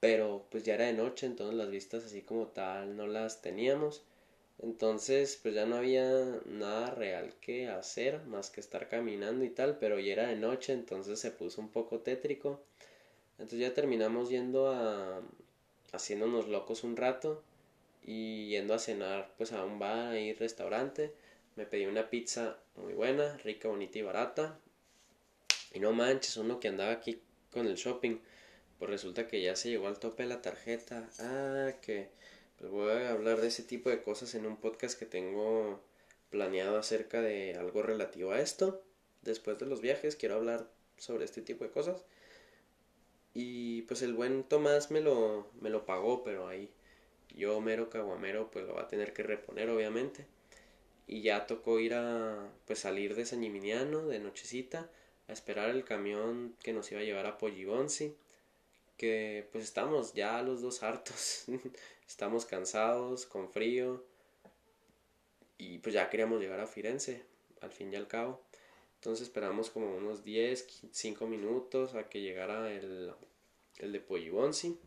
Pero 0.00 0.46
pues 0.50 0.64
ya 0.64 0.74
era 0.74 0.86
de 0.86 0.92
noche, 0.94 1.26
entonces 1.26 1.56
las 1.56 1.70
vistas 1.70 2.04
así 2.04 2.22
como 2.22 2.48
tal 2.48 2.96
no 2.96 3.06
las 3.06 3.40
teníamos. 3.40 4.02
Entonces 4.58 5.38
pues 5.42 5.54
ya 5.54 5.66
no 5.66 5.76
había 5.76 6.40
nada 6.46 6.90
real 6.90 7.34
que 7.40 7.68
hacer 7.68 8.22
más 8.24 8.50
que 8.50 8.60
estar 8.60 8.88
caminando 8.88 9.44
y 9.44 9.50
tal, 9.50 9.78
pero 9.78 9.98
ya 9.98 10.12
era 10.12 10.28
de 10.28 10.36
noche, 10.36 10.72
entonces 10.72 11.20
se 11.20 11.30
puso 11.30 11.60
un 11.60 11.70
poco 11.70 12.00
tétrico. 12.00 12.60
Entonces 13.38 13.60
ya 13.60 13.74
terminamos 13.74 14.28
yendo 14.28 14.68
a 14.70 15.22
haciéndonos 15.92 16.48
locos 16.48 16.84
un 16.84 16.96
rato 16.96 17.42
y 18.04 18.48
yendo 18.48 18.74
a 18.74 18.78
cenar 18.78 19.32
pues 19.36 19.52
a 19.52 19.64
un 19.64 19.78
bar 19.78 20.16
y 20.16 20.32
restaurante. 20.34 21.12
Me 21.56 21.66
pedí 21.66 21.86
una 21.86 22.08
pizza 22.08 22.58
muy 22.76 22.94
buena, 22.94 23.36
rica, 23.38 23.68
bonita 23.68 23.98
y 23.98 24.02
barata. 24.02 24.58
Y 25.72 25.80
no 25.80 25.92
manches, 25.92 26.36
uno 26.36 26.60
que 26.60 26.68
andaba 26.68 26.92
aquí 26.92 27.20
con 27.50 27.66
el 27.66 27.76
shopping, 27.76 28.18
pues 28.78 28.90
resulta 28.90 29.28
que 29.28 29.42
ya 29.42 29.56
se 29.56 29.70
llegó 29.70 29.86
al 29.88 29.98
tope 29.98 30.22
de 30.22 30.28
la 30.30 30.42
tarjeta. 30.42 31.08
Ah, 31.18 31.72
que 31.82 32.10
pues 32.58 32.70
voy 32.70 32.90
a 32.90 33.10
hablar 33.10 33.40
de 33.40 33.48
ese 33.48 33.62
tipo 33.62 33.90
de 33.90 34.02
cosas 34.02 34.34
en 34.34 34.46
un 34.46 34.56
podcast 34.56 34.98
que 34.98 35.06
tengo 35.06 35.82
planeado 36.30 36.78
acerca 36.78 37.20
de 37.20 37.54
algo 37.54 37.82
relativo 37.82 38.32
a 38.32 38.40
esto. 38.40 38.82
Después 39.22 39.58
de 39.58 39.66
los 39.66 39.80
viajes 39.80 40.16
quiero 40.16 40.36
hablar 40.36 40.68
sobre 40.96 41.24
este 41.24 41.42
tipo 41.42 41.64
de 41.64 41.70
cosas. 41.70 42.04
Y 43.34 43.82
pues 43.82 44.02
el 44.02 44.14
buen 44.14 44.44
Tomás 44.44 44.90
me 44.90 45.00
lo, 45.00 45.50
me 45.60 45.70
lo 45.70 45.84
pagó, 45.86 46.22
pero 46.22 46.48
ahí 46.48 46.70
yo, 47.34 47.60
mero 47.60 47.88
caguamero, 47.90 48.50
pues 48.50 48.66
lo 48.66 48.74
va 48.74 48.82
a 48.82 48.88
tener 48.88 49.12
que 49.12 49.22
reponer, 49.22 49.70
obviamente. 49.70 50.26
Y 51.06 51.22
ya 51.22 51.46
tocó 51.46 51.80
ir 51.80 51.94
a, 51.94 52.50
pues 52.66 52.80
salir 52.80 53.14
de 53.14 53.26
San 53.26 53.42
Gimignano 53.42 54.06
de 54.06 54.18
nochecita, 54.18 54.90
a 55.28 55.32
esperar 55.32 55.70
el 55.70 55.84
camión 55.84 56.56
que 56.62 56.72
nos 56.72 56.90
iba 56.92 57.00
a 57.00 57.04
llevar 57.04 57.26
a 57.26 57.38
Poggibonsi. 57.38 58.16
Que 58.96 59.48
pues 59.52 59.64
estamos 59.64 60.14
ya 60.14 60.42
los 60.42 60.62
dos 60.62 60.82
hartos, 60.82 61.46
estamos 62.08 62.46
cansados, 62.46 63.26
con 63.26 63.50
frío. 63.50 64.04
Y 65.58 65.78
pues 65.78 65.94
ya 65.94 66.08
queríamos 66.10 66.40
llegar 66.40 66.60
a 66.60 66.66
Firenze, 66.66 67.24
al 67.60 67.72
fin 67.72 67.92
y 67.92 67.96
al 67.96 68.08
cabo. 68.08 68.42
Entonces 68.96 69.26
esperamos 69.26 69.70
como 69.70 69.96
unos 69.96 70.22
10, 70.22 70.88
5 70.92 71.26
minutos 71.26 71.94
a 71.94 72.08
que 72.08 72.20
llegara 72.20 72.72
el, 72.72 73.12
el 73.78 73.92
de 73.92 74.00
Poggibonsi. 74.00 74.78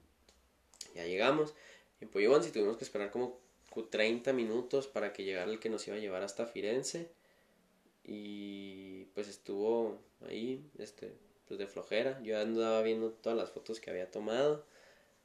Ya 0.94 1.06
llegamos. 1.06 1.54
En 2.00 2.10
Poggibonsi 2.10 2.52
tuvimos 2.52 2.78
que 2.78 2.86
esperar 2.86 3.12
como 3.12 3.38
30 3.84 4.34
minutos 4.34 4.88
para 4.88 5.14
que 5.14 5.24
llegara 5.24 5.52
el 5.52 5.60
que 5.60 5.70
nos 5.70 5.86
iba 5.88 5.98
a 5.98 6.00
llevar 6.00 6.24
hasta 6.24 6.48
Firenze. 6.48 7.12
Y 8.04 9.06
pues 9.14 9.28
estuvo 9.28 10.00
ahí, 10.28 10.64
este, 10.78 11.14
pues 11.48 11.60
de 11.60 11.68
flojera. 11.68 12.22
Yo 12.24 12.40
andaba 12.40 12.82
viendo 12.82 13.12
todas 13.12 13.38
las 13.38 13.52
fotos 13.52 13.80
que 13.80 13.90
había 13.90 14.10
tomado. 14.10 14.66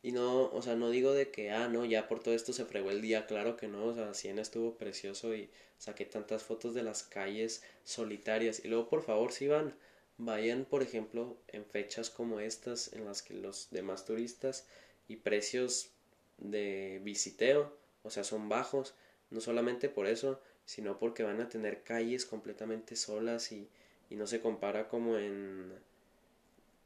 Y 0.03 0.13
no, 0.13 0.51
o 0.53 0.63
sea, 0.63 0.77
no 0.77 0.91
digo 0.91 1.13
de 1.13 1.31
que, 1.31 1.51
ah, 1.51 1.69
no, 1.69 1.85
ya 1.85 2.09
por 2.09 2.21
todo 2.23 2.35
esto 2.35 2.53
se 2.53 2.65
fregó 2.65 2.91
el 2.91 3.03
día, 3.03 3.27
claro 3.27 3.57
que 3.57 3.69
no, 3.69 3.85
o 3.85 3.95
sea, 3.95 4.15
Siena 4.15 4.41
estuvo 4.41 4.77
precioso 4.79 5.35
y 5.35 5.51
saqué 5.79 6.07
tantas 6.07 6.43
fotos 6.43 6.75
de 6.75 6.83
las 6.83 7.03
calles 7.03 7.63
solitarias. 7.85 8.65
Y 8.65 8.69
luego, 8.69 8.89
por 8.89 9.03
favor, 9.03 9.33
si 9.33 9.47
van, 9.47 9.75
vayan, 10.17 10.65
por 10.65 10.83
ejemplo, 10.83 11.37
en 11.49 11.67
fechas 11.67 12.09
como 12.11 12.41
estas, 12.41 12.93
en 12.95 13.05
las 13.05 13.23
que 13.23 13.35
los 13.35 13.69
demás 13.71 14.07
turistas 14.07 14.67
y 15.07 15.17
precios 15.17 15.91
de 16.39 17.01
visiteo, 17.03 17.77
o 18.03 18.11
sea, 18.11 18.25
son 18.25 18.49
bajos, 18.49 18.95
no 19.31 19.41
solamente 19.41 19.89
por 19.89 20.07
eso, 20.07 20.41
sino 20.65 20.99
porque 20.99 21.23
van 21.23 21.41
a 21.41 21.49
tener 21.49 21.83
calles 21.83 22.27
completamente 22.27 22.97
solas 22.97 23.53
y, 23.53 23.69
y 24.09 24.17
no 24.17 24.27
se 24.27 24.41
compara 24.41 24.89
como 24.89 25.17
en, 25.17 25.73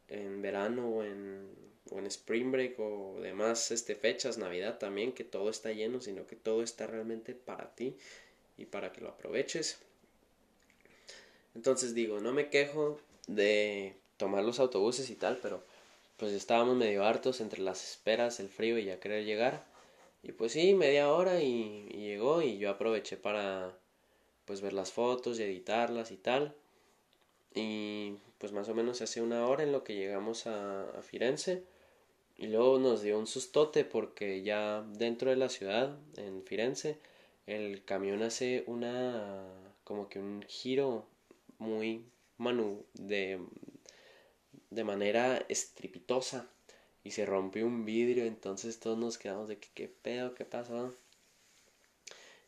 en 0.09 0.43
verano 0.43 0.89
o 0.89 1.05
en, 1.05 1.49
o 1.91 1.99
en 1.99 2.07
spring 2.07 2.51
break 2.51 2.79
o 2.79 3.19
demás 3.21 3.71
este, 3.71 3.95
fechas, 3.95 4.39
Navidad 4.39 4.79
también, 4.79 5.13
que 5.13 5.25
todo 5.25 5.51
está 5.51 5.73
lleno, 5.73 6.01
sino 6.01 6.27
que 6.27 6.37
todo 6.37 6.63
está 6.63 6.87
realmente 6.87 7.35
para 7.35 7.75
ti 7.75 7.97
y 8.57 8.67
para 8.67 8.93
que 8.93 9.01
lo 9.01 9.09
aproveches. 9.09 9.79
Entonces 11.55 11.95
digo, 11.95 12.21
no 12.21 12.33
me 12.33 12.51
quejo 12.51 13.01
de 13.27 13.97
tomar 14.17 14.45
los 14.45 14.59
autobuses 14.61 15.11
y 15.11 15.15
tal, 15.15 15.39
pero 15.41 15.63
pues 16.17 16.33
estábamos 16.33 16.77
medio 16.77 17.05
hartos 17.05 17.41
entre 17.41 17.61
las 17.61 17.83
esperas, 17.85 18.41
el 18.41 18.49
frío 18.49 18.79
y 18.79 18.85
ya 18.85 19.01
querer 19.01 19.25
llegar. 19.25 19.65
Y 20.25 20.33
pues 20.33 20.53
sí, 20.53 20.75
media 20.75 21.13
hora 21.13 21.43
y, 21.43 21.87
llegó 21.91 22.43
y 22.43 22.59
yo 22.59 22.71
aproveché 22.71 23.17
para 23.17 23.79
pues 24.47 24.61
ver 24.63 24.73
las 24.73 24.91
fotos 24.93 25.39
y 25.39 25.43
editarlas 25.43 26.11
y 26.13 26.17
tal. 26.17 26.55
Y 27.55 28.15
pues 28.39 28.53
más 28.53 28.69
o 28.69 28.75
menos 28.75 29.03
hace 29.03 29.21
una 29.21 29.47
hora 29.47 29.63
en 29.63 29.73
lo 29.73 29.85
que 29.85 29.95
llegamos 29.95 30.47
a, 30.47 30.85
a 30.99 31.03
Firenze. 31.03 31.65
Y 32.37 32.47
luego 32.49 32.79
nos 32.79 33.03
dio 33.03 33.19
un 33.19 33.27
sustote 33.27 33.85
porque 33.85 34.43
ya 34.43 34.83
dentro 34.95 35.31
de 35.31 35.37
la 35.37 35.49
ciudad, 35.49 35.99
en 36.17 36.43
Firenze, 36.45 36.99
el 37.47 37.85
camión 37.85 38.23
hace 38.23 38.65
una 38.67 39.45
como 39.85 40.09
que 40.09 40.19
un 40.19 40.43
giro 40.49 41.07
muy 41.59 42.07
manu 42.39 42.85
de 42.95 43.41
de 44.71 44.85
manera 44.85 45.45
estrepitosa 45.49 46.49
y 47.05 47.13
se 47.13 47.27
rompió 47.27 47.67
un 47.67 47.85
vidrio, 47.85 48.25
entonces 48.25 48.81
todos 48.81 48.99
nos 48.99 49.19
quedamos 49.19 49.49
de 49.49 49.59
que 49.59 49.69
qué 49.75 49.89
pedo, 49.89 50.35
qué 50.35 50.45
pasó. 50.45 50.95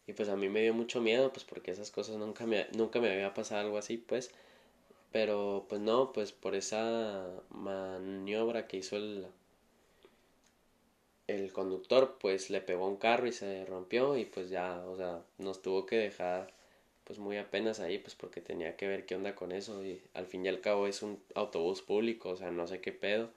Y 0.06 0.12
pues 0.12 0.28
a 0.28 0.36
mí 0.36 0.48
me 0.48 0.62
dio 0.62 0.72
mucho 0.74 1.00
miedo, 1.00 1.32
pues 1.32 1.44
porque 1.44 1.70
esas 1.72 1.90
cosas 1.90 2.16
nunca 2.16 2.46
me, 2.46 2.66
nunca 2.76 3.00
me 3.00 3.10
había 3.12 3.34
pasado 3.34 3.60
algo 3.60 3.78
así, 3.78 3.96
pues. 3.98 4.30
Pero 5.12 5.66
pues 5.68 5.80
no, 5.80 6.12
pues 6.12 6.32
por 6.32 6.54
esa 6.54 7.28
maniobra 7.50 8.66
que 8.68 8.78
hizo 8.78 8.96
el, 8.96 9.26
el 11.26 11.52
conductor, 11.52 12.18
pues 12.20 12.50
le 12.50 12.60
pegó 12.60 12.86
un 12.88 12.96
carro 12.96 13.26
y 13.26 13.32
se 13.32 13.64
rompió 13.66 14.16
y 14.16 14.24
pues 14.24 14.48
ya, 14.50 14.80
o 14.86 14.96
sea, 14.96 15.22
nos 15.38 15.62
tuvo 15.62 15.86
que 15.86 15.96
dejar 15.96 16.52
pues 17.04 17.18
muy 17.18 17.36
apenas 17.36 17.80
ahí, 17.80 17.98
pues 17.98 18.14
porque 18.16 18.40
tenía 18.40 18.76
que 18.76 18.88
ver 18.88 19.06
qué 19.06 19.14
onda 19.16 19.34
con 19.34 19.52
eso 19.52 19.84
y 19.84 20.02
al 20.14 20.26
fin 20.26 20.44
y 20.44 20.48
al 20.48 20.60
cabo 20.60 20.86
es 20.88 21.02
un 21.02 21.22
autobús 21.34 21.82
público, 21.82 22.30
o 22.30 22.36
sea, 22.36 22.50
no 22.50 22.66
sé 22.66 22.80
qué 22.80 22.92
pedo. 22.92 23.30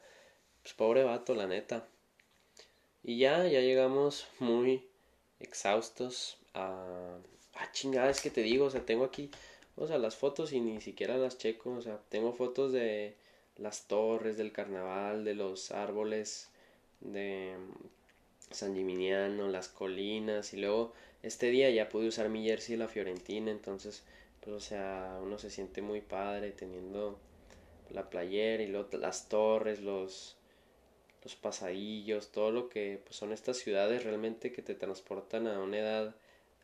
Pues 0.62 0.74
pobre 0.74 1.04
vato, 1.04 1.36
la 1.36 1.48
neta. 1.48 1.88
Y 3.04 3.18
ya, 3.20 3.48
ya 3.48 3.62
llegamos 3.62 4.28
muy 4.40 4.86
exhaustos 5.40 6.38
a... 6.54 7.18
Ah, 7.56 7.72
chingada, 7.74 8.14
que 8.14 8.30
te 8.30 8.42
digo, 8.42 8.66
o 8.66 8.70
sea, 8.70 8.86
tengo 8.86 9.04
aquí, 9.04 9.30
o 9.76 9.86
sea, 9.86 9.98
las 9.98 10.16
fotos 10.16 10.54
y 10.54 10.62
ni 10.62 10.80
siquiera 10.80 11.18
las 11.18 11.38
checo, 11.38 11.72
o 11.72 11.82
sea, 11.82 12.00
tengo 12.10 12.32
fotos 12.32 12.72
de 12.72 13.16
las 13.58 13.88
torres, 13.88 14.38
del 14.38 14.54
carnaval, 14.54 15.26
de 15.26 15.36
los 15.36 15.72
árboles, 15.72 16.50
de 17.02 17.56
San 18.52 18.76
Gimignano, 18.76 19.50
las 19.50 19.68
colinas 19.68 20.54
y 20.54 20.58
luego 20.58 20.94
este 21.22 21.48
día 21.52 21.70
ya 21.70 21.90
pude 21.90 22.08
usar 22.08 22.30
mi 22.30 22.46
jersey 22.46 22.76
de 22.76 22.84
la 22.84 22.88
Fiorentina, 22.88 23.52
entonces, 23.52 24.04
pues, 24.42 24.56
o 24.56 24.60
sea, 24.62 25.20
uno 25.22 25.38
se 25.38 25.50
siente 25.50 25.82
muy 25.82 26.02
padre 26.02 26.52
teniendo 26.52 27.20
la 27.90 28.10
playera 28.10 28.64
y 28.64 28.68
luego 28.68 28.98
las 28.98 29.28
torres, 29.28 29.82
los, 29.82 30.38
los 31.24 31.36
pasadillos, 31.36 32.32
todo 32.32 32.52
lo 32.52 32.70
que 32.70 33.02
pues, 33.04 33.16
son 33.16 33.32
estas 33.32 33.58
ciudades 33.58 34.04
realmente 34.04 34.52
que 34.52 34.62
te 34.62 34.76
transportan 34.76 35.48
a 35.48 35.60
una 35.60 35.80
edad 35.80 36.16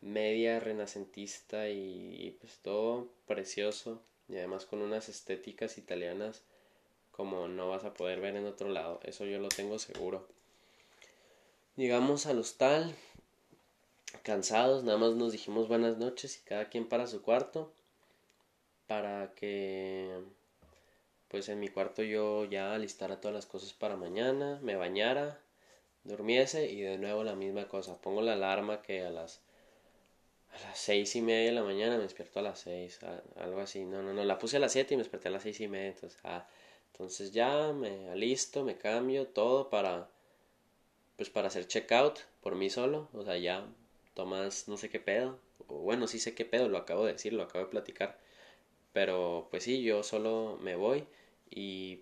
media 0.01 0.59
renacentista 0.59 1.69
y, 1.69 2.37
pues 2.39 2.59
todo 2.59 3.09
precioso 3.25 4.01
y 4.29 4.37
además 4.37 4.65
con 4.65 4.81
unas 4.81 5.09
estéticas 5.09 5.77
italianas 5.77 6.43
como 7.11 7.47
no 7.47 7.69
vas 7.69 7.85
a 7.85 7.93
poder 7.93 8.19
ver 8.19 8.35
en 8.35 8.45
otro 8.45 8.69
lado, 8.69 8.99
eso 9.03 9.25
yo 9.25 9.39
lo 9.39 9.47
tengo 9.47 9.79
seguro. 9.79 10.27
Llegamos 11.77 12.25
al 12.25 12.39
hostal, 12.39 12.93
cansados, 14.23 14.83
nada 14.83 14.97
más 14.97 15.13
nos 15.13 15.31
dijimos 15.31 15.67
buenas 15.67 15.97
noches 15.97 16.37
y 16.37 16.43
cada 16.43 16.69
quien 16.69 16.87
para 16.87 17.07
su 17.07 17.21
cuarto 17.21 17.73
para 18.87 19.33
que 19.35 20.21
pues 21.35 21.49
en 21.49 21.59
mi 21.59 21.67
cuarto 21.67 22.01
yo 22.01 22.45
ya 22.45 22.73
alistara 22.73 23.19
todas 23.19 23.35
las 23.35 23.45
cosas 23.45 23.73
para 23.73 23.97
mañana, 23.97 24.57
me 24.61 24.77
bañara, 24.77 25.41
durmiese 26.05 26.71
y 26.71 26.79
de 26.79 26.97
nuevo 26.97 27.25
la 27.25 27.35
misma 27.35 27.67
cosa, 27.67 27.99
pongo 27.99 28.21
la 28.21 28.31
alarma 28.31 28.81
que 28.81 29.01
a 29.01 29.09
las 29.09 29.41
a 30.53 30.59
las 30.61 30.79
seis 30.79 31.13
y 31.17 31.21
media 31.21 31.47
de 31.47 31.51
la 31.51 31.63
mañana 31.63 31.97
me 31.97 32.03
despierto 32.03 32.39
a 32.39 32.41
las 32.41 32.59
seis, 32.59 33.01
algo 33.35 33.59
así, 33.59 33.83
no, 33.83 34.01
no, 34.01 34.13
no, 34.13 34.23
la 34.23 34.39
puse 34.39 34.55
a 34.55 34.59
las 34.61 34.71
siete 34.71 34.93
y 34.93 34.97
me 34.97 35.03
desperté 35.03 35.27
a 35.27 35.31
las 35.31 35.43
seis 35.43 35.59
y 35.59 35.67
media, 35.67 35.89
entonces, 35.89 36.17
ah, 36.23 36.47
entonces 36.93 37.33
ya 37.33 37.73
me 37.73 38.07
alisto, 38.11 38.63
me 38.63 38.77
cambio 38.77 39.27
todo 39.27 39.69
para 39.69 40.07
pues 41.17 41.29
para 41.29 41.49
hacer 41.49 41.67
checkout 41.67 42.17
por 42.39 42.55
mí 42.55 42.69
solo, 42.69 43.09
o 43.11 43.25
sea, 43.25 43.37
ya 43.37 43.67
tomas 44.13 44.69
no 44.69 44.77
sé 44.77 44.89
qué 44.89 45.01
pedo, 45.01 45.37
o 45.67 45.79
bueno, 45.79 46.07
sí 46.07 46.17
sé 46.17 46.33
qué 46.33 46.45
pedo, 46.45 46.69
lo 46.69 46.77
acabo 46.77 47.05
de 47.05 47.11
decir, 47.11 47.33
lo 47.33 47.43
acabo 47.43 47.65
de 47.65 47.71
platicar, 47.71 48.17
pero 48.93 49.49
pues 49.51 49.63
sí, 49.63 49.83
yo 49.83 50.01
solo 50.01 50.57
me 50.61 50.77
voy 50.77 51.05
y 51.49 52.01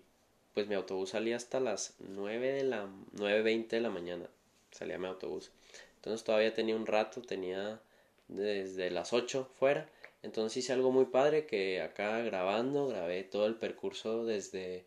pues 0.54 0.68
mi 0.68 0.74
autobús 0.74 1.10
salía 1.10 1.36
hasta 1.36 1.60
las 1.60 1.94
9 1.98 2.52
de 2.52 2.64
la 2.64 2.86
9.20 3.16 3.68
de 3.68 3.80
la 3.80 3.90
mañana, 3.90 4.28
salía 4.70 4.98
mi 4.98 5.06
autobús. 5.06 5.50
Entonces 5.96 6.24
todavía 6.24 6.54
tenía 6.54 6.76
un 6.76 6.86
rato, 6.86 7.22
tenía 7.22 7.80
desde 8.28 8.90
las 8.90 9.12
8 9.12 9.48
fuera. 9.58 9.88
Entonces 10.22 10.58
hice 10.58 10.72
algo 10.72 10.90
muy 10.92 11.06
padre 11.06 11.46
que 11.46 11.82
acá 11.82 12.20
grabando, 12.20 12.88
grabé 12.88 13.24
todo 13.24 13.46
el 13.46 13.56
percurso 13.56 14.24
desde 14.24 14.84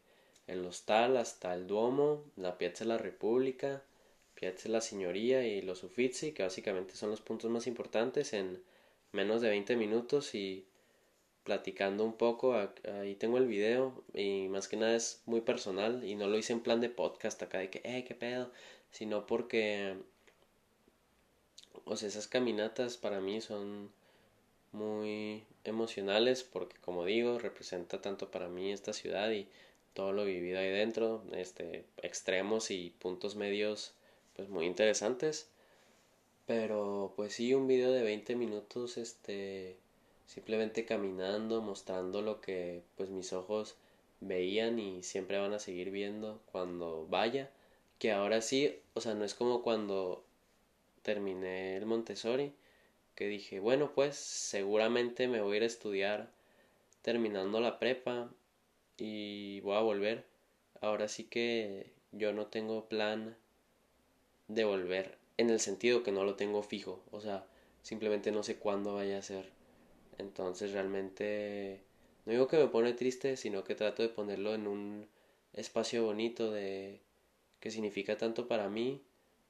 el 0.47 0.65
hostal 0.65 1.17
hasta 1.17 1.53
el 1.53 1.67
Duomo, 1.67 2.23
la 2.37 2.57
Piazza 2.57 2.85
de 2.85 2.89
la 2.89 2.97
República, 2.97 3.83
Piazza 4.35 4.63
de 4.63 4.69
la 4.69 4.81
Signoría 4.81 5.45
y 5.45 5.61
los 5.61 5.83
Uffizi, 5.83 6.31
que 6.31 6.43
básicamente 6.43 6.95
son 6.95 7.09
los 7.11 7.21
puntos 7.21 7.51
más 7.51 7.67
importantes 7.67 8.33
en 8.33 8.61
menos 9.11 9.41
de 9.41 9.49
20 9.49 9.75
minutos 9.75 10.33
y 10.35 10.65
platicando 11.47 12.03
un 12.03 12.11
poco, 12.11 12.55
ahí 12.99 13.15
tengo 13.15 13.37
el 13.37 13.47
video 13.47 14.03
y 14.13 14.49
más 14.49 14.67
que 14.67 14.75
nada 14.75 14.93
es 14.97 15.21
muy 15.25 15.39
personal 15.39 16.03
y 16.03 16.15
no 16.15 16.27
lo 16.27 16.37
hice 16.37 16.51
en 16.51 16.59
plan 16.59 16.81
de 16.81 16.89
podcast 16.89 17.41
acá 17.41 17.59
de 17.59 17.69
que, 17.69 17.79
eh, 17.85 18.03
qué 18.05 18.15
pedo, 18.15 18.51
sino 18.91 19.25
porque, 19.25 19.95
o 21.85 21.95
sea, 21.95 22.09
esas 22.09 22.27
caminatas 22.27 22.97
para 22.97 23.21
mí 23.21 23.39
son 23.39 23.89
muy 24.73 25.45
emocionales 25.63 26.43
porque 26.43 26.75
como 26.81 27.05
digo, 27.05 27.39
representa 27.39 28.01
tanto 28.01 28.29
para 28.29 28.49
mí 28.49 28.73
esta 28.73 28.91
ciudad 28.91 29.31
y 29.31 29.47
todo 29.93 30.11
lo 30.11 30.25
vivido 30.25 30.59
ahí 30.59 30.69
dentro, 30.69 31.23
este, 31.31 31.85
extremos 32.03 32.71
y 32.71 32.89
puntos 32.99 33.37
medios 33.37 33.93
pues 34.35 34.49
muy 34.49 34.65
interesantes. 34.65 35.47
Pero 36.45 37.13
pues 37.15 37.33
sí, 37.33 37.53
un 37.53 37.67
video 37.67 37.91
de 37.93 38.03
20 38.03 38.35
minutos, 38.35 38.97
este, 38.97 39.77
simplemente 40.27 40.85
caminando, 40.85 41.61
mostrando 41.61 42.21
lo 42.21 42.41
que 42.41 42.83
pues 42.95 43.09
mis 43.09 43.33
ojos 43.33 43.75
veían 44.19 44.77
y 44.79 45.03
siempre 45.03 45.39
van 45.39 45.53
a 45.53 45.59
seguir 45.59 45.89
viendo 45.91 46.41
cuando 46.51 47.07
vaya, 47.07 47.49
que 47.99 48.11
ahora 48.11 48.41
sí, 48.41 48.79
o 48.93 49.01
sea, 49.01 49.15
no 49.15 49.25
es 49.25 49.33
como 49.33 49.63
cuando 49.63 50.23
terminé 51.01 51.77
el 51.77 51.85
Montessori, 51.85 52.53
que 53.15 53.27
dije, 53.27 53.59
bueno, 53.59 53.93
pues 53.95 54.15
seguramente 54.17 55.27
me 55.27 55.41
voy 55.41 55.55
a 55.55 55.57
ir 55.57 55.63
a 55.63 55.67
estudiar 55.67 56.31
terminando 57.01 57.59
la 57.59 57.79
prepa 57.79 58.29
y 58.97 59.61
voy 59.61 59.75
a 59.75 59.81
volver. 59.81 60.25
Ahora 60.81 61.07
sí 61.07 61.23
que 61.23 61.93
yo 62.11 62.33
no 62.33 62.47
tengo 62.47 62.87
plan 62.87 63.37
de 64.47 64.65
volver 64.65 65.17
en 65.37 65.49
el 65.49 65.59
sentido 65.59 66.03
que 66.03 66.11
no 66.11 66.23
lo 66.23 66.35
tengo 66.35 66.63
fijo, 66.63 67.03
o 67.11 67.21
sea, 67.21 67.45
simplemente 67.81 68.31
no 68.31 68.43
sé 68.43 68.57
cuándo 68.57 68.95
vaya 68.95 69.19
a 69.19 69.21
ser. 69.21 69.57
Entonces 70.17 70.71
realmente 70.71 71.81
no 72.25 72.33
digo 72.33 72.47
que 72.47 72.57
me 72.57 72.67
pone 72.67 72.93
triste, 72.93 73.37
sino 73.37 73.63
que 73.63 73.75
trato 73.75 74.03
de 74.03 74.09
ponerlo 74.09 74.53
en 74.53 74.67
un 74.67 75.07
espacio 75.53 76.03
bonito 76.03 76.51
de 76.51 76.99
que 77.59 77.71
significa 77.71 78.17
tanto 78.17 78.47
para 78.47 78.69
mí 78.69 79.01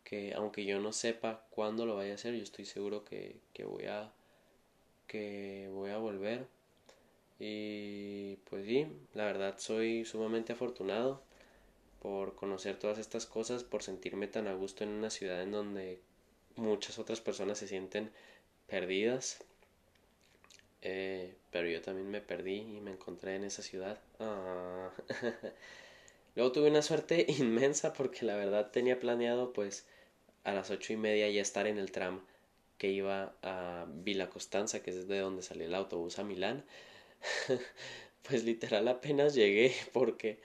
que 0.03 0.34
aunque 0.34 0.63
yo 0.65 0.80
no 0.80 0.93
sepa 0.93 1.45
cuándo 1.49 1.86
lo 1.86 1.95
vaya 1.95 2.13
a 2.13 2.15
hacer, 2.15 2.36
yo 2.36 2.43
estoy 2.43 2.65
seguro 2.65 3.03
que, 3.03 3.39
que 3.53 3.65
voy 3.65 3.86
a 3.86 4.13
que 5.07 5.70
voy 5.74 5.89
a 5.89 5.97
volver. 5.97 6.47
Y 7.39 8.36
pues 8.49 8.65
sí, 8.65 8.88
la 9.13 9.26
verdad 9.26 9.55
soy 9.57 10.05
sumamente 10.05 10.53
afortunado 10.53 11.22
por 12.01 12.36
conocer 12.36 12.78
todas 12.78 12.99
estas 12.99 13.26
cosas, 13.26 13.63
por 13.63 13.84
sentirme 13.84 14.28
tan 14.28 14.47
a 14.47 14.53
gusto 14.53 14.84
en 14.84 14.91
una 14.91 15.09
ciudad 15.09 15.41
en 15.41 15.51
donde 15.51 16.01
muchas 16.55 16.99
otras 16.99 17.22
personas 17.22 17.57
se 17.57 17.68
sienten 17.68 18.11
perdidas 18.68 19.43
eh, 20.82 21.36
pero 21.52 21.68
yo 21.68 21.82
también 21.82 22.10
me 22.10 22.22
perdí 22.22 22.58
y 22.78 22.82
me 22.82 22.92
encontré 22.92 23.36
en 23.36 23.44
esa 23.44 23.62
ciudad. 23.62 24.00
Ah. 24.20 24.92
Luego 26.36 26.52
tuve 26.52 26.70
una 26.70 26.82
suerte 26.82 27.26
inmensa 27.40 27.94
porque 27.94 28.26
la 28.26 28.36
verdad 28.36 28.72
tenía 28.72 29.00
planeado 29.00 29.54
pues 29.54 29.86
a 30.44 30.54
las 30.54 30.70
ocho 30.70 30.94
y 30.94 30.98
media 30.98 31.30
ya 31.30 31.42
estar 31.42 31.68
en 31.68 31.78
el 31.78 31.92
tram 31.92 32.22
que 32.78 32.92
iba 32.92 33.34
a 33.42 33.88
Villa 33.90 34.30
Costanza, 34.30 34.84
que 34.84 34.92
es 34.92 35.08
de 35.08 35.20
donde 35.20 35.42
salió 35.42 35.66
el 35.66 35.76
autobús 35.76 36.20
a 36.20 36.24
Milán. 36.24 36.64
pues 38.24 38.44
literal 38.44 38.88
apenas 38.88 39.34
llegué 39.34 39.74
porque 39.94 40.40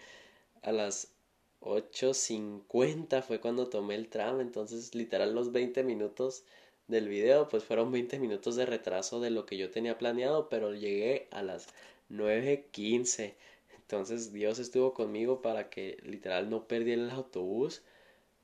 a 0.62 0.72
las 0.72 1.12
8.50 1.60 3.22
fue 3.22 3.40
cuando 3.40 3.68
tomé 3.68 3.94
el 3.94 4.08
tram, 4.08 4.40
entonces 4.40 4.94
literal 4.94 5.34
los 5.34 5.52
20 5.52 5.82
minutos 5.84 6.44
del 6.88 7.08
video, 7.08 7.48
pues 7.48 7.64
fueron 7.64 7.92
20 7.92 8.18
minutos 8.18 8.56
de 8.56 8.66
retraso 8.66 9.20
de 9.20 9.30
lo 9.30 9.46
que 9.46 9.56
yo 9.56 9.70
tenía 9.70 9.98
planeado, 9.98 10.48
pero 10.48 10.74
llegué 10.74 11.28
a 11.30 11.42
las 11.42 11.68
9.15. 12.10 13.34
Entonces 13.76 14.32
Dios 14.32 14.58
estuvo 14.58 14.94
conmigo 14.94 15.42
para 15.42 15.70
que 15.70 15.98
literal 16.04 16.50
no 16.50 16.66
perdiera 16.66 17.02
el 17.02 17.10
autobús. 17.10 17.82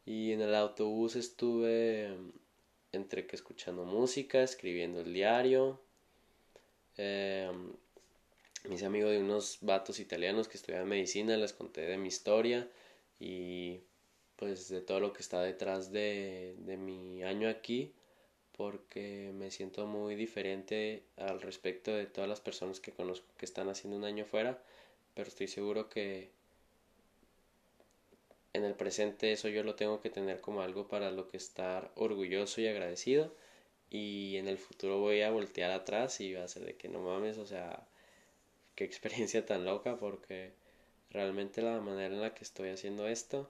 Y 0.07 0.33
en 0.33 0.41
el 0.41 0.55
autobús 0.55 1.17
estuve 1.17 2.17
entre 2.93 3.27
que 3.27 3.37
escuchando 3.37 3.85
música, 3.85 4.43
escribiendo 4.43 5.01
el 5.01 5.13
diario. 5.13 5.81
Eh, 6.97 7.51
mis 8.69 8.83
amigos 8.83 9.11
de 9.11 9.19
unos 9.19 9.59
vatos 9.61 10.01
italianos 10.01 10.49
que 10.49 10.57
estudian 10.57 10.89
medicina, 10.89 11.37
les 11.37 11.53
conté 11.53 11.83
de 11.83 11.99
mi 11.99 12.09
historia 12.09 12.69
y 13.21 13.81
pues 14.37 14.69
de 14.69 14.81
todo 14.81 15.01
lo 15.01 15.13
que 15.13 15.23
está 15.23 15.43
detrás 15.43 15.93
de, 15.93 16.55
de 16.59 16.77
mi 16.77 17.23
año 17.23 17.49
aquí 17.49 17.93
porque 18.59 19.31
me 19.35 19.53
siento 19.53 19.87
muy 19.87 20.17
diferente 20.17 21.05
al 21.17 21.41
respecto 21.41 21.93
de 21.93 22.07
todas 22.07 22.29
las 22.29 22.41
personas 22.41 22.81
que 22.81 22.91
conozco 22.91 23.29
que 23.39 23.47
están 23.47 23.69
haciendo 23.69 23.97
un 23.97 24.05
año 24.05 24.25
fuera, 24.25 24.61
pero 25.15 25.29
estoy 25.29 25.47
seguro 25.47 25.89
que 25.89 26.31
en 28.55 28.65
el 28.65 28.75
presente 28.75 29.31
eso 29.31 29.49
yo 29.49 29.63
lo 29.63 29.77
tengo 29.77 30.01
que 30.01 30.11
tener 30.11 30.41
como 30.41 30.61
algo 30.61 30.89
para 30.89 31.13
lo 31.13 31.29
que 31.29 31.37
estar 31.37 31.93
orgulloso 31.95 32.61
y 32.61 32.67
agradecido 32.67 33.33
y 33.91 34.37
en 34.39 34.49
el 34.49 34.59
futuro 34.59 34.99
voy 34.99 35.23
a 35.23 35.31
voltear 35.31 35.71
atrás 35.71 36.21
y 36.21 36.35
va 36.35 36.43
a 36.43 36.49
ser 36.49 36.65
de 36.65 36.75
que 36.77 36.89
no 36.89 36.99
mames, 36.99 37.39
o 37.39 37.47
sea, 37.47 37.87
qué 38.75 38.83
experiencia 38.83 39.47
tan 39.47 39.65
loca 39.65 39.99
porque 39.99 40.53
realmente 41.11 41.63
la 41.63 41.81
manera 41.81 42.13
en 42.13 42.23
la 42.23 42.35
que 42.35 42.43
estoy 42.43 42.71
haciendo 42.71 43.07
esto 43.07 43.49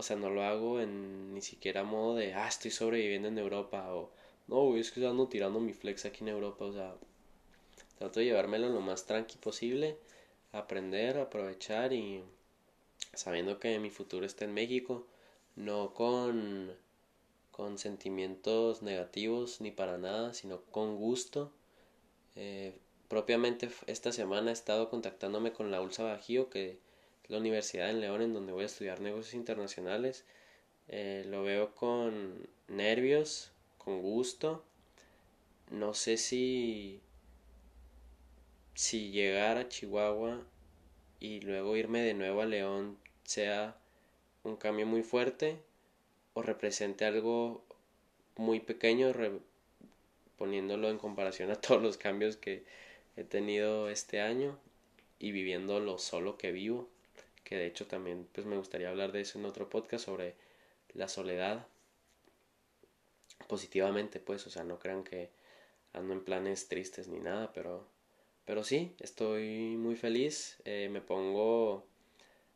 o 0.00 0.02
sea, 0.02 0.16
no 0.16 0.30
lo 0.30 0.42
hago 0.42 0.80
en 0.80 1.34
ni 1.34 1.42
siquiera 1.42 1.84
modo 1.84 2.16
de, 2.16 2.34
ah, 2.34 2.48
estoy 2.48 2.70
sobreviviendo 2.70 3.28
en 3.28 3.38
Europa 3.38 3.94
o, 3.94 4.10
no, 4.48 4.76
es 4.76 4.90
que 4.90 5.06
ando 5.06 5.28
tirando 5.28 5.60
mi 5.60 5.72
flex 5.72 6.04
aquí 6.06 6.20
en 6.22 6.28
Europa, 6.28 6.64
o 6.64 6.72
sea, 6.72 6.94
trato 7.98 8.20
de 8.20 8.26
llevármelo 8.26 8.68
lo 8.70 8.80
más 8.80 9.06
tranqui 9.06 9.38
posible, 9.38 9.96
aprender, 10.52 11.18
aprovechar 11.18 11.92
y 11.92 12.22
sabiendo 13.14 13.60
que 13.60 13.78
mi 13.78 13.90
futuro 13.90 14.26
está 14.26 14.44
en 14.44 14.54
México, 14.54 15.06
no 15.56 15.94
con 15.94 16.72
con 17.60 17.76
sentimientos 17.76 18.80
negativos 18.80 19.60
ni 19.60 19.70
para 19.70 19.98
nada, 19.98 20.32
sino 20.32 20.62
con 20.70 20.96
gusto. 20.96 21.52
Eh, 22.34 22.72
propiamente 23.08 23.68
esta 23.86 24.12
semana 24.12 24.48
he 24.50 24.54
estado 24.54 24.88
contactándome 24.88 25.52
con 25.52 25.70
la 25.70 25.82
Ulsa 25.82 26.04
Bajío 26.04 26.48
que 26.48 26.78
la 27.30 27.38
Universidad 27.38 27.90
en 27.90 28.00
León 28.00 28.22
en 28.22 28.34
donde 28.34 28.52
voy 28.52 28.64
a 28.64 28.66
estudiar 28.66 29.00
negocios 29.00 29.34
internacionales. 29.34 30.24
Eh, 30.88 31.24
lo 31.28 31.42
veo 31.44 31.74
con 31.74 32.48
nervios, 32.68 33.52
con 33.78 34.02
gusto. 34.02 34.64
No 35.70 35.94
sé 35.94 36.16
si 36.16 37.00
si 38.74 39.10
llegar 39.10 39.58
a 39.58 39.68
Chihuahua 39.68 40.42
y 41.20 41.40
luego 41.40 41.76
irme 41.76 42.00
de 42.00 42.14
nuevo 42.14 42.40
a 42.40 42.46
León 42.46 42.98
sea 43.24 43.76
un 44.42 44.56
cambio 44.56 44.86
muy 44.86 45.02
fuerte 45.02 45.58
o 46.32 46.42
represente 46.42 47.04
algo 47.04 47.62
muy 48.36 48.58
pequeño 48.60 49.12
poniéndolo 50.36 50.88
en 50.88 50.98
comparación 50.98 51.50
a 51.50 51.56
todos 51.60 51.82
los 51.82 51.98
cambios 51.98 52.36
que 52.36 52.64
he 53.16 53.22
tenido 53.24 53.90
este 53.90 54.20
año 54.20 54.58
y 55.18 55.32
viviendo 55.32 55.78
lo 55.78 55.98
solo 55.98 56.38
que 56.38 56.50
vivo, 56.50 56.88
que 57.44 57.56
de 57.56 57.66
hecho 57.66 57.86
también 57.86 58.28
pues 58.32 58.46
me 58.46 58.56
gustaría 58.56 58.90
hablar 58.90 59.12
de 59.12 59.22
eso 59.22 59.38
en 59.38 59.44
otro 59.46 59.68
podcast 59.68 60.04
sobre 60.04 60.34
la 60.94 61.08
soledad 61.08 61.66
positivamente 63.48 64.20
pues, 64.20 64.46
o 64.46 64.50
sea, 64.50 64.64
no 64.64 64.78
crean 64.78 65.04
que 65.04 65.30
ando 65.92 66.12
en 66.12 66.24
planes 66.24 66.68
tristes 66.68 67.08
ni 67.08 67.20
nada, 67.20 67.52
pero 67.52 67.88
pero 68.44 68.64
sí, 68.64 68.96
estoy 68.98 69.76
muy 69.76 69.94
feliz, 69.94 70.60
eh, 70.64 70.88
me 70.90 71.00
pongo 71.00 71.86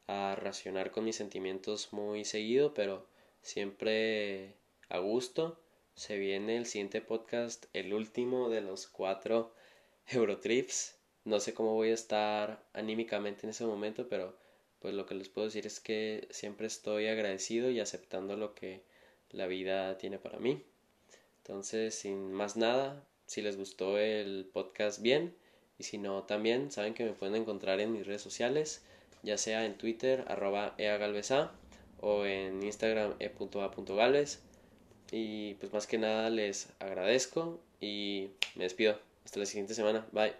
a 0.08 0.34
racionar 0.34 0.90
con 0.90 1.04
mis 1.04 1.16
sentimientos 1.16 1.92
muy 1.92 2.24
seguido, 2.24 2.74
pero 2.74 3.06
siempre 3.42 4.54
a 4.88 4.98
gusto. 4.98 5.60
Se 5.94 6.18
viene 6.18 6.56
el 6.56 6.66
siguiente 6.66 7.00
podcast, 7.00 7.66
el 7.72 7.94
último 7.94 8.48
de 8.48 8.60
los 8.60 8.88
cuatro 8.88 9.54
Eurotrips. 10.08 10.96
No 11.24 11.38
sé 11.38 11.54
cómo 11.54 11.74
voy 11.74 11.90
a 11.90 11.94
estar 11.94 12.64
anímicamente 12.72 13.46
en 13.46 13.50
ese 13.50 13.64
momento, 13.64 14.08
pero 14.08 14.36
pues 14.84 14.92
lo 14.92 15.06
que 15.06 15.14
les 15.14 15.30
puedo 15.30 15.46
decir 15.46 15.66
es 15.66 15.80
que 15.80 16.28
siempre 16.28 16.66
estoy 16.66 17.06
agradecido 17.06 17.70
y 17.70 17.80
aceptando 17.80 18.36
lo 18.36 18.54
que 18.54 18.82
la 19.30 19.46
vida 19.46 19.96
tiene 19.96 20.18
para 20.18 20.38
mí. 20.38 20.62
Entonces, 21.38 21.94
sin 21.94 22.30
más 22.34 22.58
nada, 22.58 23.02
si 23.24 23.40
les 23.40 23.56
gustó 23.56 23.96
el 23.96 24.46
podcast 24.52 25.00
bien 25.00 25.34
y 25.78 25.84
si 25.84 25.96
no 25.96 26.24
también, 26.24 26.70
saben 26.70 26.92
que 26.92 27.02
me 27.02 27.14
pueden 27.14 27.34
encontrar 27.34 27.80
en 27.80 27.94
mis 27.94 28.06
redes 28.06 28.20
sociales, 28.20 28.82
ya 29.22 29.38
sea 29.38 29.64
en 29.64 29.78
Twitter 29.78 30.22
arroba 30.28 30.74
eagalvesa 30.76 31.52
o 32.02 32.26
en 32.26 32.62
Instagram 32.62 33.14
e.a.galvez 33.20 34.42
y 35.10 35.54
pues 35.54 35.72
más 35.72 35.86
que 35.86 35.96
nada 35.96 36.28
les 36.28 36.68
agradezco 36.78 37.58
y 37.80 38.32
me 38.54 38.64
despido. 38.64 39.00
Hasta 39.24 39.40
la 39.40 39.46
siguiente 39.46 39.72
semana. 39.72 40.06
Bye. 40.12 40.34